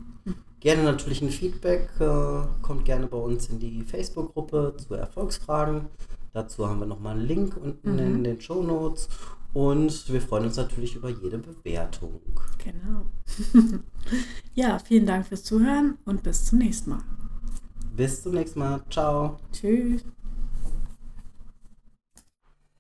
Gerne 0.61 0.83
natürlich 0.83 1.23
ein 1.23 1.31
Feedback, 1.31 1.89
äh, 2.01 2.43
kommt 2.63 2.85
gerne 2.85 3.07
bei 3.07 3.17
uns 3.17 3.49
in 3.49 3.59
die 3.61 3.83
Facebook-Gruppe 3.83 4.75
zu 4.77 4.95
Erfolgsfragen. 4.95 5.87
Dazu 6.39 6.69
haben 6.69 6.79
wir 6.79 6.87
nochmal 6.87 7.17
einen 7.17 7.27
Link 7.27 7.57
unten 7.57 7.95
Mhm. 7.95 7.99
in 7.99 8.23
den 8.23 8.41
Show 8.41 8.63
Notes. 8.63 9.09
Und 9.55 10.13
wir 10.13 10.21
freuen 10.21 10.45
uns 10.45 10.57
natürlich 10.57 10.95
über 10.95 11.09
jede 11.09 11.37
Bewertung. 11.37 12.21
Genau. 12.63 13.07
ja, 14.55 14.79
vielen 14.79 15.05
Dank 15.05 15.27
fürs 15.27 15.43
Zuhören 15.43 15.99
und 16.05 16.23
bis 16.23 16.45
zum 16.45 16.59
nächsten 16.61 16.91
Mal. 16.91 17.03
Bis 17.97 18.23
zum 18.23 18.35
nächsten 18.35 18.61
Mal. 18.61 18.85
Ciao. 18.89 19.41
Tschüss. 19.51 20.05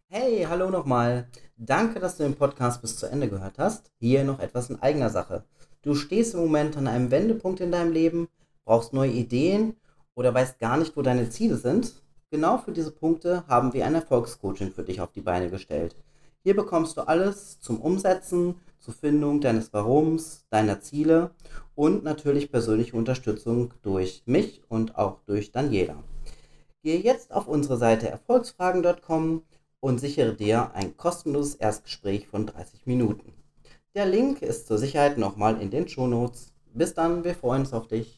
Hey, 0.06 0.46
hallo 0.48 0.70
nochmal. 0.70 1.26
Danke, 1.56 1.98
dass 1.98 2.16
du 2.16 2.22
den 2.22 2.36
Podcast 2.36 2.80
bis 2.80 2.96
zu 2.96 3.06
Ende 3.06 3.28
gehört 3.28 3.58
hast. 3.58 3.90
Hier 3.98 4.22
noch 4.22 4.38
etwas 4.38 4.70
in 4.70 4.80
eigener 4.80 5.10
Sache. 5.10 5.42
Du 5.82 5.96
stehst 5.96 6.34
im 6.34 6.40
Moment 6.40 6.76
an 6.76 6.86
einem 6.86 7.10
Wendepunkt 7.10 7.58
in 7.58 7.72
deinem 7.72 7.90
Leben, 7.90 8.28
brauchst 8.64 8.92
neue 8.92 9.10
Ideen 9.10 9.74
oder 10.14 10.32
weißt 10.32 10.60
gar 10.60 10.76
nicht, 10.76 10.96
wo 10.96 11.02
deine 11.02 11.28
Ziele 11.28 11.56
sind. 11.56 11.92
Genau 12.30 12.58
für 12.58 12.72
diese 12.72 12.90
Punkte 12.90 13.46
haben 13.48 13.72
wir 13.72 13.86
ein 13.86 13.94
Erfolgscoaching 13.94 14.70
für 14.70 14.82
dich 14.82 15.00
auf 15.00 15.12
die 15.12 15.22
Beine 15.22 15.48
gestellt. 15.48 15.96
Hier 16.42 16.54
bekommst 16.54 16.98
du 16.98 17.02
alles 17.02 17.58
zum 17.60 17.80
Umsetzen, 17.80 18.56
zur 18.78 18.92
Findung 18.92 19.40
deines 19.40 19.72
Warums, 19.72 20.46
deiner 20.50 20.80
Ziele 20.80 21.30
und 21.74 22.04
natürlich 22.04 22.50
persönliche 22.50 22.96
Unterstützung 22.96 23.72
durch 23.82 24.22
mich 24.26 24.62
und 24.68 24.96
auch 24.96 25.20
durch 25.24 25.52
Daniela. 25.52 26.02
Gehe 26.82 27.00
jetzt 27.00 27.32
auf 27.32 27.48
unsere 27.48 27.78
Seite 27.78 28.10
erfolgsfragen.com 28.10 29.42
und 29.80 29.98
sichere 29.98 30.34
dir 30.34 30.72
ein 30.74 30.98
kostenloses 30.98 31.54
Erstgespräch 31.54 32.28
von 32.28 32.44
30 32.46 32.86
Minuten. 32.86 33.32
Der 33.94 34.04
Link 34.04 34.42
ist 34.42 34.66
zur 34.66 34.76
Sicherheit 34.76 35.16
nochmal 35.16 35.60
in 35.62 35.70
den 35.70 35.88
Shownotes. 35.88 36.52
Bis 36.74 36.92
dann, 36.92 37.24
wir 37.24 37.34
freuen 37.34 37.62
uns 37.62 37.72
auf 37.72 37.88
dich. 37.88 38.17